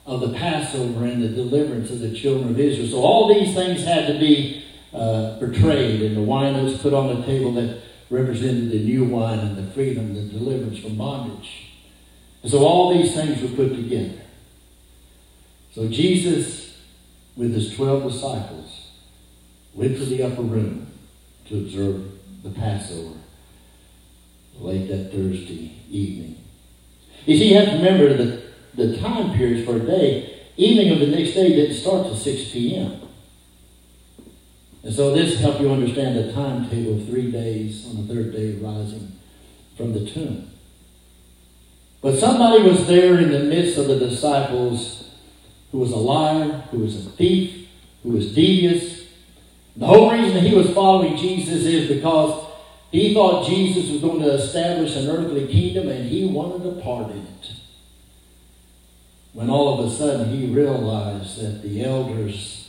of 0.06 0.20
the 0.20 0.32
Passover 0.32 1.04
and 1.04 1.22
the 1.22 1.28
deliverance 1.28 1.90
of 1.90 2.00
the 2.00 2.14
children 2.14 2.50
of 2.50 2.58
Israel. 2.58 2.88
So 2.88 2.98
all 2.98 3.32
these 3.32 3.54
things 3.54 3.84
had 3.84 4.06
to 4.06 4.18
be 4.18 4.64
uh, 4.92 5.36
portrayed, 5.38 6.02
and 6.02 6.16
the 6.16 6.22
wine 6.22 6.62
was 6.62 6.78
put 6.78 6.92
on 6.92 7.20
the 7.20 7.26
table 7.26 7.52
that 7.54 7.80
represented 8.10 8.70
the 8.70 8.84
new 8.84 9.04
wine 9.04 9.38
and 9.38 9.56
the 9.56 9.70
freedom, 9.72 10.14
the 10.14 10.22
deliverance 10.22 10.78
from 10.78 10.96
bondage. 10.96 11.61
And 12.42 12.50
so 12.50 12.64
all 12.64 12.92
these 12.92 13.14
things 13.14 13.40
were 13.40 13.56
put 13.56 13.74
together. 13.74 14.20
So 15.74 15.88
Jesus, 15.88 16.76
with 17.36 17.54
his 17.54 17.74
12 17.74 18.12
disciples, 18.12 18.90
went 19.74 19.96
to 19.96 20.04
the 20.04 20.22
upper 20.22 20.42
room 20.42 20.88
to 21.46 21.58
observe 21.58 22.04
the 22.42 22.50
Passover 22.50 23.18
late 24.58 24.88
that 24.88 25.12
Thursday 25.12 25.72
evening. 25.90 26.36
You 27.26 27.36
see, 27.36 27.52
you 27.52 27.58
have 27.58 27.70
to 27.70 27.76
remember 27.76 28.14
that 28.14 28.42
the 28.74 28.96
time 28.98 29.34
periods 29.36 29.66
for 29.66 29.76
a 29.76 29.80
day, 29.80 30.42
evening 30.56 30.92
of 30.92 31.00
the 31.00 31.06
next 31.06 31.32
day 31.32 31.50
didn't 31.50 31.76
start 31.76 32.06
till 32.06 32.16
6 32.16 32.50
p.m. 32.50 33.00
And 34.82 34.92
so 34.92 35.14
this 35.14 35.38
helps 35.38 35.60
you 35.60 35.70
understand 35.70 36.16
the 36.16 36.32
timetable 36.32 37.00
of 37.00 37.06
three 37.06 37.30
days 37.30 37.86
on 37.88 38.06
the 38.06 38.14
third 38.14 38.32
day 38.32 38.56
rising 38.56 39.12
from 39.76 39.92
the 39.92 40.04
tomb. 40.04 40.51
But 42.02 42.18
somebody 42.18 42.62
was 42.64 42.86
there 42.86 43.18
in 43.18 43.30
the 43.30 43.44
midst 43.44 43.78
of 43.78 43.86
the 43.86 43.98
disciples 43.98 45.10
who 45.70 45.78
was 45.78 45.92
a 45.92 45.96
liar, 45.96 46.64
who 46.70 46.80
was 46.80 47.06
a 47.06 47.10
thief, 47.10 47.68
who 48.02 48.10
was 48.10 48.34
devious. 48.34 49.06
The 49.76 49.86
whole 49.86 50.10
reason 50.10 50.34
that 50.34 50.42
he 50.42 50.54
was 50.54 50.70
following 50.74 51.16
Jesus 51.16 51.64
is 51.64 51.88
because 51.88 52.46
he 52.90 53.14
thought 53.14 53.48
Jesus 53.48 53.90
was 53.90 54.02
going 54.02 54.20
to 54.20 54.32
establish 54.32 54.96
an 54.96 55.08
earthly 55.08 55.46
kingdom 55.46 55.88
and 55.88 56.10
he 56.10 56.26
wanted 56.26 56.66
a 56.66 56.82
part 56.82 57.10
in 57.10 57.18
it. 57.18 57.52
When 59.32 59.48
all 59.48 59.78
of 59.78 59.86
a 59.86 59.96
sudden 59.96 60.28
he 60.36 60.52
realized 60.52 61.40
that 61.40 61.62
the 61.62 61.84
elders 61.84 62.62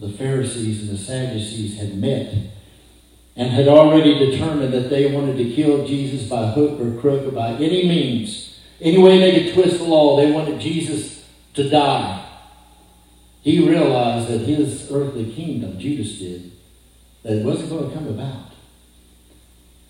the 0.00 0.08
Pharisees 0.08 0.82
and 0.82 0.98
the 0.98 1.02
Sadducees 1.02 1.78
had 1.78 1.96
met 1.96 2.34
and 3.36 3.50
had 3.50 3.68
already 3.68 4.18
determined 4.18 4.72
that 4.72 4.90
they 4.90 5.12
wanted 5.12 5.36
to 5.38 5.54
kill 5.54 5.86
Jesus 5.86 6.28
by 6.28 6.46
hook 6.46 6.80
or 6.80 7.00
crook 7.00 7.26
or 7.26 7.30
by 7.30 7.50
any 7.54 7.88
means, 7.88 8.43
any 8.80 8.98
way 8.98 9.18
they 9.18 9.44
could 9.44 9.54
twist 9.54 9.78
the 9.78 9.84
law, 9.84 10.16
they 10.16 10.30
wanted 10.30 10.60
Jesus 10.60 11.24
to 11.54 11.68
die. 11.68 12.26
He 13.42 13.66
realized 13.68 14.28
that 14.28 14.40
his 14.40 14.90
earthly 14.90 15.32
kingdom, 15.32 15.78
Judas 15.78 16.18
did, 16.18 16.50
that 17.22 17.38
it 17.38 17.44
wasn't 17.44 17.70
going 17.70 17.90
to 17.90 17.94
come 17.94 18.08
about. 18.08 18.52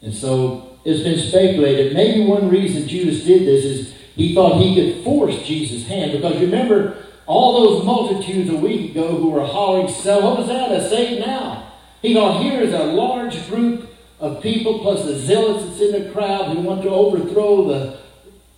And 0.02 0.12
so 0.12 0.78
it's 0.84 1.02
been 1.02 1.18
speculated. 1.18 1.94
Maybe 1.94 2.24
one 2.24 2.48
reason 2.48 2.86
Judas 2.86 3.24
did 3.24 3.46
this 3.46 3.64
is 3.64 3.94
he 4.14 4.34
thought 4.34 4.60
he 4.60 4.74
could 4.74 5.04
force 5.04 5.42
Jesus' 5.42 5.86
hand. 5.86 6.12
Because 6.12 6.40
remember, 6.40 6.96
all 7.26 7.60
those 7.60 7.84
multitudes 7.84 8.50
a 8.50 8.56
week 8.56 8.90
ago 8.90 9.16
who 9.16 9.30
were 9.30 9.46
hollering, 9.46 9.88
"Sell 9.88 10.36
Hosanna, 10.36 10.86
save 10.88 11.24
now." 11.24 11.72
He 12.02 12.12
thought, 12.12 12.42
here 12.42 12.60
is 12.60 12.74
a 12.74 12.84
large 12.84 13.48
group 13.48 13.88
of 14.20 14.42
people 14.42 14.80
plus 14.80 15.04
the 15.04 15.18
zealots 15.18 15.64
that's 15.64 15.80
in 15.80 15.92
the 15.92 16.10
crowd 16.10 16.54
who 16.54 16.60
want 16.60 16.82
to 16.82 16.90
overthrow 16.90 17.66
the 17.66 17.98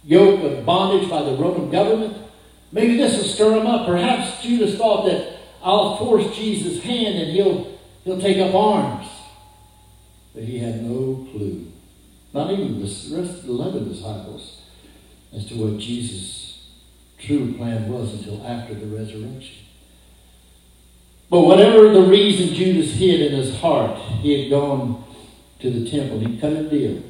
yoke 0.07 0.43
of 0.45 0.65
bondage 0.65 1.11
by 1.11 1.23
the 1.23 1.33
Roman 1.33 1.69
government. 1.71 2.17
Maybe 2.73 2.97
this 2.97 3.17
will 3.17 3.25
stir 3.25 3.51
them 3.51 3.67
up. 3.67 3.87
Perhaps 3.87 4.43
Judas 4.43 4.77
thought 4.79 5.05
that 5.07 5.39
I'll 5.63 5.97
force 5.97 6.35
Jesus' 6.35 6.83
hand 6.83 7.17
and 7.17 7.33
he'll, 7.33 7.79
he'll 8.05 8.21
take 8.21 8.39
up 8.39 8.55
arms. 8.55 9.09
But 10.35 10.45
he 10.45 10.59
had 10.59 10.83
no 10.83 11.27
clue, 11.33 11.73
not 12.33 12.53
even 12.53 12.75
the 12.75 12.87
rest 12.87 13.39
of 13.39 13.47
the 13.47 13.53
11 13.53 13.89
disciples, 13.89 14.63
as 15.35 15.47
to 15.47 15.55
what 15.55 15.81
Jesus 15.81 16.69
true 17.19 17.55
plan 17.55 17.89
was 17.91 18.13
until 18.13 18.47
after 18.47 18.75
the 18.75 18.87
resurrection. 18.87 19.65
But 21.29 21.41
whatever 21.41 21.93
the 21.93 22.03
reason 22.03 22.55
Judas 22.55 22.93
hid 22.93 23.21
in 23.21 23.33
his 23.33 23.59
heart, 23.59 23.99
he 24.21 24.43
had 24.43 24.51
gone 24.51 25.05
to 25.59 25.71
the 25.71 25.91
temple. 25.91 26.21
He 26.21 26.39
cut 26.39 26.53
a 26.53 26.69
deal 26.69 27.03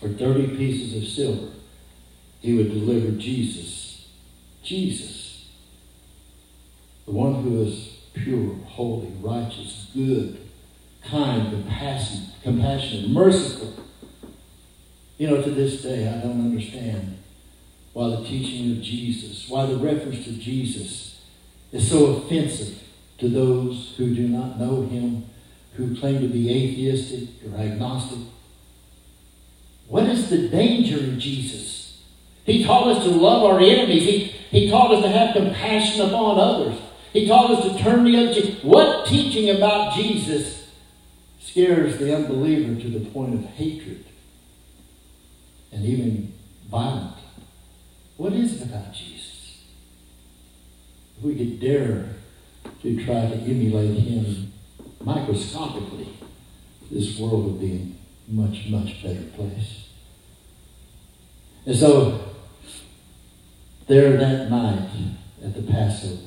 for 0.00 0.08
30 0.08 0.56
pieces 0.56 1.00
of 1.00 1.08
silver. 1.08 1.52
He 2.40 2.54
would 2.54 2.70
deliver 2.70 3.12
Jesus. 3.12 4.06
Jesus. 4.62 5.48
The 7.06 7.12
one 7.12 7.42
who 7.42 7.62
is 7.62 7.98
pure, 8.12 8.54
holy, 8.66 9.12
righteous, 9.20 9.90
good, 9.94 10.38
kind, 11.02 11.50
compassionate, 11.50 12.30
compassionate, 12.42 13.10
merciful. 13.10 13.84
You 15.16 15.28
know, 15.28 15.42
to 15.42 15.50
this 15.50 15.82
day, 15.82 16.06
I 16.06 16.20
don't 16.20 16.40
understand 16.40 17.18
why 17.92 18.10
the 18.10 18.24
teaching 18.24 18.72
of 18.72 18.82
Jesus, 18.82 19.48
why 19.48 19.66
the 19.66 19.76
reference 19.76 20.24
to 20.24 20.32
Jesus 20.32 21.20
is 21.72 21.90
so 21.90 22.16
offensive 22.16 22.82
to 23.18 23.28
those 23.28 23.94
who 23.96 24.14
do 24.14 24.28
not 24.28 24.60
know 24.60 24.82
him, 24.82 25.24
who 25.74 25.96
claim 25.96 26.20
to 26.20 26.28
be 26.28 26.50
atheistic 26.50 27.28
or 27.46 27.58
agnostic. 27.58 28.20
What 29.88 30.04
is 30.04 30.30
the 30.30 30.48
danger 30.48 30.98
of 30.98 31.18
Jesus? 31.18 31.57
He 32.48 32.64
taught 32.64 32.88
us 32.88 33.04
to 33.04 33.10
love 33.10 33.44
our 33.44 33.60
enemies. 33.60 34.04
He, 34.04 34.18
he 34.50 34.70
taught 34.70 34.90
us 34.94 35.02
to 35.02 35.10
have 35.10 35.34
compassion 35.34 36.00
upon 36.00 36.40
others. 36.40 36.80
He 37.12 37.28
taught 37.28 37.50
us 37.50 37.70
to 37.70 37.78
turn 37.78 38.04
the 38.04 38.16
other 38.16 38.32
cheek. 38.32 38.60
What 38.62 39.06
teaching 39.06 39.54
about 39.54 39.94
Jesus 39.94 40.66
scares 41.40 41.98
the 41.98 42.16
unbeliever 42.16 42.80
to 42.80 42.88
the 42.88 43.04
point 43.10 43.34
of 43.34 43.44
hatred 43.50 44.02
and 45.72 45.84
even 45.84 46.32
violent? 46.70 47.16
What 48.16 48.32
is 48.32 48.62
it 48.62 48.68
about 48.68 48.94
Jesus? 48.94 49.62
If 51.18 51.24
we 51.24 51.36
could 51.36 51.60
dare 51.60 52.14
to 52.80 53.04
try 53.04 53.28
to 53.28 53.34
emulate 53.34 53.98
him 53.98 54.54
microscopically, 55.04 56.08
this 56.90 57.18
world 57.18 57.44
would 57.44 57.60
be 57.60 57.94
a 58.26 58.32
much, 58.32 58.68
much 58.70 59.02
better 59.02 59.24
place. 59.34 59.88
And 61.66 61.76
so, 61.76 62.24
there 63.88 64.16
that 64.16 64.50
night 64.50 64.88
at 65.44 65.54
the 65.54 65.62
Passover, 65.62 66.22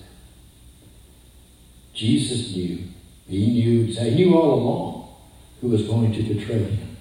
Jesus 1.94 2.56
knew, 2.56 2.84
he 3.28 3.52
knew, 3.52 3.86
he 3.86 4.16
knew 4.16 4.36
all 4.36 4.54
along 4.54 5.16
who 5.62 5.68
was 5.70 5.84
going 5.84 6.12
to 6.14 6.24
betray 6.24 6.64
him. 6.64 6.98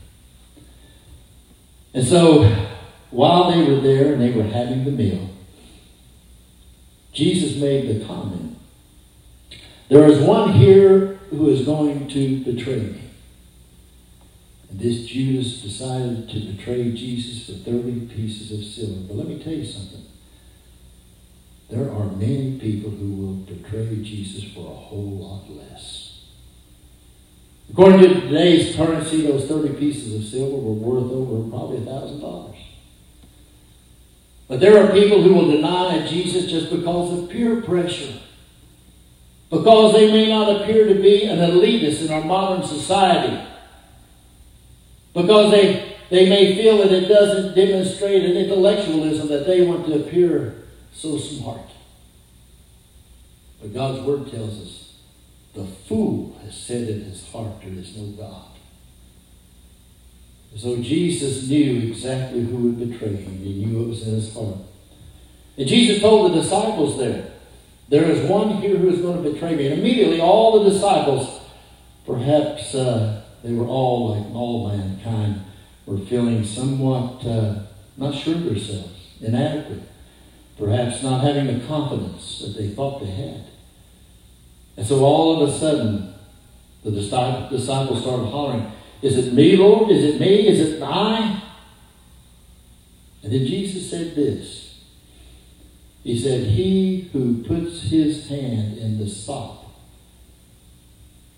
And 1.95 2.07
so, 2.07 2.45
while 3.11 3.51
they 3.51 3.65
were 3.69 3.81
there 3.81 4.13
and 4.13 4.23
they 4.23 4.31
were 4.31 4.45
having 4.45 4.85
the 4.85 4.91
meal, 4.91 5.31
Jesus 7.13 7.61
made 7.61 7.89
the 7.89 8.05
comment 8.07 8.51
there 9.91 10.07
is 10.07 10.21
one 10.21 10.53
here 10.53 11.19
who 11.31 11.51
is 11.51 11.67
going 11.67 12.07
to 12.07 12.45
betray 12.45 12.79
me. 12.79 13.11
And 14.71 14.79
this 14.79 15.05
Judas 15.05 15.61
decided 15.61 16.29
to 16.29 16.41
betray 16.53 16.93
Jesus 16.93 17.47
for 17.47 17.55
30 17.69 18.07
pieces 18.07 18.53
of 18.53 18.65
silver. 18.65 19.01
But 19.09 19.17
let 19.17 19.27
me 19.27 19.43
tell 19.43 19.53
you 19.53 19.67
something. 19.67 20.05
There 21.71 21.91
are 21.91 22.07
many 22.07 22.59
people 22.59 22.91
who 22.91 23.13
will 23.13 23.35
betray 23.35 24.03
Jesus 24.03 24.53
for 24.53 24.73
a 24.73 24.75
whole 24.75 25.19
lot 25.19 25.51
less. 25.51 26.25
According 27.71 28.01
to 28.01 28.21
today's 28.23 28.75
currency, 28.75 29.23
those 29.23 29.47
30 29.47 29.75
pieces 29.75 30.15
of 30.15 30.25
silver 30.25 30.57
were 30.57 30.73
worth 30.73 31.13
over 31.13 31.49
probably 31.49 31.79
$1,000. 31.79 32.57
But 34.49 34.59
there 34.59 34.83
are 34.83 34.93
people 34.93 35.23
who 35.23 35.33
will 35.33 35.51
deny 35.53 36.05
Jesus 36.09 36.51
just 36.51 36.71
because 36.71 37.17
of 37.17 37.31
peer 37.31 37.63
pressure 37.63 38.19
because 39.51 39.93
they 39.95 40.11
may 40.11 40.29
not 40.29 40.63
appear 40.63 40.87
to 40.87 40.95
be 40.95 41.25
an 41.25 41.39
elitist 41.39 42.07
in 42.07 42.13
our 42.13 42.23
modern 42.23 42.67
society, 42.67 43.45
because 45.13 45.51
they, 45.51 45.97
they 46.09 46.29
may 46.29 46.55
feel 46.55 46.79
that 46.79 46.93
it 46.93 47.09
doesn't 47.09 47.57
demonstrate 47.57 48.25
an 48.25 48.37
intellectualism 48.37 49.29
that 49.29 49.47
they 49.47 49.63
want 49.63 49.85
to 49.87 49.95
appear 49.95 50.60
so 50.93 51.19
smart. 51.19 51.71
But 53.61 53.75
God's 53.75 54.01
Word 54.01 54.31
tells 54.31 54.61
us 54.61 54.95
the 55.55 55.65
fool 55.65 56.39
has 56.45 56.57
said 56.57 56.89
in 56.89 57.05
his 57.05 57.29
heart 57.31 57.61
there 57.63 57.73
is 57.73 57.97
no 57.97 58.07
God. 58.13 58.47
So 60.57 60.77
Jesus 60.77 61.49
knew 61.49 61.91
exactly 61.91 62.43
who 62.43 62.57
would 62.57 62.79
betray 62.79 63.17
him. 63.17 63.39
He 63.39 63.65
knew 63.65 63.85
it 63.85 63.89
was 63.89 64.07
in 64.07 64.15
his 64.15 64.35
heart. 64.35 64.57
And 65.57 65.69
Jesus 65.69 66.01
told 66.01 66.33
the 66.33 66.41
disciples 66.41 66.99
there, 66.99 67.31
there 67.89 68.05
is 68.05 68.29
one 68.29 68.57
here 68.57 68.77
who 68.77 68.89
is 68.89 69.01
going 69.01 69.23
to 69.23 69.31
betray 69.31 69.55
me. 69.55 69.67
And 69.67 69.81
immediately 69.81 70.21
all 70.21 70.63
the 70.63 70.71
disciples, 70.71 71.41
perhaps 72.07 72.75
uh, 72.75 73.23
they 73.43 73.53
were 73.53 73.67
all 73.67 74.15
like 74.15 74.35
all 74.35 74.69
mankind, 74.69 75.43
were 75.87 75.99
feeling 75.99 76.45
somewhat 76.45 77.25
uh, 77.25 77.61
not 77.97 78.15
sure 78.15 78.35
of 78.35 78.45
themselves, 78.45 78.93
inadequate, 79.21 79.83
perhaps 80.61 81.03
not 81.03 81.25
having 81.25 81.47
the 81.47 81.67
confidence 81.67 82.41
that 82.41 82.57
they 82.57 82.69
thought 82.69 83.01
they 83.01 83.11
had. 83.11 83.45
And 84.77 84.87
so 84.87 85.05
all 85.05 85.43
of 85.43 85.49
a 85.49 85.53
sudden, 85.53 86.15
the 86.85 86.93
disciples 86.93 88.03
started 88.03 88.27
hollering, 88.27 88.71
Is 89.03 89.17
it 89.17 89.35
me, 89.35 89.57
Lord? 89.57 89.91
Is 89.91 90.05
it 90.05 90.21
me? 90.21 90.47
Is 90.47 90.61
it 90.61 90.83
I? 90.83 91.43
And 93.23 93.33
then 93.33 93.47
Jesus 93.47 93.91
said 93.91 94.15
this 94.15 94.71
he 96.03 96.19
said, 96.19 96.47
He 96.47 97.11
who 97.13 97.43
puts 97.43 97.83
his 97.83 98.29
hand 98.29 98.79
in 98.79 98.99
the 98.99 99.09
sop 99.09 99.67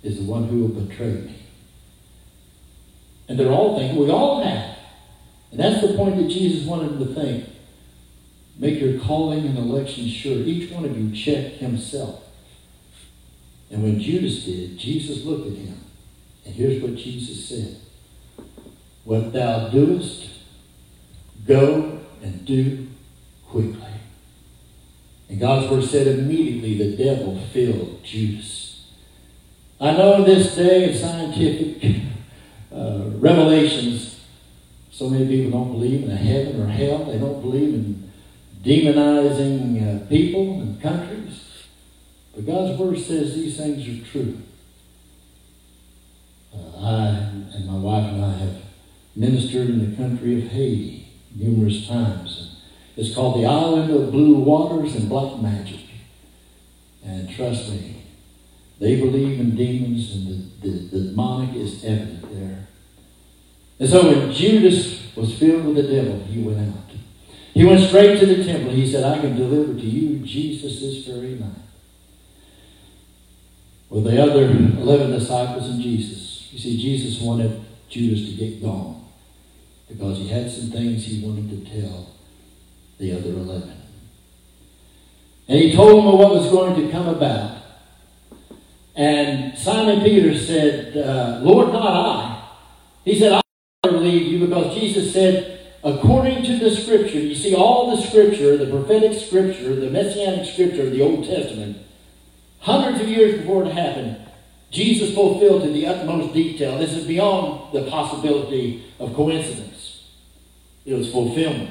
is 0.03 0.19
the 0.19 0.25
one 0.25 0.45
who 0.45 0.61
will 0.61 0.85
betray 0.85 1.13
me. 1.13 1.39
And 3.29 3.39
they're 3.39 3.53
all 3.53 3.79
thinking, 3.79 3.99
we 3.99 4.11
all 4.11 4.43
have. 4.43 4.77
And 5.51 5.61
that's 5.61 5.81
the 5.81 5.95
point 5.95 6.17
that 6.17 6.29
Jesus 6.29 6.67
wanted 6.67 6.99
them 6.99 7.09
to 7.09 7.15
think. 7.15 7.49
Make 8.57 8.81
your 8.81 9.01
calling 9.01 9.47
and 9.47 9.59
election 9.59 10.09
sure. 10.09 10.39
Each 10.39 10.71
one 10.71 10.85
of 10.85 10.97
you 10.97 11.15
check 11.15 11.55
himself. 11.55 12.23
And 13.71 13.83
when 13.83 14.01
Judas 14.01 14.45
did, 14.45 14.79
Jesus 14.79 15.25
looked 15.25 15.47
at 15.47 15.57
him. 15.57 15.81
And 16.45 16.55
here's 16.55 16.83
what 16.83 16.97
Jesus 16.97 17.49
said 17.49 17.77
What 19.05 19.33
thou 19.33 19.69
doest, 19.69 20.29
go 21.47 22.01
and 22.23 22.45
do 22.45 22.89
quickly. 23.49 23.81
And 25.29 25.41
God's 25.41 25.71
word 25.71 25.85
said 25.85 26.07
immediately 26.07 26.77
the 26.77 26.97
devil 26.97 27.39
filled 27.53 28.05
Judas. 28.05 28.87
I 29.81 29.93
know 29.93 30.23
this 30.23 30.55
day 30.55 30.91
of 30.91 30.97
scientific 30.97 32.03
uh, 32.73 33.05
revelations, 33.15 34.21
so 34.91 35.09
many 35.09 35.27
people 35.27 35.59
don't 35.59 35.73
believe 35.73 36.05
in 36.05 36.11
a 36.11 36.17
heaven 36.17 36.61
or 36.61 36.67
hell. 36.67 37.05
They 37.07 37.19
don't 37.19 37.41
believe 37.41 37.75
in 37.75 38.02
demonizing 38.63 40.05
uh, 40.05 40.07
people 40.09 40.61
and 40.61 40.81
countries. 40.81 41.41
But 42.35 42.47
God's 42.47 42.79
word 42.79 42.99
says 42.99 43.35
these 43.35 43.57
things 43.57 43.87
are 43.89 44.11
true. 44.11 44.39
Uh, 46.55 46.81
I 46.81 47.07
and 47.55 47.67
my 47.67 47.77
wife 47.77 48.13
and 48.13 48.25
I 48.25 48.33
have 48.33 48.63
ministered 49.15 49.69
in 49.69 49.91
the 49.91 49.97
country 49.97 50.39
of 50.39 50.53
Haiti 50.53 51.09
numerous 51.35 51.87
times. 51.87 52.63
It's 52.97 53.15
called 53.15 53.43
the 53.43 53.47
Island 53.47 53.91
of 53.91 54.13
Blue 54.13 54.35
Waters 54.35 54.95
and 54.95 55.09
Black 55.09 55.41
Magic. 55.41 55.81
And 57.05 57.29
trust 57.29 57.71
me, 57.71 58.05
they 58.79 59.01
believe 59.01 59.41
in 59.41 59.57
demons, 59.57 60.15
and 60.15 60.27
the, 60.29 60.69
the, 60.69 60.79
the 60.89 61.05
demonic 61.09 61.57
is 61.57 61.85
evident 61.85 62.23
there. 62.33 62.67
And 63.79 63.89
so 63.89 64.07
when 64.07 64.33
Judas 64.33 65.15
was 65.17 65.39
filled 65.39 65.67
with 65.67 65.77
the 65.77 65.95
devil, 65.95 66.23
he 66.25 66.43
went 66.43 66.69
out. 66.69 66.92
He 67.55 67.65
went 67.65 67.81
straight 67.81 68.19
to 68.21 68.27
the 68.27 68.45
temple. 68.45 68.73
He 68.73 68.91
said, 68.91 69.05
I 69.05 69.21
can 69.21 69.37
deliver 69.37 69.75
to 69.75 69.81
you 69.81 70.25
Jesus 70.25 70.81
this 70.81 71.07
very 71.07 71.35
night. 71.35 71.51
With 73.91 74.05
the 74.05 74.23
other 74.23 74.45
11 74.45 75.11
disciples 75.11 75.69
and 75.69 75.81
Jesus. 75.81 76.49
You 76.51 76.59
see, 76.59 76.81
Jesus 76.81 77.21
wanted 77.21 77.63
Judas 77.91 78.25
to 78.31 78.37
get 78.37 78.63
gone 78.63 79.05
because 79.87 80.17
he 80.17 80.29
had 80.29 80.51
some 80.51 80.71
things 80.71 81.05
he 81.05 81.23
wanted 81.23 81.51
to 81.51 81.81
tell 81.81 82.09
the 82.99 83.13
other 83.13 83.31
11. 83.31 83.83
And 85.49 85.59
he 85.59 85.75
told 85.75 85.99
them 85.99 86.19
what 86.19 86.31
was 86.31 86.51
going 86.51 86.75
to 86.83 86.91
come 86.91 87.09
about. 87.09 87.59
And 88.95 89.59
Simon 89.59 90.03
Peter 90.03 90.37
said, 90.39 90.97
uh, 90.97 91.41
Lord, 91.43 91.73
not 91.73 91.83
I. 91.83 92.49
He 93.05 93.19
said, 93.19 93.33
I 93.33 93.89
will 93.89 94.01
leave 94.01 94.33
you 94.33 94.47
because 94.47 94.75
Jesus 94.75 95.13
said, 95.13 95.62
according 95.85 96.45
to 96.45 96.59
the 96.59 96.71
scripture, 96.71 97.19
you 97.19 97.35
see, 97.35 97.55
all 97.55 97.95
the 97.95 98.03
scripture, 98.03 98.57
the 98.57 98.71
prophetic 98.71 99.19
scripture, 99.19 99.75
the 99.75 99.91
messianic 99.91 100.47
scripture 100.47 100.83
of 100.83 100.93
the 100.93 101.03
Old 101.03 101.25
Testament, 101.25 101.79
hundreds 102.61 103.01
of 103.01 103.09
years 103.09 103.41
before 103.41 103.65
it 103.65 103.73
happened, 103.73 104.17
Jesus 104.71 105.15
fulfilled 105.15 105.63
to 105.63 105.71
the 105.71 105.87
utmost 105.87 106.33
detail. 106.33 106.79
This 106.79 106.93
is 106.93 107.07
beyond 107.07 107.75
the 107.75 107.91
possibility 107.91 108.85
of 108.99 109.15
coincidence. 109.15 110.09
It 110.87 110.95
was 110.95 111.13
fulfillment. 111.13 111.71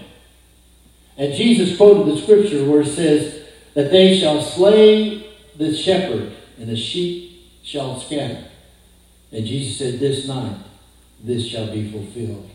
And 1.17 1.33
Jesus 1.33 1.75
quoted 1.77 2.13
the 2.13 2.21
scripture 2.21 2.63
where 2.69 2.81
it 2.81 2.87
says 2.87 3.47
that 3.73 3.91
they 3.91 4.19
shall 4.19 4.41
slay 4.41 5.29
the 5.57 5.75
shepherd 5.75 6.33
and 6.57 6.69
the 6.69 6.75
sheep 6.75 7.49
shall 7.63 7.99
scatter. 7.99 8.45
And 9.31 9.45
Jesus 9.45 9.77
said, 9.77 9.99
This 9.99 10.27
night 10.27 10.57
this 11.23 11.47
shall 11.47 11.71
be 11.71 11.91
fulfilled. 11.91 12.49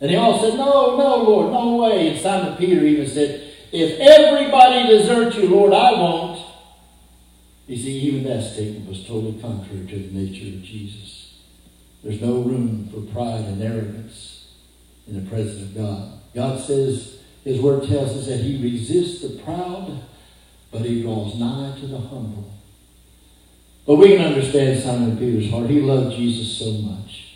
And 0.00 0.10
they 0.10 0.16
all 0.16 0.40
said, 0.40 0.54
No, 0.56 0.96
no, 0.96 1.16
Lord, 1.16 1.52
no 1.52 1.76
way. 1.76 2.08
And 2.08 2.20
Simon 2.20 2.56
Peter 2.56 2.84
even 2.84 3.08
said, 3.08 3.52
If 3.72 3.98
everybody 3.98 4.86
deserts 4.86 5.36
you, 5.36 5.48
Lord, 5.48 5.72
I 5.72 5.92
won't. 5.92 6.46
You 7.66 7.76
see, 7.76 7.98
even 8.00 8.24
that 8.24 8.42
statement 8.42 8.88
was 8.88 9.06
totally 9.06 9.40
contrary 9.40 9.86
to 9.86 9.98
the 9.98 10.18
nature 10.18 10.56
of 10.56 10.62
Jesus. 10.62 11.34
There's 12.02 12.20
no 12.20 12.40
room 12.40 12.88
for 12.88 13.00
pride 13.12 13.44
and 13.44 13.62
arrogance 13.62 14.46
in 15.06 15.22
the 15.22 15.28
presence 15.28 15.62
of 15.62 15.74
God. 15.76 16.12
God 16.34 16.60
says, 16.60 17.18
His 17.44 17.60
word 17.60 17.86
tells 17.86 18.16
us 18.16 18.26
that 18.28 18.40
He 18.40 18.62
resists 18.62 19.20
the 19.20 19.42
proud, 19.42 20.00
but 20.70 20.82
He 20.82 21.02
draws 21.02 21.34
nigh 21.38 21.76
to 21.80 21.86
the 21.86 21.98
humble. 21.98 22.54
But 23.86 23.96
we 23.96 24.16
can 24.16 24.26
understand 24.26 24.82
Simon 24.82 25.18
Peter's 25.18 25.50
heart. 25.50 25.68
He 25.68 25.80
loved 25.80 26.14
Jesus 26.14 26.56
so 26.58 26.72
much. 26.72 27.27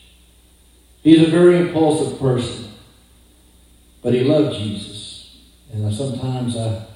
He's 1.02 1.20
a 1.20 1.30
very 1.30 1.58
impulsive 1.58 2.18
person, 2.20 2.70
but 4.02 4.14
he 4.14 4.20
loved 4.20 4.56
Jesus. 4.56 5.40
And 5.72 5.92
sometimes 5.92 6.56
I, 6.56 6.86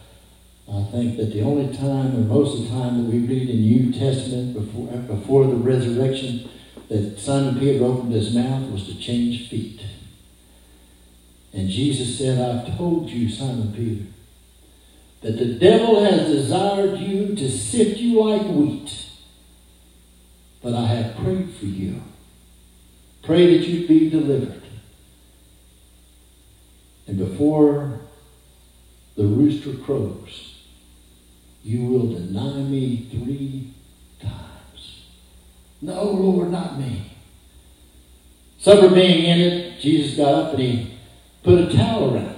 I 0.72 0.84
think 0.92 1.16
that 1.16 1.32
the 1.32 1.42
only 1.42 1.76
time, 1.76 2.14
or 2.14 2.20
most 2.20 2.56
of 2.56 2.64
the 2.64 2.68
time, 2.68 3.02
that 3.02 3.10
we 3.10 3.18
read 3.18 3.48
in 3.48 3.48
the 3.48 3.54
New 3.54 3.92
Testament 3.92 4.54
before, 4.54 4.86
before 4.98 5.46
the 5.48 5.56
resurrection, 5.56 6.48
that 6.88 7.18
Simon 7.18 7.58
Peter 7.58 7.84
opened 7.84 8.12
his 8.12 8.32
mouth 8.32 8.70
was 8.70 8.86
to 8.86 8.96
change 8.96 9.48
feet. 9.48 9.80
And 11.52 11.68
Jesus 11.68 12.16
said, 12.16 12.38
I've 12.38 12.76
told 12.76 13.10
you, 13.10 13.28
Simon 13.28 13.72
Peter, 13.72 14.04
that 15.22 15.36
the 15.36 15.54
devil 15.54 16.04
has 16.04 16.28
desired 16.28 17.00
you 17.00 17.34
to 17.34 17.50
sift 17.50 17.98
you 17.98 18.22
like 18.22 18.46
wheat, 18.46 19.08
but 20.62 20.74
I 20.74 20.86
have 20.86 21.16
prayed 21.16 21.50
for 21.54 21.66
you 21.66 22.02
Pray 23.26 23.58
that 23.58 23.66
you 23.66 23.88
be 23.88 24.08
delivered. 24.08 24.62
And 27.08 27.18
before 27.18 28.00
the 29.16 29.24
rooster 29.24 29.74
crows, 29.74 30.62
you 31.64 31.86
will 31.86 32.12
deny 32.12 32.62
me 32.62 33.08
three 33.10 33.72
times. 34.20 35.02
No, 35.82 36.04
Lord, 36.04 36.52
not 36.52 36.78
me. 36.78 37.12
Supper 38.60 38.94
being 38.94 39.26
ended, 39.26 39.80
Jesus 39.80 40.16
got 40.16 40.34
up 40.34 40.50
and 40.52 40.62
he 40.62 40.98
put 41.42 41.58
a 41.58 41.76
towel 41.76 42.14
around 42.14 42.28
him. 42.28 42.36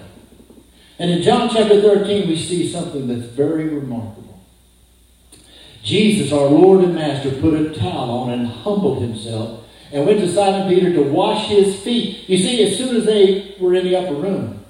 And 0.99 1.11
in 1.11 1.23
John 1.23 1.51
chapter 1.51 1.83
13, 1.83 2.29
we 2.29 2.37
see 2.37 2.71
something 2.71 3.07
that's 3.07 3.29
very 3.29 3.69
remarkable. 3.69 4.41
Jesus, 5.83 6.33
our 6.33 6.49
Lord 6.49 6.83
and 6.83 6.95
Master, 6.95 7.31
put 7.31 7.55
a 7.55 7.75
towel 7.75 8.11
on 8.11 8.31
and 8.31 8.47
humbled 8.49 9.03
himself 9.03 9.67
and 9.93 10.07
went 10.07 10.21
to 10.21 10.33
Simon 10.33 10.69
Peter 10.69 10.93
to 10.93 11.03
wash 11.03 11.49
his 11.49 11.81
feet. 11.81 12.29
You 12.29 12.39
see, 12.39 12.63
as 12.65 12.77
soon 12.77 12.97
as 12.97 13.05
they 13.05 13.57
were 13.59 13.75
in 13.75 13.85
the 13.85 13.97
upper 13.97 14.15
room, 14.15 14.65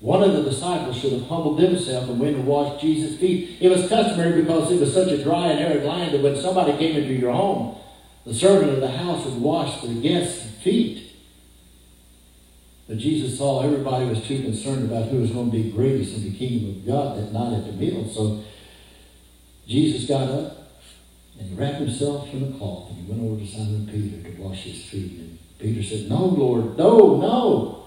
one 0.00 0.22
of 0.22 0.32
the 0.32 0.42
disciples 0.42 0.96
should 0.96 1.12
have 1.12 1.26
humbled 1.26 1.60
himself 1.60 2.08
and 2.08 2.18
went 2.18 2.36
and 2.36 2.46
washed 2.46 2.80
Jesus' 2.80 3.18
feet. 3.18 3.58
It 3.60 3.68
was 3.68 3.88
customary 3.88 4.42
because 4.42 4.72
it 4.72 4.80
was 4.80 4.94
such 4.94 5.08
a 5.08 5.22
dry 5.22 5.48
and 5.48 5.60
arid 5.60 5.84
land 5.84 6.14
that 6.14 6.22
when 6.22 6.40
somebody 6.40 6.72
came 6.78 6.96
into 6.96 7.12
your 7.12 7.32
home, 7.32 7.76
the 8.24 8.34
servant 8.34 8.72
of 8.72 8.80
the 8.80 8.90
house 8.90 9.24
would 9.26 9.40
wash 9.40 9.82
the 9.82 9.94
guest's 10.00 10.62
feet. 10.62 11.12
But 12.88 12.98
Jesus 12.98 13.38
saw 13.38 13.62
everybody 13.62 14.06
was 14.06 14.26
too 14.26 14.42
concerned 14.42 14.90
about 14.90 15.08
who 15.08 15.18
was 15.18 15.30
going 15.30 15.50
to 15.50 15.56
be 15.56 15.70
greatest 15.70 16.16
in 16.16 16.32
the 16.32 16.36
kingdom 16.36 16.70
of 16.70 16.86
God 16.86 17.18
that 17.18 17.32
night 17.32 17.58
at 17.58 17.66
the 17.66 17.72
meal. 17.72 18.08
So 18.08 18.42
Jesus 19.66 20.08
got 20.08 20.28
up 20.28 20.59
and 21.40 21.48
he 21.48 21.54
wrapped 21.54 21.78
himself 21.78 22.32
in 22.34 22.52
a 22.52 22.58
cloth 22.58 22.90
and 22.90 22.98
he 22.98 23.10
went 23.10 23.22
over 23.22 23.40
to 23.40 23.46
Simon 23.46 23.88
Peter 23.90 24.30
to 24.30 24.42
wash 24.42 24.58
his 24.58 24.84
feet. 24.84 25.18
And 25.18 25.38
Peter 25.58 25.82
said, 25.82 26.08
No, 26.10 26.26
Lord, 26.26 26.76
no, 26.76 27.16
no. 27.16 27.86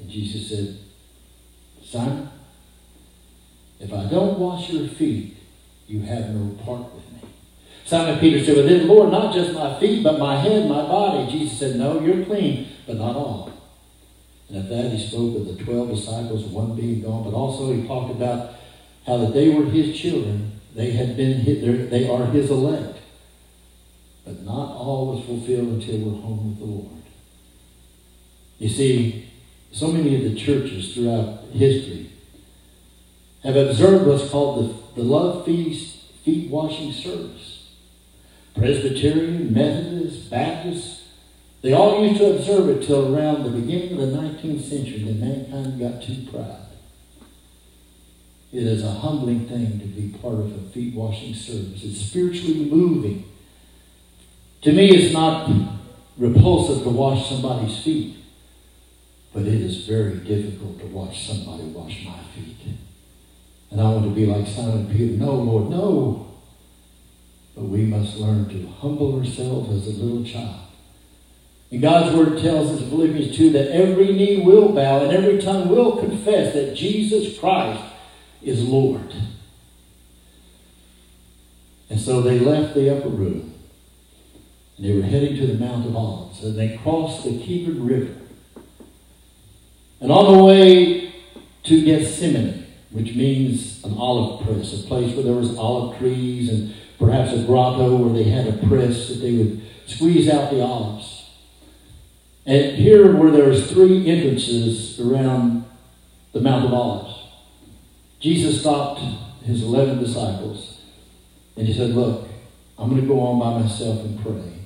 And 0.00 0.10
Jesus 0.10 0.48
said, 0.48 0.78
Simon, 1.84 2.28
if 3.78 3.92
I 3.92 4.06
don't 4.06 4.36
wash 4.36 4.70
your 4.70 4.88
feet, 4.88 5.36
you 5.86 6.00
have 6.02 6.30
no 6.30 6.54
part 6.64 6.92
with 6.92 7.08
me. 7.12 7.28
Simon 7.84 8.18
Peter 8.18 8.44
said, 8.44 8.56
Well, 8.56 8.66
then, 8.66 8.88
Lord, 8.88 9.12
not 9.12 9.32
just 9.32 9.52
my 9.52 9.78
feet, 9.78 10.02
but 10.02 10.18
my 10.18 10.36
head, 10.36 10.68
my 10.68 10.82
body. 10.82 11.30
Jesus 11.30 11.56
said, 11.56 11.76
No, 11.76 12.00
you're 12.00 12.24
clean, 12.24 12.66
but 12.84 12.96
not 12.96 13.14
all. 13.14 13.52
And 14.48 14.58
at 14.58 14.68
that, 14.68 14.90
he 14.90 15.06
spoke 15.06 15.36
of 15.36 15.56
the 15.56 15.64
12 15.64 15.90
disciples, 15.90 16.44
one 16.46 16.74
being 16.74 17.02
gone, 17.02 17.22
but 17.22 17.32
also 17.32 17.72
he 17.72 17.86
talked 17.86 18.10
about 18.10 18.54
how 19.06 19.18
that 19.18 19.34
they 19.34 19.50
were 19.50 19.66
his 19.66 19.96
children 19.96 20.52
they 20.74 20.92
had 20.92 21.16
been 21.16 21.44
they 21.90 22.08
are 22.08 22.26
his 22.26 22.50
elect. 22.50 22.98
But 24.24 24.42
not 24.42 24.76
all 24.76 25.14
was 25.14 25.24
fulfilled 25.24 25.68
until 25.68 25.98
we're 25.98 26.20
home 26.20 26.50
with 26.50 26.58
the 26.60 26.64
Lord. 26.64 27.02
You 28.58 28.68
see, 28.68 29.30
so 29.72 29.90
many 29.90 30.14
of 30.16 30.32
the 30.32 30.38
churches 30.38 30.94
throughout 30.94 31.44
history 31.52 32.10
have 33.42 33.56
observed 33.56 34.06
what's 34.06 34.30
called 34.30 34.86
the, 34.94 35.02
the 35.02 35.06
love 35.06 35.44
feast 35.44 35.96
feet 36.24 36.50
washing 36.50 36.92
service. 36.92 37.70
Presbyterian, 38.54 39.52
Methodist, 39.52 40.30
Baptist, 40.30 41.02
they 41.62 41.72
all 41.72 42.04
used 42.04 42.20
to 42.20 42.36
observe 42.36 42.68
it 42.68 42.86
till 42.86 43.14
around 43.14 43.44
the 43.44 43.50
beginning 43.50 43.92
of 43.92 43.98
the 43.98 44.16
19th 44.16 44.62
century. 44.62 44.98
Then 45.04 45.20
mankind 45.20 45.80
got 45.80 46.02
too 46.02 46.26
proud. 46.30 46.61
It 48.52 48.64
is 48.64 48.84
a 48.84 48.90
humbling 48.90 49.48
thing 49.48 49.80
to 49.80 49.86
be 49.86 50.16
part 50.18 50.34
of 50.34 50.54
a 50.54 50.70
feet 50.70 50.94
washing 50.94 51.34
service. 51.34 51.82
It's 51.82 52.02
spiritually 52.02 52.66
moving. 52.66 53.24
To 54.60 54.72
me, 54.72 54.90
it's 54.90 55.14
not 55.14 55.50
repulsive 56.18 56.82
to 56.84 56.90
wash 56.90 57.30
somebody's 57.30 57.82
feet, 57.82 58.16
but 59.32 59.42
it 59.44 59.60
is 59.60 59.86
very 59.86 60.16
difficult 60.16 60.78
to 60.80 60.86
watch 60.86 61.26
somebody 61.26 61.64
wash 61.64 62.04
my 62.04 62.18
feet. 62.34 62.58
And 63.70 63.80
I 63.80 63.84
want 63.84 64.04
to 64.04 64.10
be 64.10 64.26
like 64.26 64.46
Simon 64.46 64.86
Peter. 64.86 65.14
No, 65.14 65.32
Lord, 65.32 65.70
no. 65.70 66.26
But 67.54 67.64
we 67.64 67.86
must 67.86 68.18
learn 68.18 68.50
to 68.50 68.68
humble 68.68 69.18
ourselves 69.18 69.70
as 69.70 69.98
a 69.98 70.02
little 70.02 70.24
child. 70.24 70.60
And 71.70 71.80
God's 71.80 72.14
word 72.14 72.38
tells 72.42 72.70
us 72.70 72.82
in 72.82 72.90
Philippians 72.90 73.34
2 73.34 73.50
that 73.52 73.74
every 73.74 74.12
knee 74.12 74.42
will 74.44 74.72
bow 74.72 75.04
and 75.04 75.12
every 75.12 75.40
tongue 75.40 75.70
will 75.70 75.96
confess 75.96 76.52
that 76.52 76.74
Jesus 76.74 77.38
Christ 77.38 77.82
is 78.42 78.62
Lord. 78.62 79.14
And 81.90 82.00
so 82.00 82.22
they 82.22 82.38
left 82.38 82.74
the 82.74 82.96
upper 82.96 83.08
room. 83.08 83.54
And 84.76 84.86
they 84.86 84.96
were 84.96 85.02
heading 85.02 85.36
to 85.36 85.46
the 85.46 85.54
Mount 85.54 85.86
of 85.86 85.94
Olives. 85.94 86.42
And 86.42 86.58
they 86.58 86.76
crossed 86.78 87.24
the 87.24 87.38
Kidron 87.38 87.86
River. 87.86 88.14
And 90.00 90.10
on 90.10 90.36
the 90.36 90.42
way 90.42 91.14
to 91.64 91.84
Gethsemane, 91.84 92.66
which 92.90 93.14
means 93.14 93.84
an 93.84 93.94
olive 93.96 94.44
press, 94.44 94.72
a 94.72 94.86
place 94.86 95.14
where 95.14 95.24
there 95.24 95.34
was 95.34 95.56
olive 95.56 95.98
trees 95.98 96.50
and 96.50 96.74
perhaps 96.98 97.32
a 97.32 97.44
grotto 97.44 97.96
where 97.96 98.12
they 98.12 98.28
had 98.28 98.46
a 98.46 98.66
press 98.66 99.08
that 99.08 99.16
they 99.16 99.36
would 99.36 99.62
squeeze 99.86 100.28
out 100.28 100.50
the 100.50 100.62
olives. 100.62 101.30
And 102.44 102.76
here 102.76 103.14
where 103.14 103.30
there's 103.30 103.70
three 103.70 104.08
entrances 104.08 104.98
around 105.00 105.64
the 106.32 106.40
Mount 106.40 106.64
of 106.64 106.72
Olives. 106.72 107.11
Jesus 108.22 108.60
stopped 108.60 109.02
his 109.44 109.62
11 109.62 109.98
disciples 109.98 110.80
and 111.56 111.66
he 111.66 111.74
said, 111.74 111.90
Look, 111.90 112.28
I'm 112.78 112.88
going 112.88 113.02
to 113.02 113.06
go 113.06 113.20
on 113.20 113.38
by 113.38 113.62
myself 113.62 114.00
and 114.00 114.20
pray. 114.22 114.60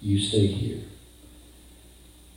You 0.00 0.18
stay 0.18 0.46
here. 0.46 0.82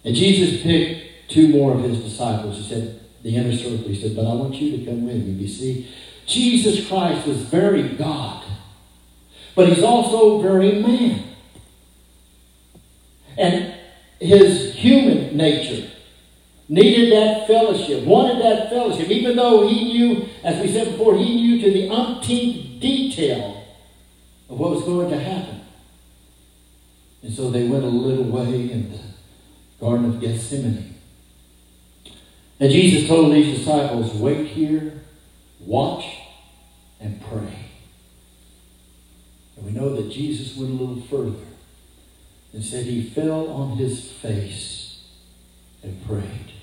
And 0.06 0.16
Jesus 0.16 0.62
picked 0.62 1.30
two 1.32 1.50
more 1.50 1.74
of 1.74 1.82
his 1.82 2.00
disciples. 2.00 2.58
He 2.58 2.64
said, 2.64 3.06
the 3.26 3.36
inner 3.36 3.58
circle. 3.58 3.88
He 3.88 4.00
said, 4.00 4.16
But 4.16 4.28
I 4.28 4.36
want 4.36 4.54
you 4.54 4.78
to 4.78 4.86
come 4.86 5.08
with 5.08 5.16
me. 5.16 5.32
You 5.32 5.48
see, 5.48 5.88
Jesus 6.28 6.88
Christ 6.88 7.28
is 7.28 7.42
very 7.42 7.90
God, 7.90 8.46
but 9.56 9.68
he's 9.68 9.84
also 9.84 10.42
very 10.44 10.80
man. 10.80 11.24
And 13.36 13.74
his 14.20 14.76
human 14.76 15.36
nature 15.36 15.90
needed 16.68 17.12
that 17.12 17.48
fellowship, 17.48 18.06
wanted 18.06 18.44
that 18.44 18.70
fellowship, 18.70 19.10
even 19.10 19.36
though 19.36 19.68
he 19.68 19.94
knew, 19.94 20.28
as 20.44 20.62
we 20.62 20.72
said 20.72 20.92
before, 20.92 21.18
he 21.18 21.36
knew 21.36 21.62
to 21.62 21.72
the 21.72 21.90
umpteenth 21.90 22.82
detail 22.82 23.64
of 24.50 24.60
what 24.60 24.72
was 24.72 24.84
going 24.84 25.10
to 25.10 25.20
happen. 25.20 25.62
And 27.22 27.34
so 27.34 27.50
they 27.50 27.68
went 27.68 27.84
a 27.84 27.88
little 27.88 28.26
way 28.26 28.72
in 28.72 28.92
the 28.92 29.00
Garden 29.80 30.06
of 30.06 30.22
Gethsemane. 30.22 30.96
And 32.60 32.72
Jesus 32.72 33.08
told 33.08 33.34
these 33.34 33.58
disciples, 33.58 34.14
wait 34.14 34.48
here, 34.48 35.02
watch, 35.60 36.06
and 37.00 37.22
pray. 37.22 37.66
And 39.58 39.66
we 39.66 39.72
know 39.72 39.96
that 39.96 40.12
Jesus 40.12 40.56
went 40.56 40.72
a 40.72 40.84
little 40.84 41.02
further 41.02 41.46
and 42.54 42.64
said 42.64 42.86
he 42.86 43.10
fell 43.10 43.50
on 43.50 43.78
his 43.78 44.12
face 44.12 45.04
and 45.84 46.06
prayed. 46.06 46.54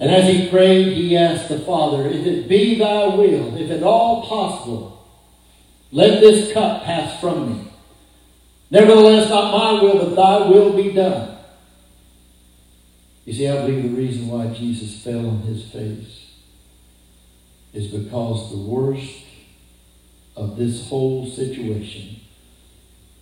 And 0.00 0.10
as 0.10 0.26
he 0.26 0.48
prayed, 0.48 0.94
he 0.96 1.14
asked 1.14 1.50
the 1.50 1.58
Father, 1.58 2.08
If 2.08 2.26
it 2.26 2.48
be 2.48 2.78
thy 2.78 3.14
will, 3.14 3.54
if 3.56 3.70
at 3.70 3.82
all 3.82 4.26
possible, 4.26 5.06
Let 5.92 6.20
this 6.20 6.52
cup 6.52 6.84
pass 6.84 7.20
from 7.20 7.52
me. 7.52 7.70
Nevertheless, 8.70 9.28
not 9.28 9.52
my 9.52 9.82
will, 9.82 10.06
but 10.06 10.14
thy 10.14 10.48
will 10.48 10.72
be 10.72 10.92
done. 10.92 11.36
You 13.26 13.32
see, 13.32 13.48
I 13.48 13.66
believe 13.66 13.82
the 13.82 13.88
reason 13.90 14.28
why 14.28 14.46
Jesus 14.54 15.02
fell 15.02 15.28
on 15.28 15.38
his 15.40 15.64
face 15.64 16.30
is 17.72 17.88
because 17.88 18.50
the 18.50 18.58
worst 18.58 19.24
of 20.36 20.56
this 20.56 20.88
whole 20.88 21.26
situation 21.26 22.20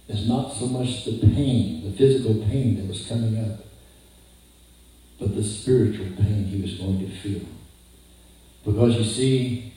is 0.07 0.29
not 0.29 0.53
so 0.53 0.66
much 0.66 1.05
the 1.05 1.18
pain, 1.18 1.85
the 1.85 1.97
physical 1.97 2.35
pain 2.47 2.76
that 2.76 2.87
was 2.87 3.07
coming 3.07 3.39
up, 3.39 3.61
but 5.19 5.35
the 5.35 5.43
spiritual 5.43 6.07
pain 6.16 6.45
he 6.45 6.62
was 6.62 6.75
going 6.75 7.01
to 7.01 7.11
feel. 7.16 7.47
Because 8.64 8.97
you 8.97 9.05
see, 9.05 9.73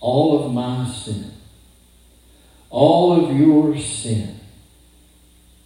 all 0.00 0.44
of 0.44 0.52
my 0.52 0.88
sin, 0.88 1.32
all 2.70 3.24
of 3.24 3.36
your 3.36 3.76
sin 3.78 4.40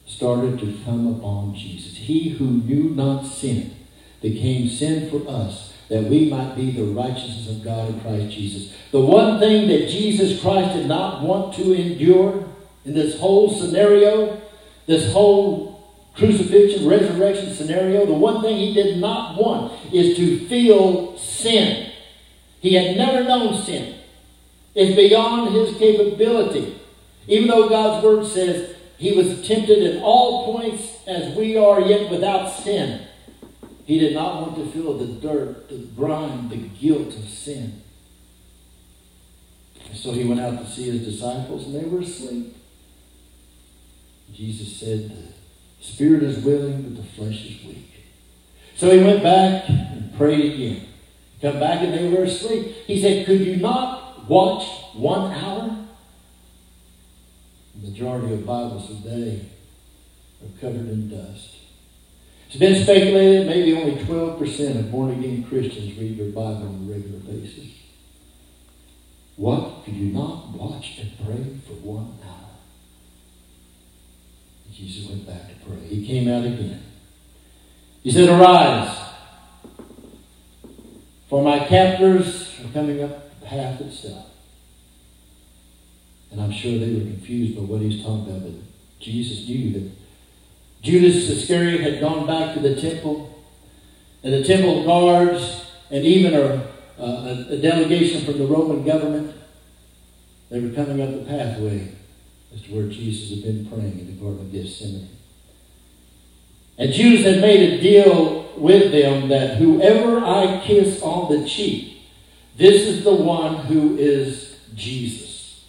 started 0.06 0.58
to 0.58 0.78
come 0.84 1.06
upon 1.14 1.54
Jesus. 1.54 1.96
He 1.96 2.30
who 2.30 2.44
knew 2.46 2.90
not 2.90 3.26
sin 3.26 3.74
became 4.20 4.68
sin 4.68 5.08
for 5.10 5.28
us 5.28 5.72
that 5.88 6.04
we 6.04 6.30
might 6.30 6.54
be 6.54 6.70
the 6.70 6.84
righteousness 6.84 7.48
of 7.48 7.64
God 7.64 7.88
in 7.88 8.00
Christ 8.00 8.34
Jesus. 8.34 8.72
The 8.92 9.00
one 9.00 9.40
thing 9.40 9.66
that 9.68 9.88
Jesus 9.88 10.40
Christ 10.40 10.76
did 10.76 10.86
not 10.86 11.22
want 11.22 11.54
to 11.54 11.72
endure 11.72 12.44
in 12.84 12.94
this 12.94 13.18
whole 13.18 13.50
scenario, 13.50 14.40
this 14.86 15.12
whole 15.12 15.69
crucifixion, 16.16 16.88
resurrection 16.88 17.54
scenario, 17.54 18.06
the 18.06 18.12
one 18.12 18.42
thing 18.42 18.56
he 18.56 18.74
did 18.74 18.98
not 18.98 19.40
want 19.40 19.72
is 19.92 20.16
to 20.16 20.46
feel 20.48 21.16
sin. 21.16 21.92
He 22.60 22.74
had 22.74 22.96
never 22.96 23.24
known 23.24 23.60
sin. 23.62 23.96
It's 24.74 24.94
beyond 24.94 25.54
his 25.54 25.76
capability. 25.76 26.80
Even 27.26 27.48
though 27.48 27.68
God's 27.68 28.04
word 28.04 28.26
says 28.26 28.76
he 28.98 29.12
was 29.12 29.46
tempted 29.46 29.78
in 29.78 30.02
all 30.02 30.52
points 30.52 30.98
as 31.06 31.34
we 31.36 31.56
are, 31.56 31.80
yet 31.80 32.10
without 32.10 32.48
sin. 32.48 33.06
He 33.86 33.98
did 33.98 34.14
not 34.14 34.42
want 34.42 34.56
to 34.56 34.70
feel 34.70 34.96
the 34.96 35.06
dirt, 35.06 35.68
the 35.68 35.78
grime, 35.96 36.48
the 36.48 36.56
guilt 36.56 37.16
of 37.16 37.28
sin. 37.28 37.82
And 39.88 39.98
So 39.98 40.12
he 40.12 40.24
went 40.24 40.40
out 40.40 40.58
to 40.58 40.70
see 40.70 40.84
his 40.84 41.04
disciples, 41.04 41.66
and 41.66 41.74
they 41.74 41.88
were 41.88 42.00
asleep. 42.00 42.56
Jesus 44.32 44.76
said, 44.76 45.34
Spirit 45.80 46.22
is 46.22 46.44
willing, 46.44 46.82
but 46.82 46.96
the 46.96 47.08
flesh 47.12 47.44
is 47.46 47.64
weak. 47.64 48.04
So 48.76 48.90
he 48.90 49.02
went 49.02 49.22
back 49.22 49.68
and 49.68 50.14
prayed 50.16 50.54
again. 50.54 50.86
Come 51.40 51.58
back, 51.58 51.82
and 51.82 51.94
they 51.94 52.08
were 52.08 52.24
asleep. 52.24 52.66
He 52.86 53.00
said, 53.00 53.26
Could 53.26 53.40
you 53.40 53.56
not 53.56 54.28
watch 54.28 54.66
one 54.94 55.32
hour? 55.32 55.86
The 57.74 57.88
majority 57.88 58.34
of 58.34 58.46
Bibles 58.46 58.88
today 58.88 59.46
are 60.42 60.60
covered 60.60 60.88
in 60.88 61.08
dust. 61.08 61.56
It's 62.48 62.56
been 62.56 62.82
speculated 62.82 63.46
maybe 63.46 63.76
only 63.76 63.94
12% 64.02 64.78
of 64.78 64.90
born 64.90 65.12
again 65.12 65.44
Christians 65.44 65.96
read 65.96 66.18
their 66.18 66.30
Bible 66.30 66.68
on 66.68 66.88
a 66.88 66.92
regular 66.92 67.20
basis. 67.20 67.68
What? 69.36 69.84
Could 69.84 69.94
you 69.94 70.12
not 70.12 70.48
watch 70.50 70.98
and 71.00 71.16
pray 71.24 71.56
for 71.66 71.74
one 71.74 72.18
hour? 72.26 72.39
Jesus 74.72 75.08
went 75.08 75.26
back 75.26 75.48
to 75.48 75.54
pray. 75.66 75.80
He 75.86 76.06
came 76.06 76.28
out 76.28 76.44
again. 76.44 76.82
He 78.02 78.10
said, 78.10 78.28
Arise, 78.28 78.96
for 81.28 81.42
my 81.42 81.66
captors 81.66 82.58
are 82.60 82.72
coming 82.72 83.02
up 83.02 83.40
the 83.40 83.46
path 83.46 83.80
itself. 83.80 84.26
And 86.30 86.40
I'm 86.40 86.52
sure 86.52 86.78
they 86.78 86.94
were 86.94 87.00
confused 87.00 87.56
by 87.56 87.62
what 87.62 87.80
he's 87.80 88.02
talking 88.02 88.28
about, 88.28 88.42
but 88.42 88.52
Jesus 89.00 89.48
knew 89.48 89.72
that 89.72 89.90
Judas 90.82 91.28
Iscariot 91.28 91.80
had 91.80 92.00
gone 92.00 92.26
back 92.26 92.54
to 92.54 92.60
the 92.60 92.80
temple, 92.80 93.44
and 94.22 94.32
the 94.32 94.44
temple 94.44 94.84
guards, 94.84 95.66
and 95.90 96.04
even 96.04 96.34
a, 96.34 96.72
a, 96.98 97.46
a 97.50 97.56
delegation 97.58 98.24
from 98.24 98.38
the 98.38 98.46
Roman 98.46 98.84
government, 98.84 99.34
they 100.48 100.60
were 100.60 100.70
coming 100.70 101.02
up 101.02 101.10
the 101.10 101.28
pathway 101.28 101.92
as 102.54 102.62
to 102.62 102.74
where 102.74 102.88
Jesus 102.88 103.30
had 103.30 103.42
been 103.42 103.66
praying 103.66 103.98
in 103.98 104.06
the 104.06 104.12
Garden 104.12 104.40
of 104.40 104.52
Gethsemane. 104.52 105.08
And 106.78 106.92
Judas 106.92 107.26
had 107.26 107.40
made 107.40 107.74
a 107.74 107.80
deal 107.80 108.52
with 108.56 108.92
them 108.92 109.28
that 109.28 109.58
whoever 109.58 110.18
I 110.18 110.62
kiss 110.64 111.02
on 111.02 111.30
the 111.30 111.48
cheek, 111.48 112.02
this 112.56 112.82
is 112.86 113.04
the 113.04 113.14
one 113.14 113.66
who 113.66 113.96
is 113.96 114.58
Jesus. 114.74 115.64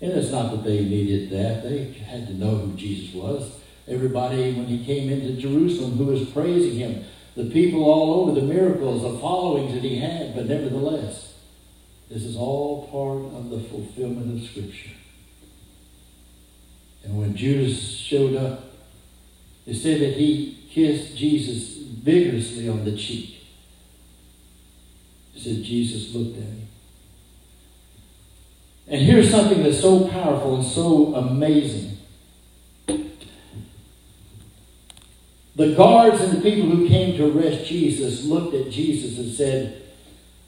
And 0.00 0.12
it's 0.12 0.30
not 0.30 0.50
that 0.50 0.64
they 0.64 0.84
needed 0.84 1.30
that. 1.30 1.62
They 1.62 1.92
had 1.92 2.26
to 2.28 2.34
know 2.34 2.56
who 2.56 2.76
Jesus 2.76 3.14
was 3.14 3.60
everybody 3.90 4.52
when 4.52 4.66
he 4.66 4.84
came 4.84 5.10
into 5.10 5.40
Jerusalem 5.40 5.96
who 5.96 6.06
was 6.06 6.28
praising 6.30 6.78
him. 6.78 7.04
The 7.36 7.50
people 7.50 7.84
all 7.84 8.20
over, 8.20 8.40
the 8.40 8.46
miracles, 8.46 9.02
the 9.02 9.18
followings 9.18 9.74
that 9.74 9.82
he 9.82 9.98
had, 9.98 10.34
but 10.34 10.46
nevertheless, 10.46 11.34
this 12.08 12.22
is 12.24 12.36
all 12.36 12.88
part 12.88 13.34
of 13.38 13.50
the 13.50 13.60
fulfillment 13.68 14.42
of 14.42 14.48
Scripture. 14.48 14.90
And 17.04 17.18
when 17.18 17.34
Judas 17.34 17.80
showed 17.80 18.36
up, 18.36 18.64
it 19.66 19.74
said 19.74 20.00
that 20.00 20.14
he 20.14 20.58
kissed 20.70 21.16
Jesus 21.16 21.76
vigorously 21.76 22.68
on 22.68 22.84
the 22.84 22.96
cheek. 22.96 23.42
It 25.34 25.40
said 25.40 25.62
Jesus 25.62 26.14
looked 26.14 26.36
at 26.36 26.44
him. 26.44 26.68
And 28.88 29.02
here's 29.02 29.30
something 29.30 29.62
that's 29.62 29.80
so 29.80 30.08
powerful 30.08 30.56
and 30.56 30.64
so 30.64 31.14
amazing. 31.14 31.98
The 35.56 35.74
guards 35.76 36.20
and 36.20 36.38
the 36.38 36.40
people 36.40 36.68
who 36.68 36.88
came 36.88 37.16
to 37.16 37.26
arrest 37.30 37.66
Jesus 37.66 38.24
looked 38.24 38.54
at 38.54 38.70
Jesus 38.70 39.18
and 39.18 39.32
said, 39.32 39.82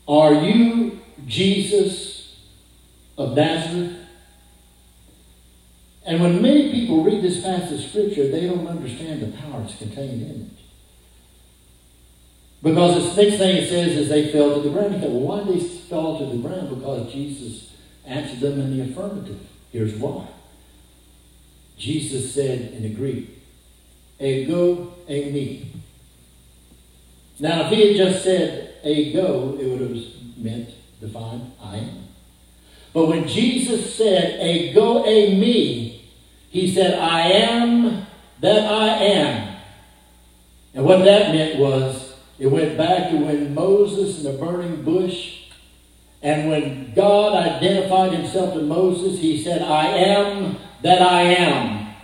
Are 0.08 0.32
you 0.32 1.00
Jesus 1.26 2.36
of 3.16 3.36
Nazareth? 3.36 4.01
And 6.04 6.20
when 6.20 6.42
many 6.42 6.72
people 6.72 7.04
read 7.04 7.22
this 7.22 7.42
passage 7.42 7.84
of 7.84 7.90
Scripture, 7.90 8.28
they 8.28 8.46
don't 8.46 8.66
understand 8.66 9.22
the 9.22 9.36
power 9.38 9.60
that's 9.60 9.78
contained 9.78 10.22
in 10.22 10.42
it. 10.42 10.48
Because 12.62 13.16
the 13.16 13.22
next 13.22 13.38
thing 13.38 13.56
it 13.56 13.68
says 13.68 13.96
is 13.96 14.08
they 14.08 14.30
fell 14.30 14.54
to 14.54 14.60
the 14.60 14.70
ground. 14.70 14.94
You 14.94 15.00
go, 15.00 15.08
well, 15.08 15.38
why 15.38 15.44
did 15.44 15.60
they 15.60 15.64
fall 15.64 16.18
to 16.18 16.26
the 16.26 16.48
ground? 16.48 16.70
Because 16.70 17.12
Jesus 17.12 17.72
answered 18.04 18.40
them 18.40 18.60
in 18.60 18.76
the 18.76 18.84
affirmative. 18.90 19.40
Here's 19.72 19.94
why. 19.94 20.28
Jesus 21.76 22.32
said 22.32 22.72
in 22.72 22.82
the 22.82 22.90
Greek, 22.90 23.42
ego, 24.20 24.94
eimi. 25.08 25.66
Now, 27.40 27.66
if 27.66 27.72
he 27.72 27.88
had 27.88 27.96
just 27.96 28.22
said 28.22 28.74
ego, 28.84 29.58
it 29.58 29.66
would 29.66 29.80
have 29.80 30.36
meant 30.36 30.70
defined 31.00 31.52
I 31.60 31.78
am. 31.78 32.01
But 32.92 33.06
when 33.06 33.26
Jesus 33.26 33.94
said 33.94 34.44
ego, 34.44 35.04
eimi, 35.04 36.00
he 36.50 36.72
said, 36.72 36.98
I 36.98 37.22
am 37.22 38.06
that 38.40 38.70
I 38.70 38.88
am. 38.88 39.56
And 40.74 40.84
what 40.84 41.04
that 41.04 41.34
meant 41.34 41.58
was, 41.58 42.14
it 42.38 42.48
went 42.48 42.76
back 42.76 43.10
to 43.10 43.16
when 43.16 43.54
Moses 43.54 44.18
in 44.18 44.32
the 44.32 44.38
burning 44.38 44.82
bush, 44.82 45.38
and 46.22 46.50
when 46.50 46.92
God 46.94 47.34
identified 47.34 48.12
himself 48.12 48.54
to 48.54 48.62
Moses, 48.62 49.18
he 49.18 49.42
said, 49.42 49.62
I 49.62 49.86
am 49.86 50.56
that 50.82 51.00
I 51.00 51.22
am. 51.22 51.94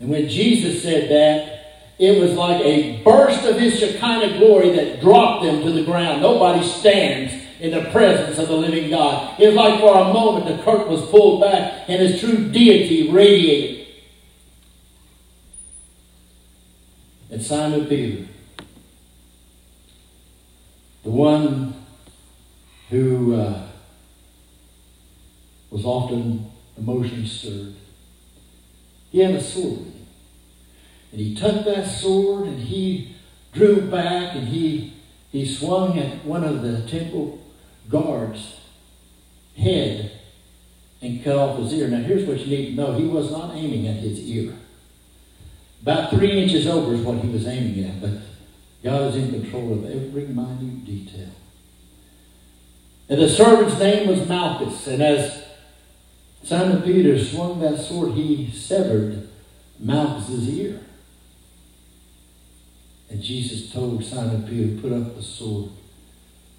And 0.00 0.10
when 0.10 0.28
Jesus 0.28 0.82
said 0.82 1.10
that, 1.10 1.58
it 1.98 2.20
was 2.20 2.34
like 2.34 2.60
a 2.64 3.02
burst 3.02 3.44
of 3.44 3.58
his 3.58 3.78
Shekinah 3.78 4.38
glory 4.38 4.70
that 4.70 5.00
dropped 5.00 5.44
them 5.44 5.62
to 5.62 5.72
the 5.72 5.82
ground. 5.82 6.22
Nobody 6.22 6.64
stands 6.64 7.32
in 7.60 7.72
the 7.72 7.90
presence 7.90 8.38
of 8.38 8.48
the 8.48 8.56
living 8.56 8.90
God. 8.90 9.38
It 9.38 9.48
was 9.48 9.56
like 9.56 9.80
for 9.80 9.98
a 9.98 10.12
moment 10.12 10.46
the 10.46 10.62
curtain 10.62 10.88
was 10.88 11.04
pulled 11.06 11.40
back 11.40 11.88
and 11.88 12.00
his 12.00 12.20
true 12.20 12.48
deity 12.50 13.10
radiated. 13.10 13.86
And 17.30 17.42
Simon 17.42 17.86
Peter, 17.86 18.26
the 21.02 21.10
one 21.10 21.74
who 22.90 23.34
uh, 23.34 23.66
was 25.70 25.84
often 25.84 26.50
emotionally 26.76 27.26
stirred, 27.26 27.74
he 29.10 29.18
had 29.20 29.34
a 29.34 29.42
sword. 29.42 29.92
And 31.12 31.20
he 31.20 31.34
took 31.34 31.64
that 31.64 31.86
sword 31.86 32.46
and 32.46 32.60
he 32.60 33.14
drew 33.52 33.90
back 33.90 34.36
and 34.36 34.48
he, 34.48 34.94
he 35.30 35.44
swung 35.44 35.98
at 35.98 36.24
one 36.24 36.44
of 36.44 36.62
the 36.62 36.86
temple 36.88 37.40
guards' 37.88 38.60
head 39.56 40.12
and 41.00 41.22
cut 41.22 41.36
off 41.36 41.58
his 41.58 41.72
ear. 41.74 41.88
Now, 41.88 42.02
here's 42.02 42.26
what 42.26 42.38
you 42.40 42.56
need 42.56 42.70
to 42.70 42.74
know 42.74 42.92
he 42.92 43.04
was 43.04 43.30
not 43.30 43.54
aiming 43.54 43.86
at 43.86 43.96
his 43.96 44.20
ear. 44.20 44.54
About 45.82 46.10
three 46.10 46.42
inches 46.42 46.66
over 46.66 46.94
is 46.94 47.00
what 47.02 47.18
he 47.18 47.28
was 47.28 47.46
aiming 47.46 47.84
at, 47.84 48.00
but 48.00 48.10
God 48.82 49.14
is 49.14 49.16
in 49.16 49.30
control 49.30 49.72
of 49.72 49.84
every 49.84 50.26
minute 50.26 50.84
detail. 50.84 51.30
And 53.08 53.20
the 53.20 53.28
servant's 53.28 53.78
name 53.78 54.08
was 54.08 54.28
Malchus, 54.28 54.86
and 54.86 55.02
as 55.02 55.44
Simon 56.42 56.82
Peter 56.82 57.22
swung 57.22 57.60
that 57.60 57.78
sword, 57.78 58.14
he 58.14 58.50
severed 58.50 59.28
Malchus's 59.78 60.48
ear. 60.48 60.80
And 63.10 63.22
Jesus 63.22 63.72
told 63.72 64.04
Simon 64.04 64.46
Peter, 64.46 64.80
Put 64.80 64.92
up 64.92 65.16
the 65.16 65.22
sword. 65.22 65.70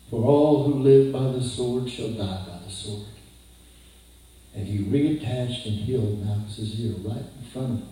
For 0.10 0.24
all 0.24 0.64
who 0.64 0.80
live 0.80 1.14
by 1.14 1.32
the 1.32 1.42
sword 1.42 1.90
shall 1.90 2.12
die 2.12 2.44
by 2.48 2.60
the 2.66 2.72
sword. 2.72 3.06
And 4.56 4.68
he 4.68 4.80
reattached 4.80 5.66
and 5.66 5.76
healed 5.76 6.26
Malchus's 6.26 6.80
ear 6.80 6.94
right 7.00 7.18
in 7.18 7.52
front 7.52 7.72
of 7.72 7.78
him. 7.80 7.88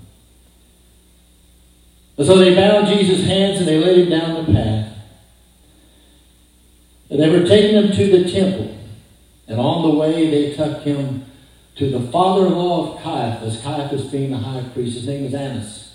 And 2.18 2.26
so 2.26 2.38
they 2.38 2.55
bound 2.55 2.88
Jesus' 2.88 3.28
hands 3.28 3.59
and 3.59 3.68
they 3.68 3.78
led 3.78 3.97
him 3.99 4.09
down 4.09 4.45
the 4.45 4.51
path. 4.51 4.97
And 7.09 7.22
they 7.22 7.30
were 7.30 7.45
taking 7.45 7.76
him 7.76 7.91
to 7.91 8.24
the 8.24 8.32
temple. 8.32 8.76
And 9.47 9.59
on 9.59 9.89
the 9.89 9.95
way 9.95 10.30
they 10.30 10.55
took 10.55 10.82
him 10.82 11.26
to 11.76 11.91
the 11.91 12.11
father-in-law 12.11 12.95
of 12.95 13.03
Caiaphas, 13.03 13.61
Caiaphas 13.61 14.05
being 14.05 14.32
the 14.32 14.38
high 14.38 14.68
priest. 14.74 14.95
His 14.97 15.07
name 15.07 15.26
was 15.26 15.36
Annas. 15.36 15.86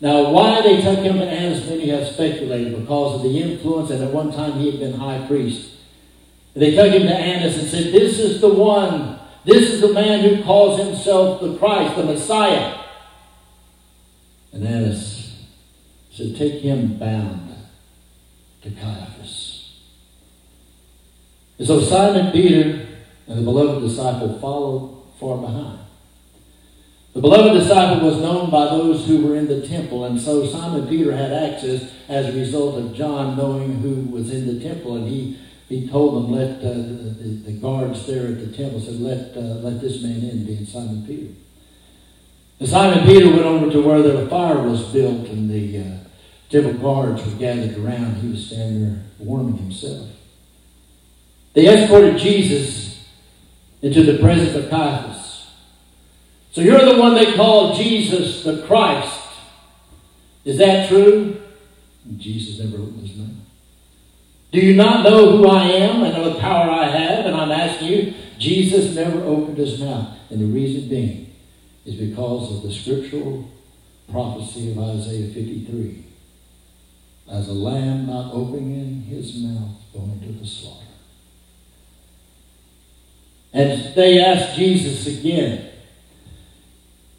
Now, 0.00 0.30
why 0.30 0.60
they 0.60 0.82
took 0.82 0.98
him 0.98 1.18
to 1.18 1.24
Annas, 1.24 1.68
many 1.68 1.88
have 1.88 2.06
speculated, 2.06 2.78
because 2.80 3.16
of 3.16 3.22
the 3.22 3.40
influence, 3.40 3.90
and 3.90 4.02
at 4.02 4.12
one 4.12 4.30
time 4.30 4.52
he 4.52 4.70
had 4.70 4.80
been 4.80 4.92
high 4.92 5.26
priest. 5.26 5.70
They 6.54 6.74
took 6.74 6.92
him 6.92 7.02
to 7.02 7.14
Annas 7.14 7.58
and 7.58 7.68
said, 7.68 7.92
This 7.92 8.18
is 8.18 8.40
the 8.40 8.52
one, 8.52 9.18
this 9.44 9.70
is 9.70 9.80
the 9.80 9.92
man 9.92 10.20
who 10.20 10.42
calls 10.42 10.78
himself 10.80 11.40
the 11.40 11.56
Christ, 11.56 11.96
the 11.96 12.04
Messiah. 12.04 12.82
And 14.52 14.66
Annas 14.66 15.44
said, 16.10 16.36
Take 16.36 16.60
him 16.62 16.98
bound 16.98 17.54
to 18.62 18.70
Caiaphas. 18.70 19.80
And 21.58 21.66
so 21.66 21.80
Simon 21.80 22.32
Peter 22.32 22.86
and 23.26 23.38
the 23.38 23.42
beloved 23.42 23.82
disciple 23.82 24.38
followed 24.40 25.04
far 25.18 25.38
behind. 25.38 25.85
The 27.16 27.22
beloved 27.22 27.58
disciple 27.58 28.06
was 28.06 28.18
known 28.18 28.50
by 28.50 28.66
those 28.66 29.06
who 29.06 29.26
were 29.26 29.36
in 29.36 29.46
the 29.46 29.66
temple, 29.66 30.04
and 30.04 30.20
so 30.20 30.46
Simon 30.46 30.86
Peter 30.86 31.16
had 31.16 31.32
access 31.32 31.90
as 32.10 32.26
a 32.26 32.38
result 32.38 32.76
of 32.78 32.94
John 32.94 33.38
knowing 33.38 33.76
who 33.76 34.02
was 34.14 34.30
in 34.30 34.46
the 34.46 34.62
temple, 34.62 34.96
and 34.96 35.08
he, 35.08 35.38
he 35.66 35.88
told 35.88 36.14
them, 36.14 36.32
let 36.32 36.58
uh, 36.58 36.74
the, 36.74 37.40
the, 37.46 37.52
guards 37.52 38.06
there 38.06 38.26
at 38.26 38.40
the 38.40 38.54
temple 38.54 38.80
said, 38.80 39.00
let, 39.00 39.34
uh, 39.34 39.40
let 39.60 39.80
this 39.80 40.02
man 40.02 40.24
in, 40.24 40.44
being 40.44 40.66
Simon 40.66 41.06
Peter. 41.06 41.32
And 42.60 42.68
Simon 42.68 43.06
Peter 43.06 43.30
went 43.30 43.44
over 43.44 43.72
to 43.72 43.80
where 43.80 44.02
the 44.02 44.28
fire 44.28 44.60
was 44.60 44.82
built, 44.92 45.26
and 45.28 45.48
the 45.48 45.78
uh, 45.78 45.98
temple 46.50 46.74
guards 46.74 47.24
were 47.24 47.38
gathered 47.38 47.78
around. 47.78 48.16
He 48.16 48.28
was 48.28 48.48
standing 48.48 48.84
there 48.84 49.02
warming 49.20 49.56
himself. 49.56 50.10
They 51.54 51.66
escorted 51.66 52.18
Jesus 52.18 53.08
into 53.80 54.02
the 54.02 54.18
presence 54.18 54.54
of 54.54 54.68
Caiaphas. 54.68 55.15
So 56.56 56.62
you're 56.62 56.86
the 56.86 56.98
one 56.98 57.14
they 57.14 57.34
call 57.34 57.74
Jesus 57.74 58.42
the 58.42 58.62
Christ. 58.66 59.20
Is 60.42 60.56
that 60.56 60.88
true? 60.88 61.38
Jesus 62.16 62.58
never 62.64 62.82
opened 62.82 63.06
his 63.06 63.14
mouth. 63.14 63.36
Do 64.52 64.60
you 64.60 64.74
not 64.74 65.04
know 65.04 65.36
who 65.36 65.48
I 65.48 65.64
am 65.64 66.02
and 66.02 66.14
the 66.14 66.40
power 66.40 66.70
I 66.70 66.86
have? 66.86 67.26
And 67.26 67.36
I'm 67.36 67.52
asking 67.52 67.88
you, 67.88 68.14
Jesus 68.38 68.94
never 68.94 69.18
opened 69.18 69.58
his 69.58 69.78
mouth. 69.78 70.16
And 70.30 70.40
the 70.40 70.46
reason 70.46 70.88
being 70.88 71.34
is 71.84 71.96
because 71.96 72.56
of 72.56 72.62
the 72.62 72.72
scriptural 72.72 73.50
prophecy 74.10 74.72
of 74.72 74.78
Isaiah 74.78 75.28
53. 75.34 76.06
As 77.28 77.50
a 77.50 77.52
lamb 77.52 78.06
not 78.06 78.32
opening 78.32 79.02
his 79.02 79.36
mouth 79.42 79.76
going 79.92 80.20
to 80.22 80.32
the 80.32 80.46
slaughter. 80.46 80.86
And 83.52 83.94
they 83.94 84.24
asked 84.24 84.56
Jesus 84.56 85.06
again, 85.06 85.72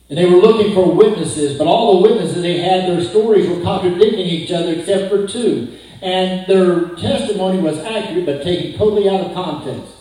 and 0.09 0.17
they 0.17 0.25
were 0.25 0.37
looking 0.37 0.73
for 0.73 0.89
witnesses, 0.89 1.57
but 1.57 1.67
all 1.67 2.01
the 2.01 2.09
witnesses 2.09 2.41
they 2.41 2.59
had, 2.59 2.89
their 2.89 3.01
stories 3.01 3.49
were 3.49 3.61
contradicting 3.61 4.25
each 4.25 4.51
other 4.51 4.73
except 4.73 5.09
for 5.09 5.27
two. 5.27 5.77
And 6.01 6.47
their 6.47 6.95
testimony 6.95 7.59
was 7.59 7.79
accurate, 7.79 8.25
but 8.25 8.43
taken 8.43 8.77
totally 8.77 9.09
out 9.09 9.21
of 9.21 9.33
context. 9.33 9.93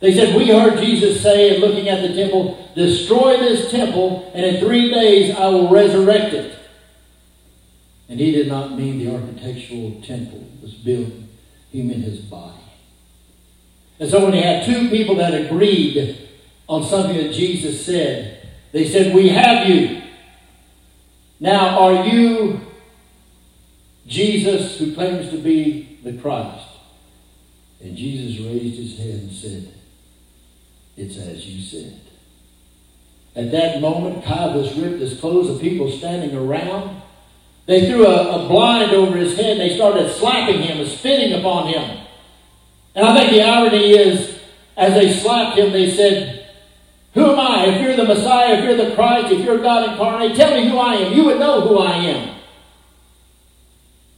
They 0.00 0.14
said, 0.14 0.34
We 0.34 0.48
heard 0.48 0.78
Jesus 0.78 1.20
say, 1.20 1.58
looking 1.58 1.88
at 1.88 2.00
the 2.00 2.14
temple, 2.14 2.70
destroy 2.74 3.36
this 3.36 3.70
temple, 3.70 4.30
and 4.34 4.44
in 4.44 4.60
three 4.60 4.90
days 4.90 5.34
I 5.36 5.48
will 5.48 5.68
resurrect 5.68 6.32
it. 6.32 6.58
And 8.08 8.18
he 8.18 8.32
did 8.32 8.48
not 8.48 8.76
mean 8.76 8.98
the 8.98 9.14
architectural 9.14 10.00
temple 10.02 10.46
was 10.62 10.72
built, 10.74 11.12
he 11.70 11.82
meant 11.82 12.04
his 12.04 12.20
body. 12.20 12.58
And 14.00 14.10
so 14.10 14.22
when 14.22 14.32
they 14.32 14.40
had 14.40 14.64
two 14.64 14.88
people 14.90 15.14
that 15.16 15.34
agreed 15.34 16.28
on 16.68 16.84
something 16.84 17.16
that 17.16 17.32
Jesus 17.32 17.84
said, 17.84 18.41
they 18.72 18.88
said, 18.88 19.14
We 19.14 19.28
have 19.28 19.68
you. 19.68 20.02
Now, 21.38 21.78
are 21.80 22.06
you 22.06 22.60
Jesus 24.06 24.78
who 24.78 24.94
claims 24.94 25.30
to 25.30 25.38
be 25.38 25.98
the 26.02 26.14
Christ? 26.14 26.66
And 27.82 27.96
Jesus 27.96 28.40
raised 28.44 28.76
his 28.76 28.98
head 28.98 29.20
and 29.20 29.32
said, 29.32 29.74
It's 30.96 31.16
as 31.16 31.46
you 31.46 31.62
said. 31.62 32.00
At 33.34 33.50
that 33.50 33.80
moment, 33.80 34.24
Caiaphas 34.24 34.76
ripped 34.76 35.00
his 35.00 35.18
clothes. 35.18 35.48
The 35.48 35.58
people 35.58 35.90
standing 35.90 36.36
around, 36.36 37.02
they 37.66 37.86
threw 37.86 38.06
a, 38.06 38.44
a 38.44 38.48
blind 38.48 38.92
over 38.92 39.16
his 39.16 39.36
head. 39.36 39.58
They 39.58 39.74
started 39.74 40.12
slapping 40.12 40.60
him 40.60 40.80
and 40.80 40.88
spitting 40.88 41.38
upon 41.38 41.68
him. 41.68 42.06
And 42.94 43.06
I 43.06 43.18
think 43.18 43.32
the 43.32 43.42
irony 43.42 43.90
is, 43.92 44.38
as 44.76 44.94
they 44.94 45.12
slapped 45.12 45.58
him, 45.58 45.72
they 45.72 45.90
said, 45.90 46.41
who 47.14 47.32
am 47.32 47.38
I? 47.38 47.66
If 47.66 47.82
you're 47.82 47.96
the 47.96 48.04
Messiah, 48.04 48.54
if 48.54 48.64
you're 48.64 48.88
the 48.88 48.94
Christ, 48.94 49.32
if 49.32 49.44
you're 49.44 49.58
God 49.58 49.90
incarnate, 49.90 50.34
tell 50.34 50.56
me 50.56 50.68
who 50.68 50.78
I 50.78 50.94
am. 50.94 51.12
You 51.12 51.24
would 51.26 51.38
know 51.38 51.60
who 51.60 51.78
I 51.78 51.96
am. 51.96 52.36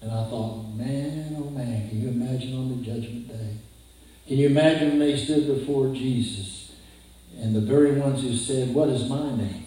And 0.00 0.10
I 0.12 0.24
thought, 0.28 0.68
man, 0.74 1.36
oh 1.38 1.50
man, 1.50 1.88
can 1.88 2.02
you 2.02 2.08
imagine 2.08 2.56
on 2.56 2.68
the 2.68 2.84
judgment 2.84 3.28
day? 3.28 3.56
Can 4.28 4.38
you 4.38 4.46
imagine 4.46 4.90
when 4.90 4.98
they 5.00 5.16
stood 5.16 5.46
before 5.46 5.94
Jesus 5.94 6.72
and 7.40 7.54
the 7.54 7.60
very 7.60 7.92
ones 7.92 8.22
who 8.22 8.36
said, 8.36 8.72
What 8.72 8.88
is 8.88 9.08
my 9.08 9.36
name? 9.36 9.66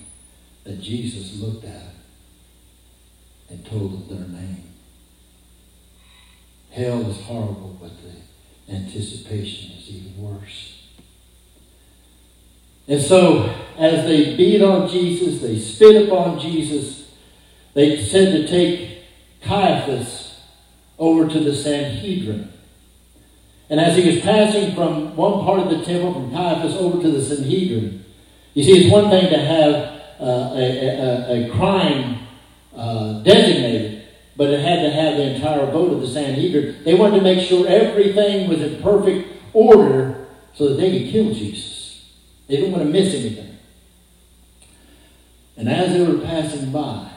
That 0.64 0.82
Jesus 0.82 1.40
looked 1.40 1.66
at 1.66 1.94
and 3.50 3.66
told 3.66 4.10
them 4.10 4.18
their 4.18 4.42
name. 4.42 4.64
Hell 6.72 7.10
is 7.10 7.22
horrible, 7.22 7.78
but 7.82 7.92
the 8.04 8.74
anticipation 8.74 9.72
is 9.78 9.90
even 9.90 10.18
worse. 10.22 10.77
And 12.88 13.02
so, 13.02 13.54
as 13.78 14.06
they 14.06 14.36
beat 14.36 14.62
on 14.62 14.90
Jesus, 14.90 15.42
they 15.42 15.60
spit 15.60 16.08
upon 16.08 16.40
Jesus, 16.40 17.12
they 17.74 18.04
said 18.04 18.32
to 18.32 18.48
take 18.48 19.04
Caiaphas 19.42 20.42
over 20.98 21.28
to 21.28 21.40
the 21.40 21.54
Sanhedrin. 21.54 22.52
And 23.70 23.80
as 23.80 23.98
he 23.98 24.10
was 24.10 24.22
passing 24.22 24.74
from 24.74 25.16
one 25.16 25.44
part 25.44 25.60
of 25.60 25.70
the 25.70 25.84
temple, 25.84 26.14
from 26.14 26.32
Caiaphas 26.32 26.76
over 26.76 27.02
to 27.02 27.12
the 27.12 27.22
Sanhedrin, 27.22 28.06
you 28.54 28.64
see, 28.64 28.84
it's 28.84 28.92
one 28.92 29.10
thing 29.10 29.30
to 29.30 29.38
have 29.38 29.76
uh, 30.20 30.54
a, 30.56 30.88
a, 30.88 31.46
a, 31.46 31.50
crime 31.52 32.20
uh, 32.76 33.22
designated, 33.22 34.06
but 34.36 34.50
it 34.50 34.62
had 34.62 34.82
to 34.82 34.90
have 34.90 35.18
the 35.18 35.36
entire 35.36 35.66
vote 35.68 35.94
of 35.94 36.02
the 36.02 36.08
Sanhedrin. 36.08 36.84
They 36.84 36.96
wanted 36.96 37.18
to 37.18 37.24
make 37.24 37.48
sure 37.48 37.68
everything 37.68 38.50
was 38.50 38.62
in 38.62 38.82
perfect 38.82 39.28
order 39.54 40.26
so 40.56 40.70
that 40.70 40.76
they 40.76 41.04
could 41.04 41.12
kill 41.12 41.34
Jesus. 41.34 41.77
They 42.48 42.58
didn't 42.58 42.72
want 42.72 42.84
to 42.86 42.90
miss 42.90 43.14
anything. 43.14 43.58
And 45.58 45.68
as 45.68 45.94
they 45.94 46.04
were 46.04 46.20
passing 46.20 46.72
by, 46.72 47.10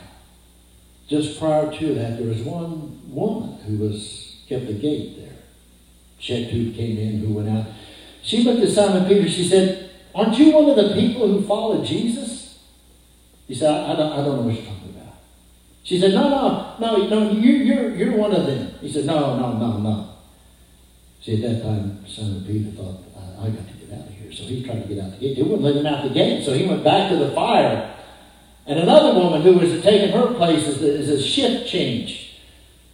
just 1.09 1.39
prior 1.39 1.70
to 1.70 1.95
that, 1.95 2.18
there 2.18 2.26
was 2.26 2.43
one 2.43 3.01
woman 3.12 3.59
who 3.66 3.78
was 3.78 4.43
kept 4.49 4.66
the 4.66 4.72
gate 4.72 5.16
there. 5.18 5.37
Checked 6.18 6.51
who 6.51 6.72
came 6.72 6.99
in, 6.99 7.18
who 7.18 7.35
went 7.35 7.49
out. 7.49 7.66
She 8.22 8.43
looked 8.43 8.62
at 8.62 8.70
Simon 8.70 9.07
Peter. 9.09 9.28
She 9.28 9.49
said, 9.49 9.91
"Aren't 10.14 10.39
you 10.39 10.53
one 10.53 10.68
of 10.68 10.76
the 10.76 10.95
people 10.95 11.26
who 11.26 11.47
followed 11.47 11.85
Jesus?" 11.85 12.59
He 13.49 13.55
said, 13.55 13.70
"I, 13.70 13.93
I 13.93 13.97
don't, 13.97 14.12
I 14.12 14.16
don't 14.16 14.37
know 14.37 14.43
what 14.43 14.55
you're 14.55 14.64
talking 14.64 14.91
about." 14.91 15.14
She 15.83 15.99
said, 15.99 16.12
"No, 16.12 16.28
no, 16.28 16.76
no, 16.78 17.09
no. 17.09 17.33
You, 17.33 17.53
you're, 17.53 17.95
you're 17.95 18.16
one 18.16 18.35
of 18.35 18.47
them." 18.47 18.74
He 18.81 18.93
said, 18.93 19.07
"No, 19.07 19.39
no, 19.39 19.59
no, 19.59 19.78
no." 19.78 20.09
See, 21.22 21.43
at 21.43 21.51
that 21.51 21.62
time, 21.62 22.05
Simon 22.07 22.45
Peter 22.47 22.70
thought, 22.70 23.03
"I, 23.16 23.47
I 23.47 23.51
got 23.51 23.66
to 23.66 23.80
here." 24.31 24.37
So 24.37 24.45
he 24.45 24.64
trying 24.64 24.83
to 24.83 24.89
get 24.89 25.05
out 25.05 25.12
the 25.12 25.18
gate. 25.18 25.37
They 25.37 25.43
wouldn't 25.43 25.62
let 25.62 25.76
him 25.76 25.87
out 25.87 26.03
the 26.05 26.14
gate. 26.14 26.45
So 26.45 26.53
he 26.53 26.66
went 26.66 26.85
back 26.85 27.11
to 27.11 27.16
the 27.16 27.31
fire. 27.33 27.95
And 28.66 28.78
another 28.78 29.18
woman 29.18 29.43
who 29.43 29.55
was 29.55 29.83
taking 29.83 30.11
her 30.11 30.35
place 30.35 30.66
is, 30.66 30.83
is 30.83 31.09
a 31.09 31.22
shift 31.22 31.68
change. 31.68 32.39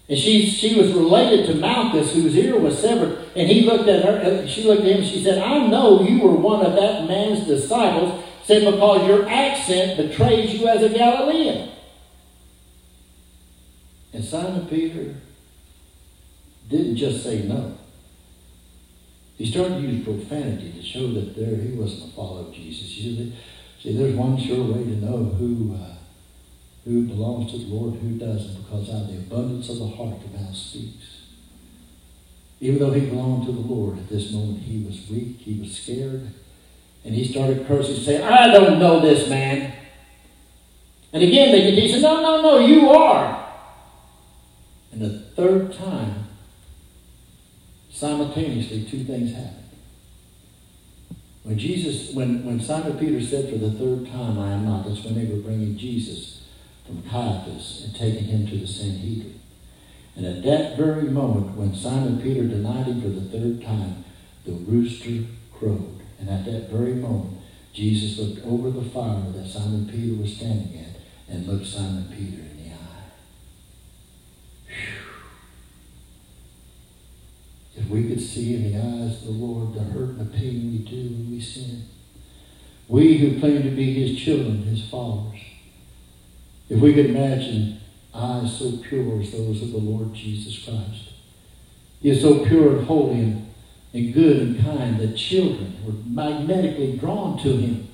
And 0.09 0.19
she, 0.19 0.47
she 0.47 0.81
was 0.81 0.93
related 0.93 1.47
to 1.47 1.55
Malchus, 1.55 2.15
whose 2.15 2.37
ear 2.37 2.59
was 2.59 2.79
severed. 2.79 3.19
And 3.35 3.49
he 3.49 3.63
looked 3.63 3.89
at 3.89 4.05
her, 4.05 4.45
uh, 4.45 4.47
she 4.47 4.63
looked 4.63 4.83
at 4.83 4.87
him, 4.87 4.99
and 4.99 5.07
she 5.07 5.23
said, 5.23 5.43
I 5.43 5.67
know 5.67 6.03
you 6.03 6.21
were 6.21 6.35
one 6.35 6.65
of 6.65 6.77
that 6.77 7.09
man's 7.09 7.45
disciples, 7.47 8.25
said, 8.45 8.65
because 8.65 9.07
your 9.09 9.29
accent 9.29 9.97
betrays 9.97 10.55
you 10.55 10.69
as 10.69 10.83
a 10.83 10.89
Galilean. 10.89 11.71
And 14.13 14.25
Simon 14.25 14.67
Peter 14.69 15.17
didn't 16.71 16.97
just 16.97 17.25
say 17.25 17.43
no. 17.43 17.77
He 19.37 19.51
started 19.51 19.75
to 19.75 19.81
use 19.81 20.05
profanity 20.05 20.73
to 20.73 20.83
show 20.83 21.13
that 21.13 21.37
there 21.37 21.57
he 21.57 21.73
wasn't 21.73 22.11
a 22.11 22.15
follower 22.15 22.47
of 22.47 22.55
Jesus. 22.55 22.89
See, 22.89 23.35
see 23.83 23.97
there's 23.97 24.17
one 24.17 24.39
sure 24.39 24.65
way 24.65 24.85
to 24.85 24.97
know 24.97 25.25
who 25.25 25.75
uh, 25.75 25.97
who 26.85 27.03
belongs 27.03 27.51
to 27.51 27.59
the 27.59 27.67
Lord, 27.67 27.95
who 28.01 28.17
doesn't, 28.17 28.63
because 28.63 28.89
out 28.89 29.03
of 29.03 29.09
the 29.09 29.19
abundance 29.19 29.69
of 29.69 29.79
the 29.79 29.89
heart 29.89 30.21
the 30.21 30.39
mouth 30.39 30.55
speaks. 30.55 31.23
Even 32.61 32.79
though 32.79 32.93
he 32.93 33.07
belonged 33.07 33.45
to 33.47 33.53
the 33.53 33.61
Lord 33.61 33.99
at 33.99 34.09
this 34.09 34.33
moment, 34.33 34.63
he 34.63 34.85
was 34.85 35.09
weak, 35.11 35.39
he 35.41 35.61
was 35.61 35.77
scared, 35.77 36.31
and 37.05 37.15
he 37.15 37.25
started 37.25 37.67
cursing, 37.67 37.97
saying, 37.97 38.23
I 38.23 38.53
don't 38.53 38.79
know 38.79 39.01
this 39.01 39.29
man. 39.29 39.73
And 41.13 41.23
again, 41.23 41.53
they 41.53 41.71
he 41.73 41.89
said, 41.89 42.03
No, 42.03 42.21
no, 42.23 42.43
no, 42.43 42.59
you 42.59 42.89
are. 42.91 43.47
And 44.93 45.01
the 45.01 45.19
third 45.37 45.75
time, 45.75 46.16
simultaneously, 47.97 48.85
two 48.85 49.05
things 49.05 49.33
happened. 49.33 49.71
When 51.45 51.59
Jesus, 51.59 52.13
when, 52.13 52.45
when 52.45 52.61
Simon 52.61 52.99
Peter 52.99 53.23
said 53.23 53.49
for 53.49 53.57
the 53.57 53.71
third 53.71 54.07
time, 54.11 54.39
I 54.39 54.53
am 54.53 54.67
not, 54.67 54.87
that's 54.87 55.03
when 55.03 55.15
they 55.15 55.25
were 55.25 55.41
bringing 55.41 55.79
Jesus 55.79 56.43
from 56.85 57.03
Caiaphas 57.05 57.85
and 57.85 57.95
taking 57.97 58.25
him 58.25 58.47
to 58.49 58.59
the 58.59 58.67
Sanhedrin. 58.67 59.41
And 60.15 60.27
at 60.27 60.43
that 60.43 60.77
very 60.77 61.05
moment, 61.05 61.57
when 61.57 61.75
Simon 61.75 62.21
Peter 62.21 62.43
denied 62.47 62.87
him 62.87 63.01
for 63.01 63.09
the 63.09 63.23
third 63.23 63.63
time, 63.63 64.05
the 64.45 64.53
rooster 64.53 65.25
crowed. 65.55 66.01
And 66.21 66.29
at 66.29 66.45
that 66.45 66.69
very 66.69 66.95
moment, 66.95 67.39
Jesus 67.73 68.19
looked 68.19 68.45
over 68.47 68.71
the 68.71 68.91
fire 68.91 69.31
that 69.33 69.49
Simon 69.49 69.89
Peter 69.89 70.21
was 70.21 70.37
standing 70.37 70.81
at 70.81 71.35
and 71.35 71.47
looked 71.47 71.67
Simon 71.67 72.09
Peter 72.11 72.43
in 72.43 72.65
the 72.65 72.71
eye. 72.75 73.11
Whew. 74.69 75.07
If 77.77 77.89
we 77.91 78.09
could 78.09 78.21
see 78.21 78.55
in 78.55 78.73
the 78.73 78.79
eyes 78.79 79.21
of 79.21 79.27
the 79.27 79.33
Lord 79.33 79.75
the 79.75 79.81
hurt 79.81 80.11
and 80.11 80.21
the 80.21 80.37
pain 80.37 80.73
we 80.73 80.79
do 80.79 81.11
when 81.11 81.31
we 81.31 81.41
sin, 81.41 81.83
we 82.89 83.19
who 83.19 83.39
claim 83.39 83.63
to 83.63 83.71
be 83.71 83.93
his 83.93 84.19
children, 84.19 84.63
his 84.63 84.89
followers, 84.89 85.41
if 86.69 86.81
we 86.81 86.95
could 86.95 87.07
imagine 87.07 87.81
eyes 88.15 88.59
so 88.59 88.79
pure 88.79 89.21
as 89.21 89.33
those 89.33 89.63
of 89.63 89.73
the 89.73 89.79
Lord 89.79 90.15
Jesus 90.15 90.65
Christ. 90.65 91.13
He 92.01 92.11
is 92.11 92.23
so 92.23 92.45
pure 92.47 92.79
and 92.79 92.87
holy 92.87 93.21
and, 93.21 93.53
and 93.93 94.15
good 94.15 94.39
and 94.39 94.65
kind 94.65 94.99
that 94.99 95.17
children 95.17 95.77
were 95.85 95.93
magnetically 95.93 96.97
drawn 96.97 97.39
to 97.43 97.57
him. 97.57 97.89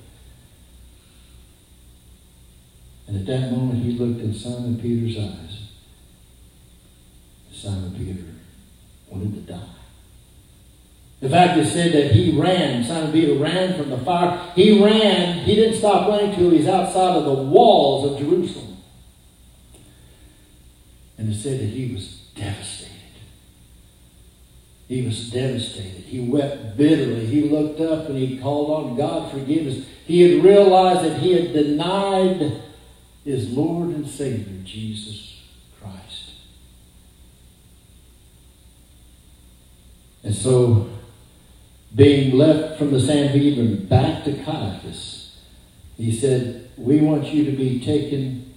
And 3.07 3.17
at 3.17 3.25
that 3.25 3.51
moment, 3.51 3.83
he 3.83 3.91
looked 3.91 4.21
in 4.21 4.33
Simon 4.33 4.79
Peter's 4.79 5.17
eyes. 5.17 5.67
Simon 7.51 7.93
Peter 7.95 8.32
wanted 9.13 9.33
to 9.35 9.53
die. 9.53 9.69
In 11.21 11.29
fact, 11.29 11.57
is 11.57 11.71
said 11.71 11.93
that 11.93 12.11
he 12.11 12.37
ran. 12.37 12.83
Simon 12.83 13.13
Peter 13.13 13.35
ran 13.35 13.77
from 13.77 13.89
the 13.89 13.97
fire. 13.99 14.51
He 14.55 14.83
ran. 14.83 15.45
He 15.45 15.55
didn't 15.55 15.77
stop 15.77 16.09
running 16.09 16.35
till 16.35 16.49
he 16.49 16.57
was 16.57 16.67
outside 16.67 17.15
of 17.15 17.23
the 17.23 17.43
walls 17.43 18.11
of 18.11 18.19
Jerusalem. 18.19 18.77
And 21.17 21.31
it 21.31 21.35
said 21.35 21.61
that 21.61 21.67
he 21.67 21.93
was 21.93 22.17
devastated. 22.35 22.89
He 24.89 25.05
was 25.05 25.31
devastated. 25.31 26.03
He 26.03 26.19
wept 26.19 26.75
bitterly. 26.75 27.25
He 27.25 27.49
looked 27.49 27.79
up 27.79 28.09
and 28.09 28.17
he 28.17 28.37
called 28.37 28.69
on 28.69 28.97
God 28.97 29.31
forgiveness. 29.31 29.87
He 30.05 30.21
had 30.21 30.43
realized 30.43 31.09
that 31.09 31.19
he 31.19 31.33
had 31.33 31.53
denied 31.53 32.61
his 33.23 33.49
Lord 33.49 33.89
and 33.89 34.07
Savior, 34.07 34.61
Jesus 34.65 35.41
Christ. 35.81 36.31
And 40.23 40.33
so 40.33 40.89
being 41.93 42.37
left 42.37 42.79
from 42.79 42.91
the 42.91 42.99
Sanhedrin 42.99 43.85
back 43.85 44.23
to 44.23 44.33
Caiaphas, 44.43 45.37
he 45.97 46.11
said, 46.11 46.69
We 46.77 47.01
want 47.01 47.27
you 47.27 47.45
to 47.45 47.51
be 47.51 47.79
taken 47.79 48.53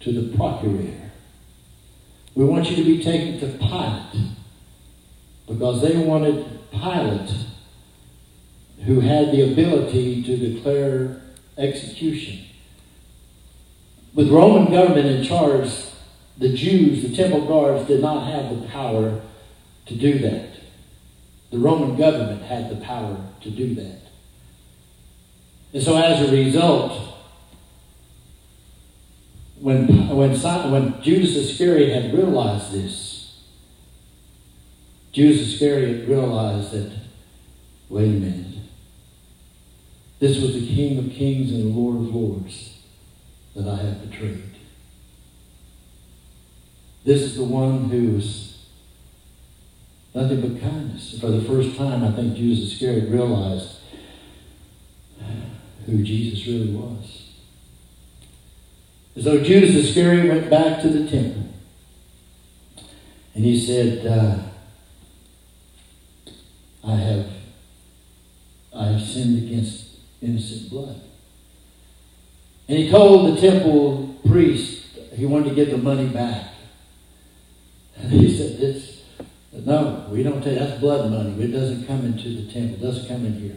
to 0.00 0.12
the 0.12 0.36
procurator. 0.36 1.10
We 2.34 2.44
want 2.44 2.70
you 2.70 2.76
to 2.76 2.84
be 2.84 3.02
taken 3.02 3.38
to 3.40 3.58
Pilate 3.58 4.32
because 5.46 5.82
they 5.82 5.96
wanted 5.96 6.70
Pilate, 6.70 7.30
who 8.84 9.00
had 9.00 9.32
the 9.32 9.52
ability 9.52 10.22
to 10.22 10.36
declare 10.36 11.20
execution. 11.58 12.46
With 14.14 14.30
Roman 14.30 14.72
government 14.72 15.06
in 15.06 15.24
charge, 15.24 15.70
the 16.38 16.54
Jews, 16.54 17.02
the 17.02 17.14
temple 17.14 17.46
guards, 17.46 17.86
did 17.86 18.00
not 18.00 18.26
have 18.26 18.58
the 18.58 18.66
power 18.68 19.20
to 19.86 19.94
do 19.94 20.18
that. 20.20 20.51
The 21.52 21.58
Roman 21.58 21.96
government 21.96 22.42
had 22.42 22.70
the 22.70 22.76
power 22.76 23.16
to 23.42 23.50
do 23.50 23.74
that. 23.74 24.00
And 25.74 25.82
so 25.82 25.96
as 25.96 26.26
a 26.26 26.32
result, 26.32 27.18
when, 29.60 30.08
when, 30.08 30.32
when 30.70 31.02
Judas 31.02 31.36
Iscariot 31.36 32.02
had 32.02 32.14
realized 32.14 32.72
this, 32.72 33.42
Judas 35.12 35.52
Iscariot 35.52 36.08
realized 36.08 36.72
that, 36.72 36.90
wait 37.90 38.06
a 38.06 38.12
minute, 38.12 38.46
this 40.20 40.40
was 40.40 40.54
the 40.54 40.66
King 40.66 40.98
of 40.98 41.12
Kings 41.12 41.52
and 41.52 41.64
the 41.64 41.78
Lord 41.78 41.96
of 41.96 42.14
Lords 42.14 42.78
that 43.54 43.68
I 43.68 43.76
have 43.76 44.10
betrayed. 44.10 44.54
This 47.04 47.20
is 47.20 47.36
the 47.36 47.44
one 47.44 47.90
who 47.90 48.12
was 48.12 48.51
Nothing 50.14 50.40
but 50.40 50.60
kindness. 50.60 51.18
For 51.20 51.28
the 51.28 51.42
first 51.42 51.76
time, 51.76 52.04
I 52.04 52.12
think 52.12 52.36
Judas 52.36 52.72
Iscariot 52.72 53.08
realized 53.08 53.76
who 55.86 56.02
Jesus 56.02 56.46
really 56.46 56.72
was. 56.72 57.30
So 59.20 59.42
Judas 59.42 59.74
Iscariot 59.74 60.28
went 60.28 60.50
back 60.50 60.80
to 60.82 60.88
the 60.88 61.10
temple. 61.10 61.48
And 63.34 63.44
he 63.44 63.58
said, 63.58 64.06
uh, 64.06 64.38
I 66.84 66.96
have 66.96 67.26
I 68.74 68.86
have 68.86 69.02
sinned 69.02 69.38
against 69.44 69.98
innocent 70.22 70.70
blood. 70.70 71.00
And 72.68 72.78
he 72.78 72.90
told 72.90 73.36
the 73.36 73.40
temple 73.40 74.16
priest 74.26 74.86
he 75.14 75.26
wanted 75.26 75.50
to 75.50 75.54
get 75.54 75.70
the 75.70 75.78
money 75.78 76.08
back. 76.08 76.48
And 77.94 78.10
he 78.10 78.36
said, 78.36 78.58
This 78.58 79.01
no, 79.52 80.06
we 80.10 80.22
don't 80.22 80.42
take 80.42 80.58
that's 80.58 80.80
blood 80.80 81.10
money. 81.10 81.40
It 81.42 81.48
doesn't 81.48 81.86
come 81.86 82.06
into 82.06 82.42
the 82.42 82.50
temple. 82.50 82.76
It 82.76 82.82
doesn't 82.82 83.08
come 83.08 83.26
in 83.26 83.34
here. 83.34 83.56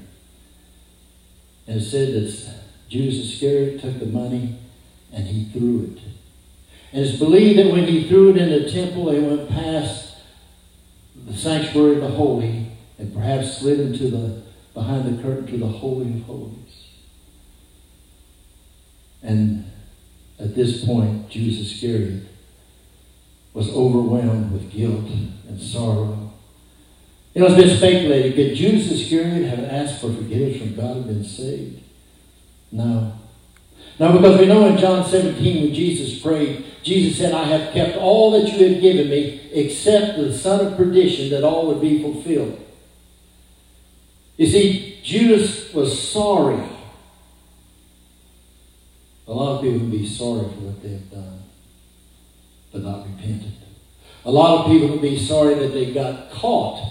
And 1.67 1.81
it 1.81 1.85
said 1.85 2.13
that 2.13 2.59
Judas 2.89 3.15
Iscariot 3.15 3.81
took 3.81 3.99
the 3.99 4.05
money 4.05 4.57
and 5.13 5.25
he 5.25 5.45
threw 5.45 5.83
it. 5.83 6.03
And 6.91 7.05
it's 7.05 7.17
believed 7.17 7.59
that 7.59 7.71
when 7.71 7.87
he 7.87 8.07
threw 8.07 8.31
it 8.31 8.37
in 8.37 8.49
the 8.49 8.69
temple, 8.69 9.09
it 9.09 9.21
went 9.21 9.49
past 9.49 10.17
the 11.25 11.35
sanctuary 11.35 11.95
of 11.95 12.01
the 12.01 12.09
holy 12.09 12.71
and 12.97 13.13
perhaps 13.13 13.57
slid 13.57 13.79
into 13.79 14.09
the 14.09 14.41
behind 14.73 15.05
the 15.05 15.21
curtain 15.23 15.47
to 15.47 15.57
the 15.57 15.65
holy 15.65 16.13
of 16.13 16.23
holies. 16.23 16.89
And 19.23 19.71
at 20.39 20.53
this 20.53 20.85
point, 20.85 21.29
Judas 21.29 21.59
Iscariot 21.59 22.23
was 23.55 23.69
overwhelmed 23.69 24.51
with 24.51 24.69
guilt 24.69 25.05
and 25.47 25.59
sorrow. 25.59 26.33
Know, 27.33 27.47
it's 27.47 27.55
been 27.55 27.77
speculated, 27.77 28.35
could 28.35 28.55
Judas 28.55 28.91
Iscariot 28.91 29.47
have 29.49 29.65
asked 29.65 30.01
for 30.01 30.13
forgiveness 30.13 30.57
from 30.57 30.75
God 30.75 30.97
and 30.97 31.07
been 31.07 31.23
saved? 31.23 31.81
No. 32.71 33.13
No, 33.97 34.11
because 34.13 34.39
we 34.39 34.45
know 34.45 34.67
in 34.67 34.77
John 34.77 35.05
17 35.05 35.63
when 35.63 35.73
Jesus 35.73 36.21
prayed, 36.21 36.65
Jesus 36.83 37.17
said, 37.17 37.33
I 37.33 37.45
have 37.45 37.73
kept 37.73 37.97
all 37.97 38.31
that 38.31 38.51
you 38.51 38.67
have 38.67 38.81
given 38.81 39.09
me 39.09 39.49
except 39.53 40.17
the 40.17 40.33
son 40.33 40.65
of 40.65 40.77
perdition 40.77 41.29
that 41.29 41.43
all 41.43 41.67
would 41.67 41.81
be 41.81 42.01
fulfilled. 42.01 42.61
You 44.37 44.47
see, 44.47 44.99
Judas 45.01 45.73
was 45.73 45.97
sorry. 45.97 46.61
A 49.27 49.33
lot 49.33 49.57
of 49.57 49.61
people 49.61 49.79
would 49.79 49.91
be 49.91 50.05
sorry 50.05 50.43
for 50.43 50.59
what 50.59 50.83
they 50.83 50.89
have 50.89 51.11
done 51.11 51.44
but 52.75 52.83
not 52.83 53.07
repentant. 53.07 53.53
A 54.25 54.31
lot 54.31 54.59
of 54.59 54.71
people 54.71 54.89
would 54.89 55.01
be 55.01 55.17
sorry 55.17 55.55
that 55.55 55.69
they 55.69 55.93
got 55.93 56.29
caught, 56.29 56.81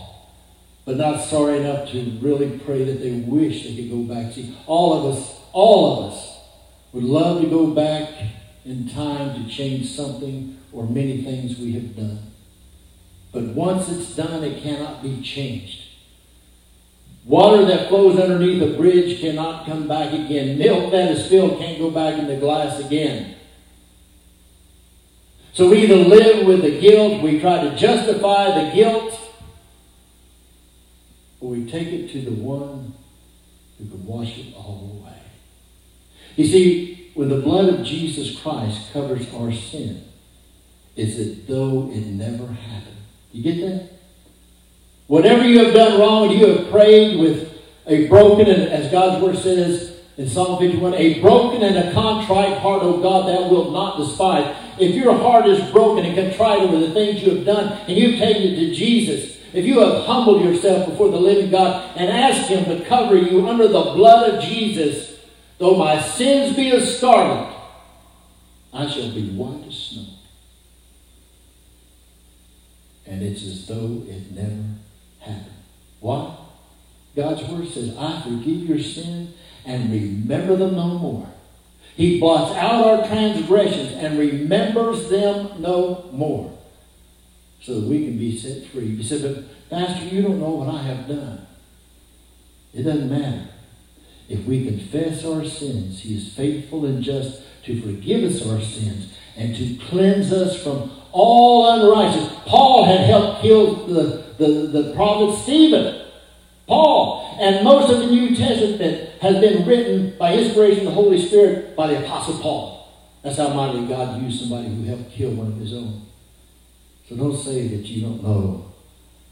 but 0.86 0.96
not 0.96 1.22
sorry 1.22 1.58
enough 1.58 1.90
to 1.90 2.18
really 2.22 2.58
pray 2.60 2.84
that 2.84 3.00
they 3.00 3.20
wish 3.20 3.64
they 3.64 3.76
could 3.76 3.90
go 3.90 4.02
back. 4.14 4.32
See, 4.32 4.56
all 4.66 4.94
of 4.94 5.14
us, 5.14 5.40
all 5.52 5.92
of 5.92 6.12
us 6.12 6.38
would 6.92 7.04
love 7.04 7.42
to 7.42 7.48
go 7.48 7.66
back 7.66 8.08
in 8.64 8.88
time 8.88 9.34
to 9.34 9.50
change 9.50 9.90
something 9.90 10.58
or 10.72 10.86
many 10.86 11.22
things 11.22 11.58
we 11.58 11.72
have 11.72 11.94
done. 11.94 12.18
But 13.30 13.42
once 13.48 13.90
it's 13.90 14.16
done, 14.16 14.42
it 14.42 14.62
cannot 14.62 15.02
be 15.02 15.20
changed. 15.20 15.82
Water 17.26 17.66
that 17.66 17.88
flows 17.88 18.18
underneath 18.18 18.62
a 18.62 18.76
bridge 18.78 19.20
cannot 19.20 19.66
come 19.66 19.86
back 19.86 20.14
again. 20.14 20.56
Milk 20.56 20.90
that 20.92 21.10
is 21.10 21.26
spilled 21.26 21.58
can't 21.58 21.78
go 21.78 21.90
back 21.90 22.18
in 22.18 22.26
the 22.26 22.36
glass 22.36 22.78
again. 22.80 23.33
So 25.54 25.70
we 25.70 25.84
either 25.84 25.96
live 25.96 26.46
with 26.46 26.62
the 26.62 26.80
guilt, 26.80 27.22
we 27.22 27.38
try 27.38 27.62
to 27.62 27.76
justify 27.76 28.60
the 28.60 28.74
guilt, 28.74 29.18
or 31.40 31.50
we 31.50 31.70
take 31.70 31.88
it 31.88 32.10
to 32.10 32.22
the 32.22 32.32
one 32.32 32.92
who 33.78 33.88
can 33.88 34.04
wash 34.04 34.36
it 34.36 34.52
all 34.56 35.00
away. 35.00 35.20
You 36.34 36.44
see, 36.44 37.12
when 37.14 37.28
the 37.28 37.38
blood 37.38 37.72
of 37.72 37.86
Jesus 37.86 38.36
Christ 38.40 38.92
covers 38.92 39.32
our 39.32 39.52
sin, 39.52 40.04
it's 40.96 41.16
as 41.18 41.46
though 41.46 41.88
it 41.92 42.04
never 42.04 42.46
happened. 42.46 42.96
You 43.32 43.42
get 43.44 43.60
that? 43.60 43.90
Whatever 45.06 45.44
you 45.46 45.64
have 45.64 45.72
done 45.72 46.00
wrong, 46.00 46.30
you 46.30 46.48
have 46.48 46.70
prayed 46.70 47.20
with 47.20 47.62
a 47.86 48.08
broken, 48.08 48.48
and 48.48 48.62
as 48.62 48.90
God's 48.90 49.22
word 49.22 49.38
says 49.38 49.93
in 50.16 50.28
Psalm 50.28 50.58
51, 50.58 50.94
a 50.94 51.20
broken 51.20 51.62
and 51.62 51.76
a 51.76 51.92
contrite 51.92 52.58
heart, 52.58 52.82
O 52.82 53.00
God, 53.00 53.28
that 53.28 53.50
will 53.50 53.72
not 53.72 53.98
despise. 53.98 54.56
If 54.78 54.94
your 54.94 55.16
heart 55.16 55.46
is 55.46 55.70
broken 55.70 56.04
and 56.04 56.14
contrite 56.16 56.60
over 56.60 56.78
the 56.78 56.92
things 56.92 57.22
you 57.22 57.34
have 57.34 57.44
done, 57.44 57.80
and 57.88 57.96
you've 57.96 58.18
taken 58.18 58.42
it 58.42 58.56
to 58.56 58.74
Jesus, 58.74 59.38
if 59.52 59.64
you 59.64 59.80
have 59.80 60.04
humbled 60.04 60.44
yourself 60.44 60.88
before 60.88 61.10
the 61.10 61.18
living 61.18 61.50
God 61.50 61.96
and 61.96 62.10
asked 62.10 62.48
Him 62.48 62.64
to 62.64 62.84
cover 62.84 63.16
you 63.16 63.48
under 63.48 63.66
the 63.66 63.82
blood 63.82 64.34
of 64.34 64.42
Jesus, 64.42 65.18
though 65.58 65.76
my 65.76 66.00
sins 66.00 66.56
be 66.56 66.70
as 66.70 66.96
scarlet, 66.96 67.52
I 68.72 68.88
shall 68.88 69.12
be 69.12 69.30
white 69.30 69.66
as 69.66 69.74
snow. 69.74 70.06
And 73.06 73.22
it's 73.22 73.44
as 73.44 73.66
though 73.66 74.04
it 74.08 74.32
never 74.32 74.62
happened. 75.20 75.54
Why? 76.00 76.36
God's 77.14 77.44
word 77.44 77.68
says, 77.68 77.96
I 77.96 78.22
forgive 78.22 78.68
your 78.68 78.80
sin 78.80 79.34
and 79.64 79.90
remember 79.90 80.56
them 80.56 80.76
no 80.76 80.98
more. 80.98 81.28
He 81.96 82.18
blots 82.18 82.56
out 82.56 82.84
our 82.84 83.06
transgressions 83.06 83.92
and 83.92 84.18
remembers 84.18 85.08
them 85.08 85.62
no 85.62 86.08
more 86.12 86.56
so 87.60 87.80
that 87.80 87.88
we 87.88 88.04
can 88.04 88.18
be 88.18 88.36
set 88.36 88.66
free. 88.70 88.86
You 88.86 89.02
said, 89.02 89.22
but 89.22 89.70
Pastor, 89.70 90.06
you 90.06 90.22
don't 90.22 90.40
know 90.40 90.50
what 90.50 90.74
I 90.74 90.82
have 90.82 91.08
done. 91.08 91.46
It 92.74 92.82
doesn't 92.82 93.10
matter. 93.10 93.48
If 94.28 94.44
we 94.44 94.66
confess 94.66 95.24
our 95.24 95.44
sins, 95.44 96.00
He 96.00 96.16
is 96.16 96.34
faithful 96.34 96.84
and 96.84 97.02
just 97.02 97.42
to 97.64 97.80
forgive 97.80 98.24
us 98.24 98.46
our 98.46 98.60
sins 98.60 99.14
and 99.36 99.54
to 99.56 99.76
cleanse 99.86 100.32
us 100.32 100.60
from 100.62 100.90
all 101.12 101.70
unrighteousness. 101.80 102.40
Paul 102.46 102.84
had 102.86 103.00
helped 103.00 103.42
kill 103.42 103.86
the, 103.86 104.24
the, 104.38 104.48
the 104.66 104.94
prophet 104.94 105.40
Stephen. 105.42 106.03
Paul. 106.66 107.36
And 107.40 107.64
most 107.64 107.92
of 107.92 108.00
the 108.00 108.06
New 108.06 108.34
Testament 108.34 109.10
has 109.20 109.40
been 109.40 109.66
written 109.66 110.16
by 110.18 110.34
inspiration 110.34 110.80
of 110.80 110.86
the 110.86 110.90
Holy 110.92 111.26
Spirit 111.26 111.76
by 111.76 111.88
the 111.88 112.04
Apostle 112.04 112.38
Paul. 112.38 112.88
That's 113.22 113.38
how 113.38 113.48
mightily 113.48 113.86
God 113.86 114.20
used 114.22 114.40
somebody 114.40 114.68
who 114.68 114.84
helped 114.84 115.10
kill 115.10 115.30
one 115.30 115.48
of 115.48 115.56
his 115.56 115.72
own. 115.72 116.02
So 117.08 117.16
don't 117.16 117.36
say 117.36 117.68
that 117.68 117.86
you 117.86 118.02
don't 118.02 118.22
know 118.22 118.72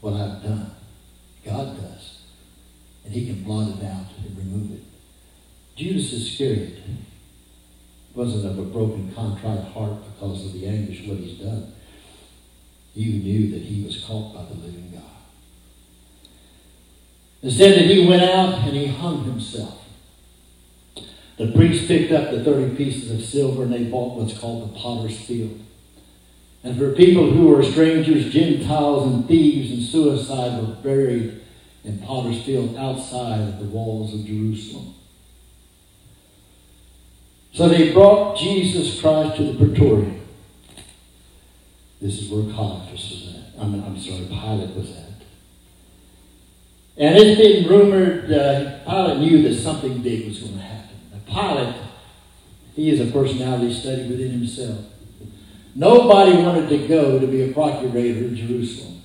what 0.01 0.13
I've 0.13 0.43
done. 0.43 0.71
God 1.45 1.79
does. 1.79 2.19
And 3.05 3.13
he 3.13 3.25
can 3.25 3.43
blot 3.43 3.69
it 3.69 3.85
out 3.85 4.07
and 4.17 4.37
remove 4.37 4.71
it. 4.71 4.83
Judas 5.75 6.13
Iscariot 6.13 6.79
wasn't 8.13 8.45
of 8.45 8.59
a 8.59 8.63
broken, 8.63 9.11
contrite 9.13 9.63
heart 9.73 9.97
because 10.13 10.45
of 10.45 10.53
the 10.53 10.67
anguish 10.67 11.07
what 11.07 11.17
he's 11.17 11.39
done. 11.39 11.73
He 12.93 13.05
knew 13.05 13.51
that 13.51 13.61
he 13.61 13.83
was 13.83 14.03
caught 14.03 14.35
by 14.35 14.43
the 14.43 14.53
living 14.53 14.91
God. 14.93 15.12
It 17.43 17.51
said 17.51 17.77
that 17.77 17.85
he 17.85 18.07
went 18.07 18.23
out 18.23 18.53
and 18.59 18.75
he 18.75 18.87
hung 18.87 19.25
himself. 19.25 19.83
The 21.37 21.51
priest 21.51 21.87
picked 21.87 22.11
up 22.13 22.31
the 22.31 22.43
30 22.43 22.75
pieces 22.77 23.11
of 23.11 23.21
silver 23.21 23.63
and 23.63 23.73
they 23.73 23.83
bought 23.83 24.17
what's 24.17 24.37
called 24.37 24.73
the 24.73 24.79
potter's 24.79 25.19
field. 25.19 25.59
And 26.63 26.77
for 26.77 26.93
people 26.93 27.29
who 27.31 27.47
were 27.47 27.61
strangers, 27.61 28.31
Gentiles, 28.31 29.13
and 29.13 29.27
thieves 29.27 29.71
and 29.71 29.83
suicide 29.83 30.61
were 30.61 30.75
buried 30.75 31.41
in 31.83 31.99
potter's 31.99 32.41
field 32.43 32.77
outside 32.77 33.41
of 33.41 33.59
the 33.59 33.65
walls 33.65 34.13
of 34.13 34.25
Jerusalem. 34.25 34.93
So 37.51 37.67
they 37.67 37.91
brought 37.91 38.37
Jesus 38.37 39.01
Christ 39.01 39.35
to 39.35 39.51
the 39.51 39.57
praetorium. 39.57 40.21
This 42.01 42.21
is 42.21 42.29
where 42.29 42.43
Caiaphas 42.53 43.11
was 43.11 43.35
at. 43.35 43.61
I 43.61 43.67
mean, 43.67 43.83
I'm 43.83 43.99
sorry, 43.99 44.25
Pilate 44.27 44.75
was 44.75 44.91
at. 44.91 45.12
And 46.95 47.17
it's 47.17 47.39
been 47.39 47.67
rumored, 47.67 48.31
uh, 48.31 48.83
Pilate 48.85 49.17
knew 49.17 49.41
that 49.43 49.55
something 49.55 50.03
big 50.03 50.27
was 50.27 50.39
going 50.39 50.53
to 50.53 50.61
happen. 50.61 50.95
Now, 51.11 51.19
Pilate, 51.25 51.75
he 52.75 52.91
is 52.91 52.99
a 52.99 53.11
personality 53.11 53.73
study 53.73 54.07
within 54.09 54.31
himself. 54.31 54.79
Nobody 55.73 56.37
wanted 56.37 56.69
to 56.69 56.87
go 56.87 57.17
to 57.17 57.25
be 57.25 57.49
a 57.49 57.53
procurator 57.53 58.25
in 58.25 58.35
Jerusalem. 58.35 59.01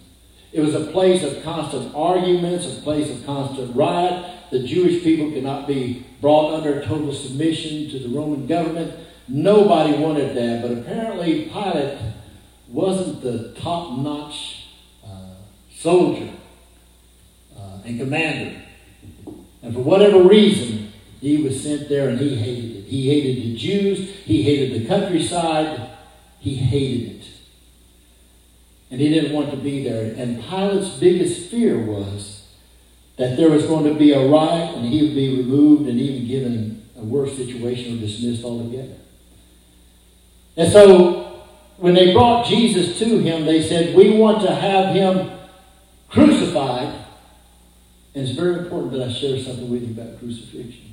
It 0.52 0.60
was 0.60 0.74
a 0.74 0.86
place 0.92 1.22
of 1.22 1.42
constant 1.42 1.94
arguments, 1.94 2.66
a 2.66 2.82
place 2.82 3.10
of 3.10 3.24
constant 3.24 3.74
riot. 3.74 4.34
The 4.50 4.66
Jewish 4.66 5.02
people 5.02 5.30
could 5.30 5.42
not 5.42 5.66
be 5.66 6.06
brought 6.20 6.54
under 6.54 6.84
total 6.84 7.14
submission 7.14 7.88
to 7.90 7.98
the 7.98 8.08
Roman 8.08 8.46
government. 8.46 8.94
Nobody 9.28 9.96
wanted 9.98 10.36
that, 10.36 10.62
but 10.62 10.72
apparently 10.72 11.44
Pilate 11.46 11.98
wasn't 12.68 13.22
the 13.22 13.54
top 13.58 13.98
notch 13.98 14.66
uh, 15.06 15.36
soldier 15.74 16.32
and 17.88 17.98
commander. 17.98 18.60
And 19.62 19.74
for 19.74 19.80
whatever 19.80 20.22
reason, 20.22 20.92
he 21.20 21.38
was 21.42 21.62
sent 21.62 21.88
there 21.88 22.10
and 22.10 22.20
he 22.20 22.36
hated 22.36 22.76
it. 22.76 22.84
He 22.84 23.08
hated 23.08 23.42
the 23.42 23.56
Jews, 23.56 24.10
he 24.24 24.42
hated 24.42 24.80
the 24.80 24.86
countryside, 24.86 25.90
he 26.38 26.54
hated 26.54 27.16
it. 27.16 27.26
And 28.90 29.00
he 29.00 29.08
didn't 29.08 29.32
want 29.32 29.50
to 29.50 29.56
be 29.56 29.84
there. 29.84 30.14
And 30.14 30.42
Pilate's 30.42 30.96
biggest 30.98 31.50
fear 31.50 31.78
was 31.78 32.46
that 33.16 33.36
there 33.36 33.50
was 33.50 33.64
going 33.64 33.92
to 33.92 33.98
be 33.98 34.12
a 34.12 34.26
riot 34.26 34.76
and 34.76 34.86
he 34.86 35.02
would 35.02 35.14
be 35.14 35.36
removed 35.36 35.88
and 35.88 35.98
even 36.00 36.28
given 36.28 36.88
a 36.96 37.02
worse 37.02 37.36
situation 37.36 37.96
or 37.96 38.00
dismissed 38.00 38.44
altogether. 38.44 38.96
And 40.56 40.72
so 40.72 41.42
when 41.76 41.94
they 41.94 42.12
brought 42.12 42.46
Jesus 42.46 42.98
to 43.00 43.18
him, 43.18 43.44
they 43.44 43.62
said, 43.62 43.94
We 43.94 44.10
want 44.16 44.42
to 44.42 44.54
have 44.54 44.94
him 44.94 45.30
crucified 46.08 47.06
and 48.18 48.26
it's 48.26 48.36
very 48.36 48.58
important 48.58 48.90
that 48.94 49.08
I 49.08 49.12
share 49.12 49.38
something 49.38 49.70
with 49.70 49.84
you 49.84 49.90
about 49.90 50.18
crucifixion. 50.18 50.92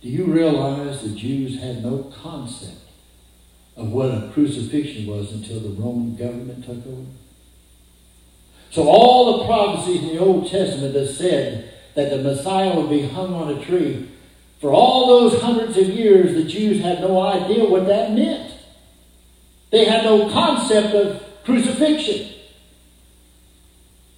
Do 0.00 0.08
you 0.08 0.24
realize 0.24 1.02
the 1.02 1.14
Jews 1.14 1.60
had 1.60 1.84
no 1.84 2.10
concept 2.22 2.80
of 3.76 3.92
what 3.92 4.08
a 4.08 4.30
crucifixion 4.32 5.06
was 5.06 5.32
until 5.32 5.60
the 5.60 5.78
Roman 5.78 6.16
government 6.16 6.64
took 6.64 6.86
over? 6.86 7.10
So 8.70 8.88
all 8.88 9.36
the 9.36 9.44
prophecies 9.44 10.02
in 10.02 10.08
the 10.16 10.18
Old 10.18 10.50
Testament 10.50 10.94
that 10.94 11.08
said 11.08 11.74
that 11.94 12.08
the 12.08 12.22
Messiah 12.22 12.74
would 12.74 12.88
be 12.88 13.06
hung 13.06 13.34
on 13.34 13.58
a 13.58 13.62
tree, 13.62 14.08
for 14.62 14.70
all 14.70 15.08
those 15.08 15.42
hundreds 15.42 15.76
of 15.76 15.90
years, 15.90 16.32
the 16.32 16.44
Jews 16.44 16.80
had 16.80 17.02
no 17.02 17.20
idea 17.20 17.68
what 17.68 17.86
that 17.86 18.12
meant. 18.12 18.50
They 19.70 19.84
had 19.84 20.04
no 20.04 20.30
concept 20.30 20.94
of 20.94 21.22
crucifixion. 21.44 22.32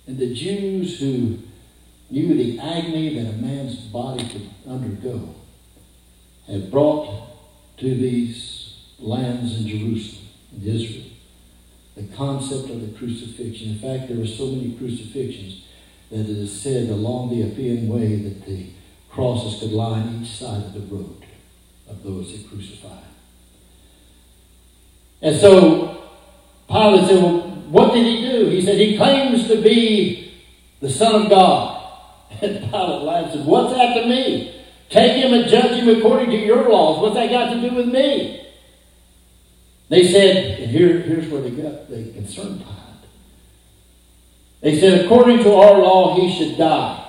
And 0.06 0.18
the 0.18 0.32
Jews 0.32 1.00
who 1.00 1.40
knew 2.10 2.34
the 2.34 2.58
agony 2.58 3.20
that 3.20 3.34
a 3.34 3.36
man's 3.36 3.76
body 3.76 4.26
could 4.28 4.48
undergo 4.66 5.34
had 6.46 6.70
brought 6.70 7.28
to 7.78 7.94
these 7.94 8.74
lands 8.98 9.56
in 9.58 9.68
Jerusalem, 9.68 10.26
in 10.56 10.66
Israel, 10.66 11.04
the 11.96 12.04
concept 12.16 12.70
of 12.70 12.80
the 12.80 12.98
crucifixion. 12.98 13.70
In 13.70 13.78
fact, 13.78 14.08
there 14.08 14.16
were 14.16 14.26
so 14.26 14.46
many 14.46 14.72
crucifixions 14.72 15.64
that 16.10 16.20
it 16.20 16.28
is 16.30 16.60
said 16.60 16.88
along 16.88 17.30
the 17.30 17.50
Appian 17.50 17.88
Way 17.88 18.16
that 18.22 18.46
the 18.46 18.70
crosses 19.10 19.60
could 19.60 19.72
lie 19.72 20.00
on 20.00 20.22
each 20.22 20.30
side 20.30 20.64
of 20.64 20.74
the 20.74 20.94
road 20.94 21.24
of 21.88 22.02
those 22.02 22.32
that 22.32 22.48
crucified. 22.48 23.04
And 25.20 25.36
so 25.36 26.02
Pilate 26.68 27.08
said, 27.08 27.22
Well, 27.22 27.40
what 27.68 27.92
did 27.92 28.04
he 28.04 28.28
do? 28.28 28.46
He 28.48 28.62
said, 28.62 28.78
He 28.78 28.96
claims 28.96 29.48
to 29.48 29.60
be 29.60 30.32
the 30.80 30.90
Son 30.90 31.22
of 31.22 31.30
God. 31.30 31.77
And 32.30 32.70
Pilate 32.70 33.02
laughed 33.02 33.34
and 33.34 33.40
said, 33.40 33.46
What's 33.46 33.74
that 33.74 33.94
to 33.94 34.06
me? 34.06 34.64
Take 34.90 35.22
him 35.22 35.34
and 35.34 35.48
judge 35.48 35.72
him 35.72 35.88
according 35.96 36.30
to 36.30 36.36
your 36.36 36.68
laws. 36.68 37.00
What's 37.00 37.14
that 37.14 37.30
got 37.30 37.52
to 37.52 37.60
do 37.60 37.74
with 37.74 37.88
me? 37.88 38.46
They 39.88 40.06
said, 40.06 40.60
and 40.60 40.70
here, 40.70 41.00
here's 41.00 41.28
where 41.28 41.42
they 41.42 41.50
got 41.50 41.88
the 41.88 42.12
concern 42.12 42.58
Pilate. 42.58 42.74
They 44.60 44.80
said, 44.80 45.04
according 45.04 45.38
to 45.44 45.54
our 45.54 45.78
law, 45.78 46.16
he 46.20 46.36
should 46.36 46.58
die. 46.58 47.04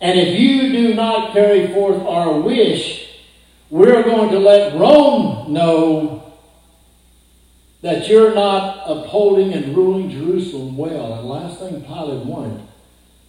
And 0.00 0.18
if 0.18 0.38
you 0.38 0.72
do 0.72 0.94
not 0.94 1.32
carry 1.32 1.68
forth 1.68 2.00
our 2.02 2.40
wish, 2.40 3.08
we're 3.68 4.02
going 4.02 4.30
to 4.30 4.38
let 4.38 4.74
Rome 4.74 5.52
know 5.52 6.32
that 7.82 8.08
you're 8.08 8.34
not 8.34 8.82
upholding 8.86 9.52
and 9.52 9.74
ruling 9.76 10.10
Jerusalem 10.10 10.76
well. 10.76 11.14
And 11.14 11.28
last 11.28 11.58
thing 11.60 11.82
Pilate 11.82 12.26
wanted 12.26 12.66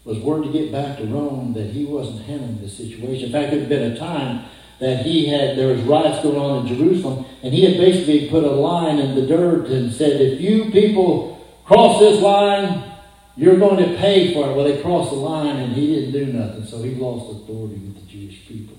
was 0.04 0.18
word 0.20 0.44
to 0.44 0.52
get 0.52 0.72
back 0.72 0.98
to 0.98 1.06
Rome 1.06 1.54
that 1.54 1.72
he 1.72 1.86
wasn't 1.86 2.24
handling 2.24 2.60
the 2.60 2.70
situation. 2.70 3.28
In 3.28 3.32
fact, 3.32 3.52
there 3.52 3.60
had 3.60 3.70
been 3.70 3.92
a 3.92 3.98
time 3.98 4.46
that 4.80 5.06
he 5.06 5.28
had, 5.28 5.58
there 5.58 5.68
was 5.68 5.82
riots 5.82 6.24
going 6.24 6.38
on 6.38 6.66
in 6.66 6.76
Jerusalem, 6.76 7.26
and 7.44 7.54
he 7.54 7.64
had 7.64 7.78
basically 7.78 8.30
put 8.30 8.44
a 8.44 8.52
line 8.52 8.98
in 8.98 9.14
the 9.14 9.28
dirt 9.28 9.68
and 9.68 9.94
said, 9.94 10.20
if 10.20 10.42
you 10.42 10.72
people 10.72 11.46
cross 11.66 12.00
this 12.00 12.20
line, 12.20 12.92
you're 13.38 13.60
going 13.60 13.78
to 13.78 13.96
pay 13.98 14.34
for 14.34 14.50
it. 14.50 14.56
Well, 14.56 14.66
they 14.66 14.82
crossed 14.82 15.12
the 15.12 15.18
line 15.18 15.58
and 15.58 15.74
he 15.74 15.96
didn't 15.96 16.12
do 16.12 16.34
nothing, 16.34 16.66
so 16.66 16.82
he 16.82 16.96
lost 16.96 17.44
authority 17.44 17.76
with 17.76 17.96
the 17.96 18.12
Jewish 18.12 18.48
people. 18.48 18.78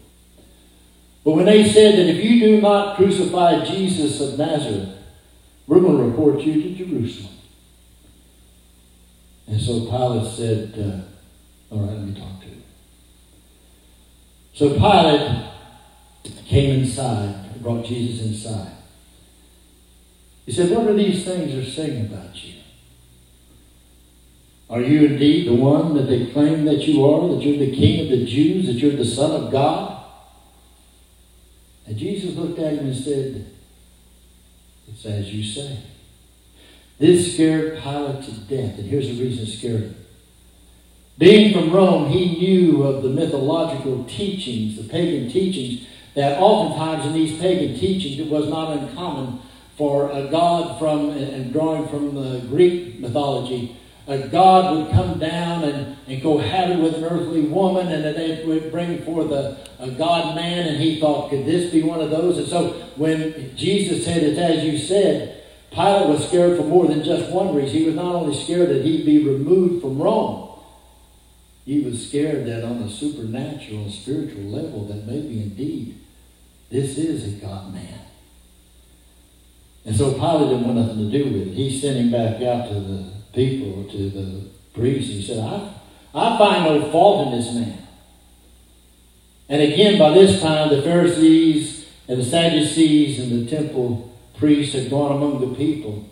But 1.24 1.32
when 1.32 1.46
they 1.46 1.70
said 1.70 1.94
that 1.94 2.08
if 2.08 2.24
you 2.24 2.40
do 2.40 2.60
not 2.60 2.96
crucify 2.96 3.64
Jesus 3.64 4.20
of 4.20 4.36
Nazareth, 4.36 4.98
we're 5.68 5.80
going 5.80 5.98
to 5.98 6.04
report 6.04 6.40
you 6.40 6.62
to 6.62 6.74
Jerusalem. 6.74 7.32
And 9.46 9.60
so 9.60 9.86
Pilate 9.86 10.32
said, 10.32 10.74
uh, 10.78 11.11
All 11.72 11.78
right, 11.78 11.96
let 11.96 12.02
me 12.02 12.14
talk 12.14 12.38
to 12.42 12.48
you. 12.48 12.62
So 14.52 14.74
Pilate 14.74 15.46
came 16.46 16.80
inside, 16.80 17.62
brought 17.62 17.86
Jesus 17.86 18.26
inside. 18.26 18.72
He 20.44 20.52
said, 20.52 20.70
What 20.70 20.86
are 20.86 20.92
these 20.92 21.24
things 21.24 21.52
they're 21.52 21.64
saying 21.64 22.12
about 22.12 22.44
you? 22.44 22.54
Are 24.68 24.82
you 24.82 25.06
indeed 25.06 25.48
the 25.48 25.54
one 25.54 25.94
that 25.94 26.02
they 26.02 26.26
claim 26.26 26.66
that 26.66 26.86
you 26.86 27.06
are, 27.06 27.28
that 27.28 27.42
you're 27.42 27.58
the 27.58 27.74
king 27.74 28.04
of 28.04 28.18
the 28.18 28.26
Jews, 28.26 28.66
that 28.66 28.74
you're 28.74 28.96
the 28.96 29.04
Son 29.04 29.30
of 29.30 29.50
God? 29.50 30.04
And 31.86 31.96
Jesus 31.96 32.36
looked 32.36 32.58
at 32.58 32.74
him 32.74 32.86
and 32.86 32.96
said, 32.96 33.50
It's 34.88 35.06
as 35.06 35.32
you 35.32 35.42
say. 35.42 35.78
This 36.98 37.32
scared 37.32 37.82
Pilate 37.82 38.24
to 38.24 38.32
death, 38.32 38.78
and 38.78 38.88
here's 38.88 39.08
the 39.08 39.24
reason 39.24 39.44
it 39.44 39.50
scared 39.50 39.82
him. 39.82 40.01
Being 41.18 41.52
from 41.52 41.70
Rome, 41.70 42.08
he 42.08 42.38
knew 42.38 42.82
of 42.84 43.02
the 43.02 43.08
mythological 43.08 44.04
teachings, 44.04 44.76
the 44.76 44.88
pagan 44.88 45.30
teachings, 45.30 45.86
that 46.14 46.38
oftentimes 46.38 47.06
in 47.06 47.12
these 47.12 47.38
pagan 47.38 47.78
teachings 47.78 48.18
it 48.18 48.30
was 48.30 48.48
not 48.48 48.76
uncommon 48.76 49.40
for 49.76 50.10
a 50.10 50.28
god 50.28 50.78
from, 50.78 51.10
and 51.10 51.52
drawing 51.52 51.86
from 51.88 52.14
the 52.14 52.40
Greek 52.48 52.98
mythology, 52.98 53.76
a 54.06 54.18
god 54.28 54.76
would 54.76 54.92
come 54.92 55.18
down 55.18 55.64
and, 55.64 55.96
and 56.06 56.22
go 56.22 56.38
have 56.38 56.70
it 56.70 56.78
with 56.78 56.94
an 56.94 57.04
earthly 57.04 57.42
woman, 57.42 57.88
and 57.88 58.04
then 58.04 58.14
they 58.14 58.44
would 58.44 58.72
bring 58.72 59.02
forth 59.02 59.30
a, 59.30 59.58
a 59.78 59.90
god 59.90 60.34
man, 60.34 60.66
and 60.66 60.78
he 60.78 60.98
thought, 60.98 61.30
could 61.30 61.46
this 61.46 61.70
be 61.70 61.82
one 61.82 62.00
of 62.00 62.10
those? 62.10 62.38
And 62.38 62.48
so 62.48 62.72
when 62.96 63.54
Jesus 63.56 64.04
said, 64.04 64.22
it's 64.22 64.38
as 64.38 64.64
you 64.64 64.76
said, 64.78 65.42
Pilate 65.70 66.08
was 66.08 66.26
scared 66.28 66.58
for 66.58 66.64
more 66.64 66.86
than 66.86 67.02
just 67.02 67.30
one 67.30 67.54
reason. 67.54 67.78
He 67.78 67.84
was 67.84 67.94
not 67.94 68.14
only 68.14 68.36
scared 68.36 68.68
that 68.70 68.84
he'd 68.84 69.06
be 69.06 69.24
removed 69.24 69.82
from 69.82 69.98
Rome, 70.02 70.41
he 71.64 71.80
was 71.80 72.08
scared 72.08 72.46
that 72.46 72.64
on 72.64 72.82
a 72.82 72.90
supernatural, 72.90 73.90
spiritual 73.90 74.44
level, 74.44 74.86
that 74.86 75.06
maybe 75.06 75.42
indeed 75.42 76.00
this 76.70 76.98
is 76.98 77.24
a 77.26 77.44
God 77.44 77.72
man. 77.72 78.00
And 79.84 79.96
so 79.96 80.12
Pilate 80.14 80.48
didn't 80.48 80.64
want 80.64 80.78
nothing 80.78 81.10
to 81.10 81.18
do 81.18 81.24
with 81.24 81.48
it. 81.48 81.54
He 81.54 81.78
sent 81.78 81.96
him 81.96 82.10
back 82.10 82.40
out 82.42 82.68
to 82.68 82.74
the 82.74 83.12
people, 83.32 83.84
to 83.90 84.10
the 84.10 84.48
priest. 84.74 85.10
He 85.10 85.22
said, 85.22 85.38
I, 85.38 85.74
I 86.14 86.38
find 86.38 86.64
no 86.64 86.90
fault 86.90 87.28
in 87.28 87.38
this 87.38 87.52
man. 87.52 87.78
And 89.48 89.60
again, 89.60 89.98
by 89.98 90.10
this 90.10 90.40
time, 90.40 90.70
the 90.70 90.82
Pharisees 90.82 91.88
and 92.08 92.20
the 92.20 92.24
Sadducees 92.24 93.18
and 93.18 93.46
the 93.46 93.50
temple 93.54 94.16
priests 94.38 94.74
had 94.74 94.90
gone 94.90 95.12
among 95.12 95.40
the 95.40 95.54
people 95.56 96.08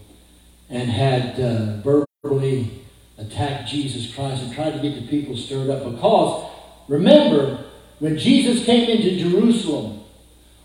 and 0.68 0.90
had 0.90 1.40
uh, 1.40 1.80
verbally 2.22 2.82
attacked 3.20 3.68
Jesus 3.68 4.14
Christ 4.14 4.42
and 4.42 4.52
try 4.52 4.70
to 4.70 4.78
get 4.78 4.94
the 4.94 5.06
people 5.06 5.36
stirred 5.36 5.70
up. 5.70 5.84
Because, 5.84 6.50
remember, 6.88 7.64
when 7.98 8.18
Jesus 8.18 8.64
came 8.64 8.88
into 8.88 9.18
Jerusalem, 9.18 10.00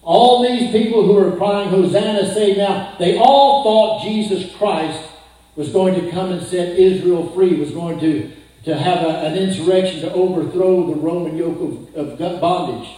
all 0.01 0.43
these 0.43 0.71
people 0.71 1.05
who 1.05 1.13
were 1.13 1.35
crying, 1.35 1.69
Hosanna, 1.69 2.33
say 2.33 2.55
now, 2.55 2.95
they 2.97 3.17
all 3.17 3.63
thought 3.63 4.03
Jesus 4.03 4.55
Christ 4.55 5.01
was 5.55 5.69
going 5.69 5.95
to 5.95 6.11
come 6.11 6.31
and 6.31 6.45
set 6.45 6.77
Israel 6.77 7.31
free, 7.31 7.59
was 7.59 7.71
going 7.71 7.99
to, 7.99 8.31
to 8.65 8.77
have 8.77 9.03
a, 9.03 9.25
an 9.25 9.35
insurrection 9.35 10.01
to 10.01 10.13
overthrow 10.13 10.87
the 10.87 10.95
Roman 10.95 11.37
yoke 11.37 11.59
of, 11.95 11.95
of 11.95 12.41
bondage. 12.41 12.89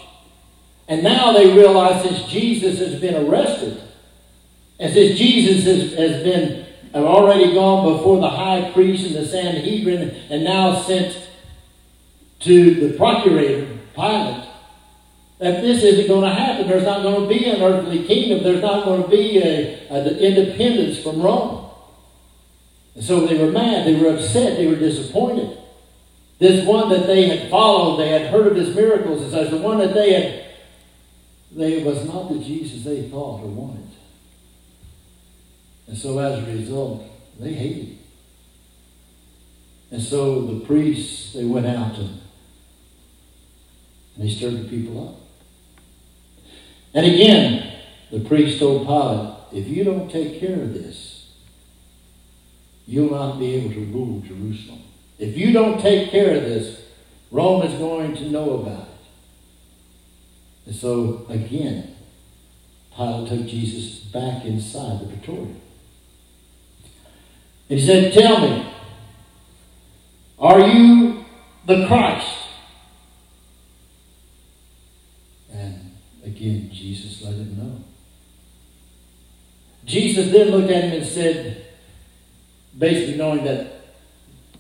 And 0.87 1.03
now 1.03 1.33
they 1.33 1.53
realize 1.53 2.03
since 2.03 2.29
Jesus 2.29 2.79
has 2.79 2.99
been 2.99 3.27
arrested, 3.27 3.81
and 4.79 4.93
since 4.93 5.17
Jesus 5.17 5.63
has, 5.65 5.93
has 5.93 6.23
been 6.23 6.66
already 6.95 7.53
gone 7.53 7.97
before 7.97 8.19
the 8.19 8.29
high 8.29 8.71
priest 8.71 9.05
and 9.07 9.15
the 9.15 9.25
Sanhedrin, 9.25 10.09
and 10.29 10.43
now 10.43 10.81
sent 10.81 11.27
to 12.41 12.73
the 12.75 12.97
procurator, 12.97 13.67
Pilate, 13.95 14.45
that 15.39 15.61
this 15.61 15.83
isn't 15.83 16.07
going 16.07 16.23
to 16.23 16.33
happen. 16.33 16.67
There's 16.67 16.83
not 16.83 17.03
going 17.03 17.21
to 17.21 17.27
be 17.27 17.45
an 17.45 17.61
earthly 17.61 18.03
kingdom. 18.05 18.43
There's 18.43 18.61
not 18.61 18.85
going 18.85 19.03
to 19.03 19.09
be 19.09 19.38
an 19.41 20.07
independence 20.17 20.99
from 20.99 21.21
Rome. 21.21 21.69
And 22.95 23.03
so 23.03 23.27
they 23.27 23.38
were 23.38 23.51
mad, 23.51 23.85
they 23.85 23.95
were 23.95 24.15
upset, 24.15 24.57
they 24.57 24.65
were 24.65 24.75
disappointed. 24.75 25.55
This 26.39 26.65
one 26.65 26.89
that 26.89 27.05
they 27.05 27.27
had 27.27 27.49
followed, 27.49 27.97
they 27.97 28.09
had 28.09 28.31
heard 28.31 28.47
of 28.47 28.55
his 28.55 28.75
miracles, 28.75 29.33
as 29.33 29.51
the 29.51 29.57
one 29.57 29.77
that 29.79 29.93
they 29.93 30.13
had, 30.13 30.45
they 31.51 31.83
was 31.83 32.05
not 32.05 32.29
the 32.29 32.39
Jesus 32.39 32.83
they 32.83 33.07
thought 33.09 33.41
or 33.41 33.47
wanted. 33.47 33.88
And 35.88 35.97
so 35.97 36.19
as 36.19 36.39
a 36.39 36.51
result, 36.51 37.03
they 37.39 37.53
hated 37.53 37.85
him. 37.85 37.99
And 39.91 40.01
so 40.01 40.41
the 40.41 40.65
priests, 40.65 41.33
they 41.33 41.45
went 41.45 41.65
out 41.65 41.97
and, 41.97 42.19
and 44.15 44.25
they 44.25 44.29
stirred 44.29 44.65
the 44.65 44.69
people 44.69 45.09
up. 45.09 45.15
And 46.93 47.05
again, 47.05 47.73
the 48.11 48.19
priest 48.19 48.59
told 48.59 48.85
Pilate, 48.85 49.35
if 49.53 49.67
you 49.67 49.83
don't 49.83 50.09
take 50.09 50.39
care 50.39 50.61
of 50.61 50.73
this, 50.73 51.31
you'll 52.85 53.11
not 53.11 53.39
be 53.39 53.55
able 53.55 53.73
to 53.73 53.85
rule 53.85 54.21
Jerusalem. 54.21 54.81
If 55.19 55.38
you 55.38 55.51
don't 55.51 55.79
take 55.79 56.09
care 56.09 56.35
of 56.35 56.43
this, 56.43 56.81
Rome 57.31 57.63
is 57.63 57.77
going 57.77 58.15
to 58.15 58.29
know 58.29 58.59
about 58.61 58.88
it. 58.88 58.93
And 60.67 60.75
so, 60.75 61.25
again, 61.29 61.95
Pilate 62.95 63.29
took 63.29 63.47
Jesus 63.47 63.99
back 63.99 64.43
inside 64.45 65.01
the 65.01 65.07
praetorium. 65.07 65.61
He 67.68 67.86
said, 67.86 68.13
Tell 68.13 68.41
me, 68.41 68.74
are 70.39 70.59
you 70.59 71.26
the 71.65 71.88
Christ? 71.88 72.38
And 75.51 75.91
again, 76.24 76.70
Jesus 76.72 77.22
let 77.24 77.34
him 77.34 77.57
know. 77.57 77.84
Jesus 79.86 80.32
then 80.32 80.49
looked 80.49 80.70
at 80.70 80.84
him 80.86 81.01
and 81.01 81.05
said, 81.05 81.65
basically 82.78 83.15
knowing 83.15 83.43
that 83.45 83.82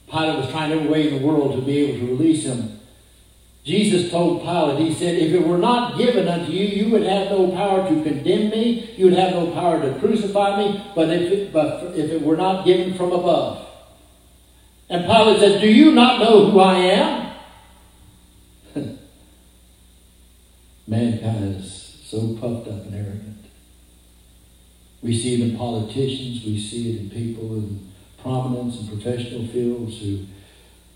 Pilate 0.09 0.37
was 0.37 0.49
trying 0.49 0.71
every 0.71 0.87
way 0.87 1.07
in 1.09 1.19
the 1.19 1.27
world 1.27 1.53
to 1.53 1.61
be 1.61 1.79
able 1.79 1.99
to 1.99 2.15
release 2.15 2.45
him. 2.45 2.76
Jesus 3.67 4.09
told 4.09 4.43
Pilate, 4.43 4.79
He 4.79 4.93
said, 4.93 5.15
If 5.15 5.33
it 5.33 5.45
were 5.45 5.57
not 5.57 5.97
given 5.97 6.25
unto 6.29 6.53
you, 6.53 6.67
you 6.67 6.89
would 6.89 7.03
have 7.03 7.29
no 7.29 7.51
power 7.51 7.89
to 7.89 8.01
condemn 8.01 8.49
me, 8.49 8.93
you 8.95 9.05
would 9.05 9.13
have 9.15 9.33
no 9.33 9.51
power 9.51 9.81
to 9.81 9.99
crucify 9.99 10.57
me, 10.57 10.81
but 10.95 11.09
if 11.09 11.29
it, 11.29 11.51
but 11.51 11.93
if 11.93 12.09
it 12.09 12.21
were 12.21 12.37
not 12.37 12.65
given 12.65 12.93
from 12.93 13.11
above. 13.11 13.67
And 14.89 15.03
Pilate 15.03 15.39
says, 15.41 15.59
Do 15.59 15.67
you 15.67 15.91
not 15.91 16.21
know 16.21 16.49
who 16.49 16.61
I 16.61 16.77
am? 16.77 17.33
Mankind 20.87 21.57
is 21.57 21.99
so 22.05 22.37
puffed 22.39 22.69
up 22.69 22.85
and 22.85 22.95
arrogant. 22.95 23.45
We 25.01 25.13
see 25.13 25.41
it 25.41 25.51
in 25.51 25.57
politicians, 25.57 26.41
we 26.45 26.57
see 26.57 26.91
it 26.91 27.01
in 27.01 27.09
people 27.09 27.53
in 27.55 27.91
prominence 28.21 28.79
and 28.79 28.87
professional 28.87 29.45
fields 29.47 29.99
who, 29.99 30.25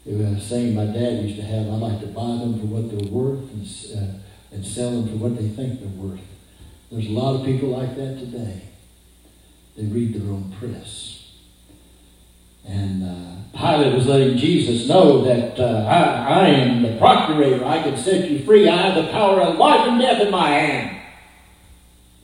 who 0.06 0.26
uh, 0.26 0.40
saying 0.40 0.76
my 0.76 0.86
dad 0.86 1.24
used 1.24 1.36
to 1.36 1.44
have, 1.44 1.68
I 1.68 1.76
like 1.76 2.00
to 2.02 2.08
buy 2.08 2.38
them 2.38 2.60
for 2.60 2.66
what 2.66 2.90
they're 2.90 3.12
worth 3.12 3.52
and, 3.52 3.68
uh, 3.96 4.18
and 4.52 4.66
sell 4.66 4.92
them 4.92 5.10
for 5.10 5.16
what 5.16 5.38
they 5.38 5.48
think 5.50 5.80
they're 5.80 5.90
worth. 5.90 6.22
There's 6.92 7.08
a 7.08 7.12
lot 7.12 7.40
of 7.40 7.46
people 7.46 7.70
like 7.70 7.96
that 7.96 8.20
today. 8.20 8.64
They 9.78 9.86
read 9.86 10.14
their 10.14 10.30
own 10.30 10.54
press. 10.60 11.32
And 12.68 13.04
uh, 13.04 13.58
Pilate 13.58 13.94
was 13.96 14.08
letting 14.08 14.38
Jesus 14.38 14.88
know 14.88 15.24
that 15.24 15.60
uh, 15.60 15.86
I, 15.88 16.42
I 16.44 16.48
am 16.50 16.82
the 16.84 16.98
procurator. 16.98 17.66
I 17.66 17.82
can 17.82 17.98
set 17.98 18.30
you 18.30 18.44
free. 18.44 18.68
I 18.68 18.76
have 18.76 19.04
the 19.04 19.12
power 19.12 19.42
of 19.42 19.58
life 19.58 19.88
and 19.88 20.02
death 20.02 20.22
in 20.22 20.32
my 20.32 20.50
hand. 20.50 20.98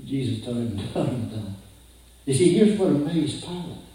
Jesus 0.06 0.44
told 0.44 0.58
him, 0.58 0.76
no, 0.96 1.54
You 2.26 2.34
see, 2.34 2.58
here's 2.58 2.78
what 2.78 2.90
amazed 2.90 3.44
Pilate. 3.44 3.87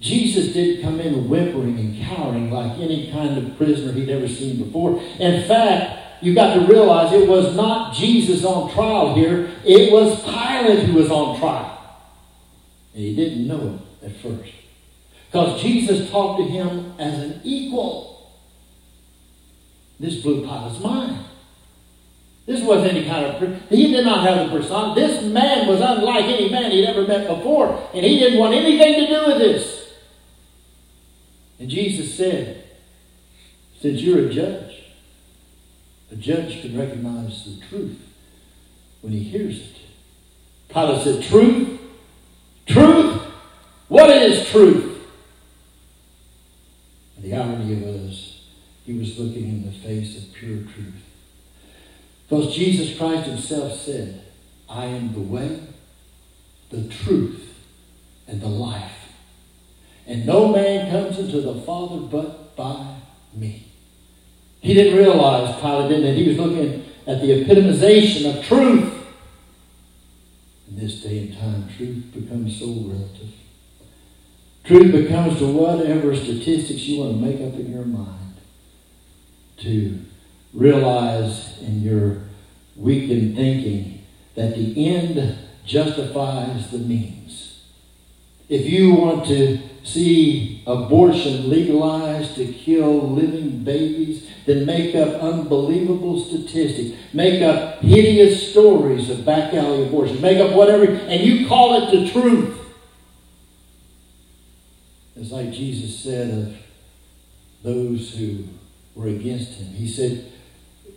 Jesus 0.00 0.52
didn't 0.52 0.82
come 0.82 1.00
in 1.00 1.28
whimpering 1.28 1.78
and 1.78 2.04
cowering 2.04 2.50
like 2.50 2.78
any 2.78 3.10
kind 3.10 3.38
of 3.38 3.56
prisoner 3.56 3.92
he'd 3.92 4.10
ever 4.10 4.28
seen 4.28 4.62
before. 4.62 5.00
In 5.18 5.46
fact, 5.48 6.22
you've 6.22 6.34
got 6.34 6.54
to 6.54 6.60
realize 6.66 7.12
it 7.12 7.28
was 7.28 7.56
not 7.56 7.94
Jesus 7.94 8.44
on 8.44 8.72
trial 8.72 9.14
here, 9.14 9.50
it 9.64 9.92
was 9.92 10.22
Pilate 10.22 10.86
who 10.86 10.94
was 10.94 11.10
on 11.10 11.38
trial. 11.38 11.72
And 12.94 13.02
he 13.02 13.16
didn't 13.16 13.46
know 13.46 13.80
it 14.02 14.06
at 14.06 14.16
first. 14.16 14.52
Because 15.26 15.60
Jesus 15.60 16.10
talked 16.10 16.40
to 16.40 16.44
him 16.44 16.94
as 16.98 17.18
an 17.18 17.40
equal. 17.42 18.32
This 19.98 20.22
blew 20.22 20.46
Pilate's 20.46 20.80
mind. 20.80 21.24
This 22.46 22.62
wasn't 22.62 22.92
any 22.92 23.06
kind 23.06 23.26
of, 23.26 23.68
he 23.68 23.92
did 23.92 24.04
not 24.04 24.26
have 24.26 24.48
the 24.48 24.58
persona. 24.58 24.94
This 24.94 25.24
man 25.24 25.66
was 25.66 25.80
unlike 25.80 26.26
any 26.26 26.48
man 26.48 26.70
he'd 26.70 26.86
ever 26.86 27.06
met 27.06 27.26
before, 27.26 27.88
and 27.92 28.04
he 28.04 28.18
didn't 28.18 28.38
want 28.38 28.54
anything 28.54 28.94
to 28.94 29.06
do 29.08 29.26
with 29.26 29.38
this. 29.38 29.75
And 31.58 31.68
Jesus 31.70 32.14
said, 32.14 32.64
since 33.80 34.00
you're 34.00 34.26
a 34.26 34.32
judge, 34.32 34.84
a 36.10 36.16
judge 36.16 36.62
can 36.62 36.78
recognize 36.78 37.44
the 37.44 37.66
truth 37.66 37.98
when 39.02 39.12
he 39.12 39.22
hears 39.22 39.58
it. 39.58 39.76
Pilate 40.68 41.02
said, 41.02 41.22
Truth? 41.22 41.80
Truth? 42.66 43.22
What 43.88 44.10
is 44.10 44.48
truth? 44.48 45.06
And 47.16 47.24
the 47.24 47.36
irony 47.36 47.76
was, 47.76 48.40
he 48.84 48.98
was 48.98 49.18
looking 49.18 49.48
in 49.48 49.66
the 49.66 49.72
face 49.72 50.16
of 50.16 50.32
pure 50.32 50.58
truth. 50.58 51.02
Because 52.28 52.54
Jesus 52.54 52.98
Christ 52.98 53.28
himself 53.28 53.78
said, 53.78 54.22
I 54.68 54.86
am 54.86 55.12
the 55.12 55.20
way, 55.20 55.60
the 56.70 56.88
truth, 56.88 57.54
and 58.26 58.40
the 58.40 58.48
life. 58.48 58.95
And 60.06 60.24
no 60.24 60.48
man 60.48 60.90
comes 60.90 61.18
into 61.18 61.40
the 61.40 61.60
Father 61.62 61.98
but 61.98 62.56
by 62.56 62.96
me. 63.34 63.72
He 64.60 64.74
didn't 64.74 64.98
realize, 64.98 65.60
Pilate 65.60 65.88
didn't, 65.88 66.04
that 66.04 66.14
he 66.14 66.28
was 66.28 66.38
looking 66.38 66.84
at 67.06 67.20
the 67.20 67.44
epitomization 67.44 68.36
of 68.36 68.44
truth. 68.44 68.92
In 70.68 70.76
this 70.76 71.02
day 71.02 71.18
and 71.18 71.38
time, 71.38 71.68
truth 71.76 72.12
becomes 72.12 72.58
so 72.58 72.66
relative. 72.66 73.32
Truth 74.64 74.92
becomes 74.92 75.38
to 75.38 75.46
whatever 75.46 76.14
statistics 76.16 76.82
you 76.82 77.00
want 77.00 77.12
to 77.12 77.18
make 77.18 77.36
up 77.36 77.58
in 77.58 77.72
your 77.72 77.84
mind 77.84 78.36
to 79.58 80.00
realize 80.52 81.58
in 81.62 81.82
your 81.82 82.22
weakened 82.74 83.36
thinking 83.36 84.04
that 84.34 84.56
the 84.56 84.88
end 84.88 85.38
justifies 85.64 86.70
the 86.70 86.78
means. 86.78 87.45
If 88.48 88.66
you 88.66 88.94
want 88.94 89.26
to 89.26 89.58
see 89.82 90.62
abortion 90.66 91.48
legalized 91.50 92.36
to 92.36 92.52
kill 92.52 93.10
living 93.10 93.64
babies, 93.64 94.28
then 94.46 94.64
make 94.64 94.94
up 94.94 95.20
unbelievable 95.20 96.20
statistics, 96.20 96.96
make 97.12 97.42
up 97.42 97.80
hideous 97.80 98.50
stories 98.50 99.10
of 99.10 99.24
back 99.24 99.52
alley 99.54 99.86
abortion, 99.86 100.20
make 100.20 100.38
up 100.38 100.54
whatever, 100.54 100.84
and 100.84 101.20
you 101.20 101.48
call 101.48 101.82
it 101.82 101.90
the 101.90 102.10
truth. 102.10 102.56
It's 105.16 105.32
like 105.32 105.50
Jesus 105.50 105.98
said 105.98 106.30
of 106.30 106.56
those 107.62 108.14
who 108.14 108.44
were 108.94 109.08
against 109.08 109.54
him. 109.54 109.68
He 109.68 109.88
said, 109.88 110.30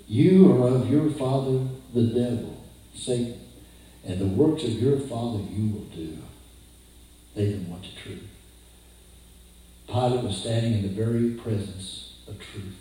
You 0.08 0.52
are 0.52 0.68
of 0.68 0.89
your 0.91 1.10
father, 1.12 1.68
the 1.93 2.04
devil, 2.04 2.64
Satan, 2.93 3.39
and 4.06 4.20
the 4.20 4.28
works 4.28 4.64
of 4.64 4.74
your 4.74 5.00
father 5.00 5.39
you 5.52 5.74
will 5.74 5.86
do. 5.95 6.18
They 7.36 7.45
didn't 7.45 7.69
want 7.69 7.84
the 7.84 8.01
truth. 8.01 8.27
Pilate 9.88 10.23
was 10.23 10.38
standing 10.38 10.73
in 10.73 10.82
the 10.84 10.89
very 10.89 11.32
presence 11.32 12.13
of 12.27 12.39
truth. 12.39 12.75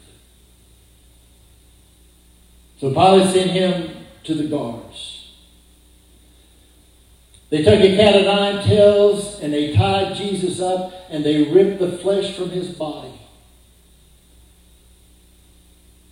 So 2.78 2.92
Pilate 2.92 3.34
sent 3.34 3.50
him 3.50 4.06
to 4.24 4.34
the 4.34 4.44
guards. 4.44 5.32
They 7.50 7.62
took 7.62 7.80
a 7.80 7.96
cat 7.96 8.14
of 8.14 8.26
nine 8.26 8.62
tails 8.64 9.40
and 9.40 9.52
they 9.52 9.74
tied 9.74 10.14
Jesus 10.14 10.60
up 10.60 10.92
and 11.08 11.24
they 11.24 11.44
ripped 11.44 11.80
the 11.80 11.92
flesh 11.98 12.36
from 12.36 12.50
his 12.50 12.68
body. 12.68 13.18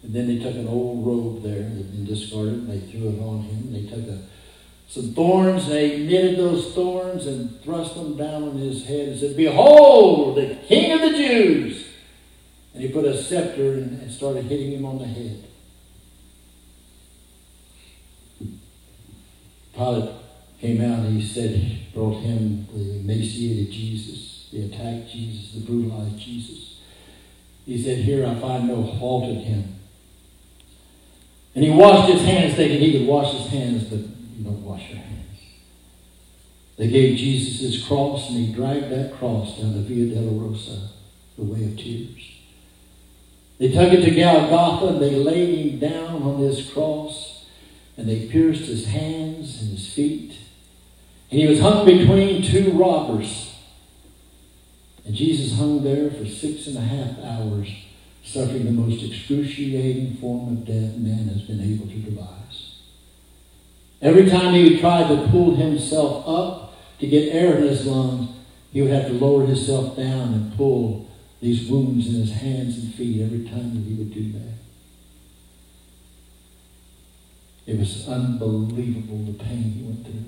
And 0.03 0.15
then 0.15 0.29
they 0.29 0.39
took 0.39 0.55
an 0.55 0.69
old 0.69 1.05
robe 1.07 1.43
there 1.43 1.63
that 1.63 1.77
had 1.77 1.93
been 1.93 2.07
discarded 2.07 2.55
and 2.55 2.71
they 2.71 2.87
threw 2.87 3.11
it 3.11 3.21
on 3.21 3.43
him. 3.43 3.73
They 3.73 3.87
took 3.87 4.07
a, 4.09 4.21
some 4.89 5.13
thorns, 5.13 5.69
they 5.69 5.99
knitted 5.99 6.39
those 6.39 6.75
thorns 6.75 7.27
and 7.27 7.61
thrust 7.63 7.95
them 7.95 8.17
down 8.17 8.45
on 8.45 8.57
his 8.57 8.87
head 8.87 9.09
and 9.09 9.19
said, 9.19 9.37
Behold, 9.37 10.37
the 10.37 10.57
King 10.67 10.93
of 10.93 11.01
the 11.01 11.17
Jews! 11.17 11.87
And 12.73 12.83
he 12.83 12.89
put 12.91 13.05
a 13.05 13.21
scepter 13.21 13.73
and 13.75 14.11
started 14.13 14.45
hitting 14.45 14.73
him 14.73 14.85
on 14.85 14.99
the 14.99 15.07
head. 15.07 15.45
Pilate 19.75 20.11
came 20.61 20.81
out 20.81 21.01
and 21.01 21.21
he 21.21 21.27
said, 21.27 21.79
brought 21.93 22.21
him 22.21 22.67
the 22.73 22.99
emaciated 22.99 23.73
Jesus, 23.73 24.49
the 24.53 24.67
attacked 24.67 25.11
Jesus, 25.11 25.53
the 25.53 25.61
brutalized 25.61 26.19
Jesus. 26.19 26.81
He 27.65 27.83
said, 27.83 27.99
Here 27.99 28.27
I 28.27 28.35
find 28.37 28.69
no 28.69 28.97
fault 28.99 29.25
in 29.25 29.37
him. 29.37 29.75
And 31.55 31.65
he 31.65 31.71
washed 31.71 32.13
his 32.13 32.23
hands, 32.23 32.55
thinking 32.55 32.79
he 32.79 32.93
could 32.93 33.07
wash 33.07 33.33
his 33.33 33.47
hands, 33.49 33.85
but 33.85 34.01
you 34.37 34.45
don't 34.45 34.65
wash 34.65 34.89
your 34.89 34.99
hands. 34.99 35.41
They 36.77 36.89
gave 36.89 37.17
Jesus 37.17 37.61
his 37.61 37.87
cross, 37.87 38.29
and 38.29 38.39
he 38.39 38.53
dragged 38.53 38.91
that 38.91 39.15
cross 39.19 39.59
down 39.59 39.73
the 39.73 39.81
Via 39.81 40.15
Dolorosa, 40.15 40.89
the 41.39 41.45
way 41.45 41.65
of 41.65 41.77
tears. 41.77 42.33
They 43.59 43.73
took 43.73 43.93
it 43.93 44.05
to 44.05 44.11
Golgotha, 44.11 44.95
and 44.95 45.03
they 45.03 45.15
laid 45.15 45.59
him 45.59 45.79
down 45.79 46.23
on 46.23 46.41
this 46.41 46.71
cross, 46.71 47.47
and 47.97 48.07
they 48.09 48.27
pierced 48.27 48.67
his 48.67 48.87
hands 48.87 49.63
and 49.63 49.71
his 49.71 49.93
feet 49.95 50.39
and 51.31 51.41
he 51.41 51.47
was 51.47 51.61
hung 51.61 51.85
between 51.85 52.43
two 52.43 52.73
robbers. 52.73 53.55
And 55.05 55.15
Jesus 55.15 55.59
hung 55.59 55.83
there 55.83 56.11
for 56.11 56.25
six 56.25 56.67
and 56.67 56.77
a 56.77 56.81
half 56.81 57.19
hours, 57.23 57.69
suffering 58.25 58.65
the 58.65 58.71
most 58.71 59.03
excruciating 59.05 60.17
form 60.17 60.49
of 60.49 60.65
death 60.65 60.97
man 60.97 61.29
has 61.29 61.43
been 61.43 61.61
able 61.61 61.87
to 61.87 61.99
devise. 61.99 62.66
Every 64.03 64.29
time 64.29 64.55
he 64.55 64.65
would 64.65 64.81
try 64.81 65.09
to 65.09 65.29
pull 65.29 65.57
himself 65.57 66.29
up 66.29 66.75
to 66.99 67.07
get 67.07 67.35
air 67.35 67.57
in 67.57 67.65
his 67.65 67.87
lungs, 67.87 68.31
he 68.73 68.83
would 68.83 68.91
have 68.91 69.07
to 69.07 69.15
lower 69.15 69.47
himself 69.47 69.97
down 69.97 70.35
and 70.35 70.57
pull 70.57 71.09
these 71.41 71.69
wounds 71.69 72.09
in 72.09 72.21
his 72.21 72.33
hands 72.33 72.79
and 72.79 72.95
feet 72.95 73.23
every 73.23 73.45
time 73.49 73.75
that 73.75 73.89
he 73.89 73.95
would 73.95 74.13
do 74.13 74.33
that. 74.33 74.53
It 77.67 77.79
was 77.79 78.09
unbelievable 78.09 79.19
the 79.25 79.33
pain 79.33 79.73
he 79.73 79.83
went 79.83 80.05
through. 80.05 80.25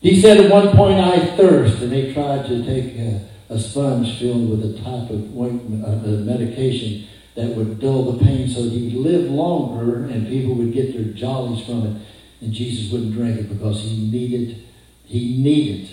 He 0.00 0.20
said 0.20 0.38
at 0.38 0.50
one 0.50 0.70
point, 0.76 0.98
I 0.98 1.36
thirst, 1.36 1.80
and 1.82 1.92
they 1.92 2.12
tried 2.12 2.46
to 2.46 2.64
take 2.64 2.96
a, 2.96 3.28
a 3.48 3.58
sponge 3.58 4.18
filled 4.18 4.50
with 4.50 4.64
a 4.64 4.78
type 4.78 5.10
of 5.10 5.36
uh, 5.40 6.24
medication 6.24 7.06
that 7.34 7.48
would 7.56 7.80
dull 7.80 8.12
the 8.12 8.24
pain 8.24 8.48
so 8.48 8.62
he'd 8.62 8.94
live 8.94 9.30
longer 9.30 10.04
and 10.04 10.28
people 10.28 10.54
would 10.54 10.72
get 10.72 10.92
their 10.94 11.12
jollies 11.14 11.64
from 11.64 11.86
it. 11.86 12.02
And 12.40 12.52
Jesus 12.52 12.92
wouldn't 12.92 13.12
drink 13.12 13.38
it 13.38 13.48
because 13.48 13.82
he 13.82 14.10
needed, 14.10 14.64
he 15.04 15.38
needed 15.38 15.88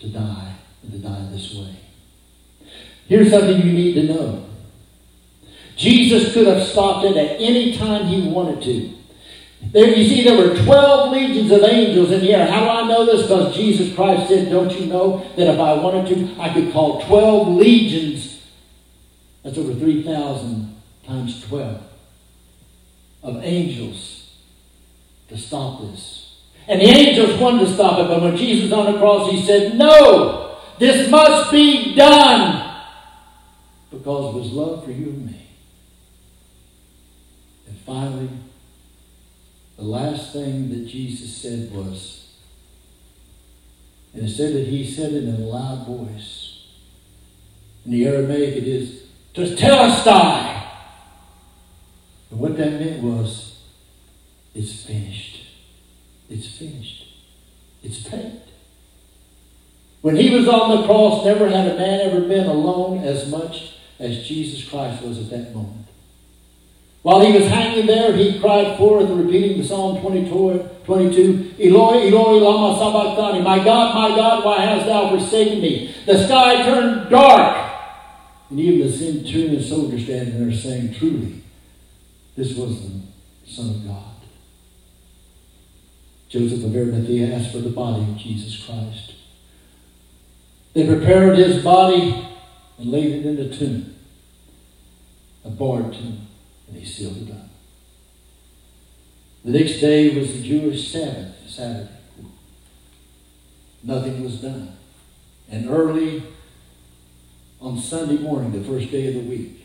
to 0.00 0.08
die 0.08 0.54
and 0.82 0.92
to 0.92 0.98
die 0.98 1.26
this 1.30 1.54
way. 1.54 1.76
Here's 3.06 3.30
something 3.30 3.66
you 3.66 3.72
need 3.72 3.94
to 3.94 4.02
know. 4.04 4.46
Jesus 5.76 6.32
could 6.34 6.46
have 6.46 6.66
stopped 6.66 7.04
it 7.06 7.16
at 7.16 7.40
any 7.40 7.76
time 7.76 8.06
he 8.06 8.28
wanted 8.28 8.62
to. 8.62 8.92
There, 9.70 9.86
you 9.86 10.08
see, 10.08 10.24
there 10.24 10.36
were 10.36 10.56
12 10.56 11.12
legions 11.12 11.50
of 11.52 11.62
angels 11.62 12.10
in 12.10 12.20
the 12.20 12.34
air. 12.34 12.46
How 12.46 12.60
do 12.60 12.70
I 12.70 12.88
know 12.88 13.06
this? 13.06 13.22
Because 13.22 13.54
Jesus 13.54 13.94
Christ 13.94 14.28
said, 14.28 14.50
Don't 14.50 14.72
you 14.72 14.86
know 14.86 15.24
that 15.36 15.46
if 15.46 15.58
I 15.58 15.74
wanted 15.74 16.08
to, 16.08 16.40
I 16.40 16.52
could 16.52 16.72
call 16.72 17.00
12 17.02 17.48
legions. 17.48 18.31
That's 19.42 19.58
over 19.58 19.74
3,000 19.74 20.82
times 21.06 21.46
12 21.46 21.82
of 23.22 23.44
angels 23.44 24.36
to 25.28 25.38
stop 25.38 25.80
this. 25.82 26.36
And 26.68 26.80
the 26.80 26.86
angels 26.86 27.40
wanted 27.40 27.66
to 27.66 27.74
stop 27.74 27.98
it, 27.98 28.08
but 28.08 28.22
when 28.22 28.36
Jesus 28.36 28.70
was 28.70 28.72
on 28.72 28.92
the 28.92 28.98
cross, 28.98 29.30
he 29.30 29.42
said, 29.42 29.76
No, 29.76 30.58
this 30.78 31.10
must 31.10 31.50
be 31.50 31.94
done 31.94 32.84
because 33.90 34.34
of 34.34 34.42
his 34.42 34.52
love 34.52 34.84
for 34.84 34.90
you 34.90 35.06
and 35.06 35.26
me. 35.26 35.46
And 37.68 37.78
finally, 37.78 38.28
the 39.76 39.82
last 39.82 40.32
thing 40.32 40.70
that 40.70 40.86
Jesus 40.86 41.36
said 41.36 41.72
was, 41.72 42.28
and 44.14 44.26
it 44.26 44.30
said 44.30 44.54
that 44.54 44.66
he 44.66 44.88
said 44.88 45.12
it 45.12 45.24
in 45.24 45.34
a 45.34 45.38
loud 45.38 45.86
voice. 45.86 46.66
In 47.84 47.92
the 47.92 48.06
Aramaic, 48.06 48.56
it 48.56 48.68
is, 48.68 49.01
Tetelestai. 49.34 50.62
And 52.30 52.40
what 52.40 52.56
that 52.56 52.72
meant 52.72 53.02
was, 53.02 53.60
it's 54.54 54.84
finished. 54.84 55.46
It's 56.28 56.58
finished. 56.58 57.06
It's 57.82 58.08
paid. 58.08 58.40
When 60.02 60.16
he 60.16 60.34
was 60.34 60.48
on 60.48 60.76
the 60.76 60.86
cross, 60.86 61.24
never 61.24 61.48
had 61.48 61.68
a 61.68 61.76
man 61.76 62.00
ever 62.00 62.20
been 62.22 62.46
alone 62.46 63.04
as 63.04 63.30
much 63.30 63.74
as 63.98 64.26
Jesus 64.26 64.68
Christ 64.68 65.02
was 65.02 65.18
at 65.18 65.30
that 65.30 65.54
moment. 65.54 65.86
While 67.02 67.20
he 67.20 67.32
was 67.32 67.48
hanging 67.48 67.86
there, 67.86 68.12
he 68.12 68.38
cried 68.38 68.76
forth, 68.78 69.08
repeating 69.10 69.58
the 69.58 69.64
Psalm 69.66 70.00
22, 70.00 70.68
22 70.84 71.54
Eloi, 71.58 72.06
Eloi, 72.08 72.38
lama 72.38 72.78
sabachthani. 72.78 73.42
My 73.42 73.62
God, 73.64 73.94
my 73.94 74.16
God, 74.16 74.44
why 74.44 74.60
hast 74.60 74.86
thou 74.86 75.10
forsaken 75.10 75.60
me? 75.60 75.94
The 76.06 76.24
sky 76.26 76.62
turned 76.62 77.10
dark. 77.10 77.71
And 78.52 78.60
even 78.60 78.86
the 78.86 78.92
centurion 78.92 79.62
soldier 79.62 79.98
standing 79.98 80.46
there 80.46 80.54
saying, 80.54 80.92
Truly, 80.92 81.42
this 82.36 82.54
was 82.54 82.82
the 82.82 83.00
Son 83.46 83.70
of 83.70 83.86
God. 83.86 84.14
Joseph 86.28 86.62
of 86.62 86.76
Arimathea 86.76 87.34
asked 87.34 87.52
for 87.52 87.60
the 87.60 87.70
body 87.70 88.02
of 88.02 88.18
Jesus 88.18 88.62
Christ. 88.62 89.14
They 90.74 90.86
prepared 90.86 91.38
his 91.38 91.64
body 91.64 92.28
and 92.76 92.90
laid 92.90 93.24
it 93.24 93.24
in 93.24 93.38
a 93.38 93.56
tomb, 93.56 93.94
a 95.46 95.48
barred 95.48 95.94
tomb, 95.94 96.26
and 96.68 96.76
he 96.76 96.84
sealed 96.84 97.26
it 97.26 97.32
up. 97.32 97.48
The 99.46 99.52
next 99.52 99.80
day 99.80 100.18
was 100.18 100.30
the 100.34 100.46
Jewish 100.46 100.92
Sabbath, 100.92 101.36
Saturday. 101.46 101.88
Nothing 103.82 104.22
was 104.22 104.42
done. 104.42 104.76
And 105.50 105.70
early 105.70 106.24
on 107.62 107.78
Sunday 107.78 108.18
morning, 108.18 108.52
the 108.52 108.68
first 108.68 108.90
day 108.90 109.08
of 109.08 109.14
the 109.14 109.20
week, 109.20 109.64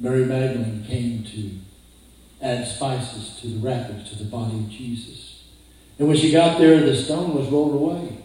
Mary 0.00 0.24
Magdalene 0.24 0.84
came 0.88 1.22
to 1.24 1.50
add 2.44 2.66
spices 2.66 3.38
to 3.40 3.46
the 3.48 3.58
wrappings 3.58 4.08
to 4.08 4.16
the 4.16 4.24
body 4.24 4.56
of 4.56 4.70
Jesus. 4.70 5.44
And 5.98 6.08
when 6.08 6.16
she 6.16 6.32
got 6.32 6.58
there, 6.58 6.80
the 6.80 6.96
stone 6.96 7.34
was 7.34 7.48
rolled 7.48 7.74
away. 7.74 8.18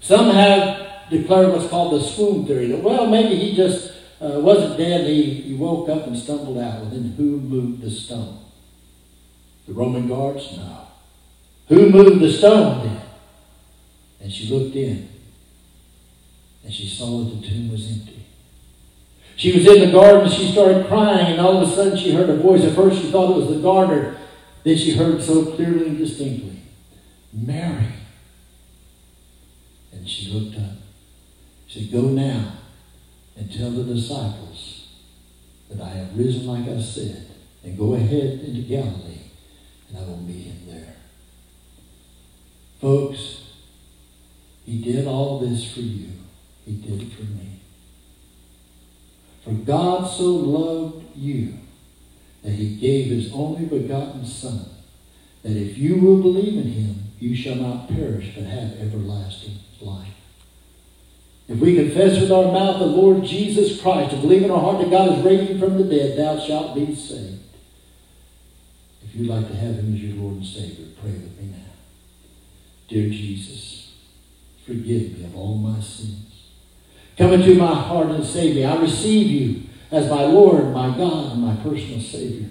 Some 0.00 0.30
have 0.30 1.10
declared 1.10 1.52
what's 1.52 1.68
called 1.68 2.00
the 2.00 2.04
swoon 2.04 2.46
theory 2.46 2.68
that, 2.68 2.82
well, 2.82 3.06
maybe 3.06 3.34
he 3.34 3.56
just 3.56 3.92
uh, 4.20 4.38
wasn't 4.40 4.78
dead, 4.78 5.06
he, 5.06 5.34
he 5.34 5.54
woke 5.54 5.88
up 5.88 6.06
and 6.06 6.16
stumbled 6.16 6.58
out. 6.58 6.80
Well, 6.80 6.90
then 6.90 7.14
who 7.16 7.40
moved 7.40 7.82
the 7.82 7.90
stone? 7.90 8.38
The 9.66 9.74
Roman 9.74 10.08
guards? 10.08 10.56
No. 10.56 10.86
Who 11.68 11.90
moved 11.90 12.20
the 12.20 12.32
stone 12.32 12.86
then? 12.86 13.02
And 14.20 14.32
she 14.32 14.48
looked 14.48 14.76
in, 14.76 15.08
and 16.64 16.72
she 16.72 16.86
saw 16.86 17.24
that 17.24 17.40
the 17.40 17.46
tomb 17.46 17.70
was 17.70 17.90
empty. 17.90 18.26
She 19.36 19.52
was 19.56 19.66
in 19.66 19.86
the 19.86 19.92
garden, 19.92 20.26
and 20.26 20.32
she 20.32 20.52
started 20.52 20.86
crying, 20.86 21.32
and 21.32 21.40
all 21.40 21.62
of 21.62 21.68
a 21.68 21.74
sudden 21.74 21.96
she 21.96 22.12
heard 22.12 22.28
a 22.28 22.36
voice. 22.36 22.62
At 22.62 22.74
first 22.74 23.00
she 23.00 23.10
thought 23.10 23.30
it 23.30 23.36
was 23.36 23.48
the 23.48 23.62
gardener. 23.62 24.18
Then 24.64 24.76
she 24.76 24.94
heard 24.94 25.22
so 25.22 25.46
clearly 25.54 25.88
and 25.88 25.98
distinctly, 25.98 26.60
Mary. 27.32 27.86
And 29.92 30.06
she 30.06 30.30
looked 30.30 30.58
up. 30.58 30.76
She 31.66 31.84
said, 31.84 31.92
Go 31.92 32.02
now 32.08 32.52
and 33.36 33.50
tell 33.50 33.70
the 33.70 33.94
disciples 33.94 34.88
that 35.70 35.80
I 35.80 35.88
have 35.88 36.18
risen 36.18 36.46
like 36.46 36.68
I 36.68 36.80
said, 36.80 37.26
and 37.64 37.78
go 37.78 37.94
ahead 37.94 38.40
into 38.40 38.60
Galilee, 38.62 39.30
and 39.88 39.98
I 39.98 40.02
will 40.02 40.18
meet 40.18 40.44
him 40.46 40.66
there. 40.66 40.96
Folks, 42.80 43.44
he 44.66 44.82
did 44.82 45.06
all 45.06 45.38
this 45.38 45.72
for 45.72 45.80
you. 45.80 46.19
He 46.70 46.76
did 46.76 47.12
for 47.12 47.24
me. 47.24 47.60
For 49.42 49.50
God 49.50 50.08
so 50.08 50.26
loved 50.26 51.16
you 51.16 51.54
that 52.44 52.52
he 52.52 52.76
gave 52.76 53.06
his 53.06 53.32
only 53.32 53.64
begotten 53.64 54.24
Son, 54.24 54.66
that 55.42 55.56
if 55.56 55.76
you 55.76 55.96
will 55.96 56.22
believe 56.22 56.64
in 56.64 56.70
him, 56.70 56.94
you 57.18 57.34
shall 57.34 57.56
not 57.56 57.88
perish 57.88 58.30
but 58.36 58.44
have 58.44 58.78
everlasting 58.80 59.58
life. 59.80 60.14
If 61.48 61.58
we 61.58 61.74
confess 61.74 62.20
with 62.20 62.30
our 62.30 62.52
mouth 62.52 62.78
the 62.78 62.86
Lord 62.86 63.24
Jesus 63.24 63.82
Christ 63.82 64.12
and 64.12 64.22
believe 64.22 64.44
in 64.44 64.52
our 64.52 64.60
heart 64.60 64.78
that 64.78 64.90
God 64.90 65.18
is 65.18 65.24
raising 65.24 65.58
from 65.58 65.76
the 65.76 65.84
dead, 65.84 66.16
thou 66.16 66.38
shalt 66.38 66.76
be 66.76 66.94
saved. 66.94 67.42
If 69.04 69.16
you'd 69.16 69.28
like 69.28 69.48
to 69.48 69.56
have 69.56 69.74
him 69.74 69.92
as 69.92 70.00
your 70.00 70.22
Lord 70.22 70.36
and 70.36 70.46
Savior, 70.46 70.86
pray 71.00 71.10
with 71.10 71.36
me 71.40 71.48
now. 71.48 71.72
Dear 72.86 73.10
Jesus, 73.10 73.92
forgive 74.64 75.18
me 75.18 75.24
of 75.24 75.36
all 75.36 75.56
my 75.56 75.80
sins. 75.80 76.29
Come 77.20 77.34
into 77.34 77.54
my 77.56 77.74
heart 77.74 78.06
and 78.06 78.24
save 78.24 78.54
me. 78.54 78.64
I 78.64 78.80
receive 78.80 79.26
you 79.26 79.62
as 79.90 80.08
my 80.08 80.22
Lord, 80.22 80.72
my 80.72 80.96
God, 80.96 81.32
and 81.32 81.42
my 81.42 81.54
personal 81.56 82.00
Savior. 82.00 82.48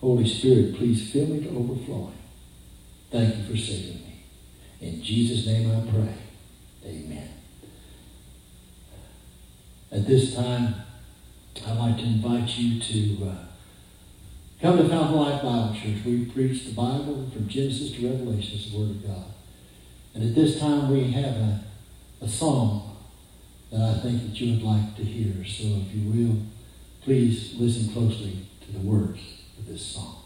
Holy 0.00 0.26
Spirit, 0.26 0.74
please 0.74 1.12
fill 1.12 1.28
me 1.28 1.44
to 1.44 1.50
overflowing. 1.50 2.18
Thank 3.12 3.36
you 3.36 3.44
for 3.44 3.56
saving 3.56 4.00
me. 4.00 4.24
In 4.80 5.00
Jesus' 5.00 5.46
name 5.46 5.70
I 5.70 5.88
pray. 5.92 6.12
Amen. 6.84 7.28
At 9.92 10.08
this 10.08 10.34
time, 10.34 10.74
I'd 11.64 11.78
like 11.78 11.96
to 11.98 12.02
invite 12.02 12.48
you 12.58 12.80
to 12.80 13.26
uh, 13.30 13.36
come 14.60 14.76
to 14.78 14.88
Fountain 14.88 15.14
Life 15.14 15.40
Bible 15.40 15.72
Church. 15.72 16.04
We 16.04 16.24
preach 16.24 16.64
the 16.64 16.72
Bible 16.72 17.30
from 17.32 17.46
Genesis 17.46 17.92
to 17.92 18.10
Revelation, 18.10 18.58
the 18.72 18.76
Word 18.76 18.90
of 18.90 19.06
God. 19.06 19.26
And 20.14 20.24
at 20.24 20.34
this 20.34 20.58
time, 20.58 20.90
we 20.90 21.12
have 21.12 21.36
a, 21.36 21.60
a 22.22 22.28
song 22.28 22.83
that 23.74 23.96
I 23.96 23.98
think 23.98 24.22
that 24.22 24.40
you 24.40 24.54
would 24.54 24.62
like 24.62 24.94
to 24.96 25.04
hear. 25.04 25.44
So 25.44 25.64
if 25.64 25.94
you 25.94 26.08
will, 26.08 26.36
please 27.02 27.54
listen 27.58 27.92
closely 27.92 28.46
to 28.64 28.72
the 28.72 28.78
words 28.78 29.18
of 29.58 29.66
this 29.66 29.84
song. 29.84 30.22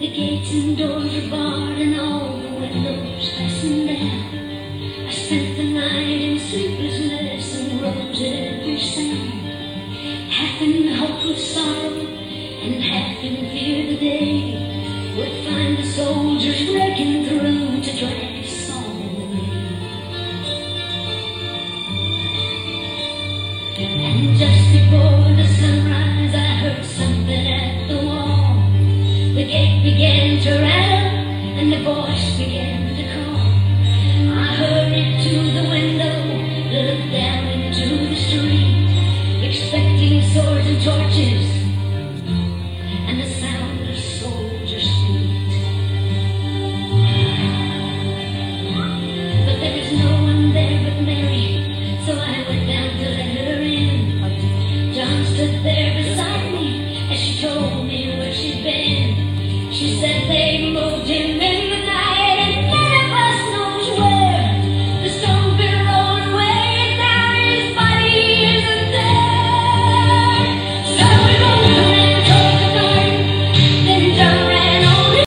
The 0.00 0.08
gates 0.08 0.52
and 0.52 0.76
doors 0.76 1.14
are 1.14 1.30
barred 1.30 1.81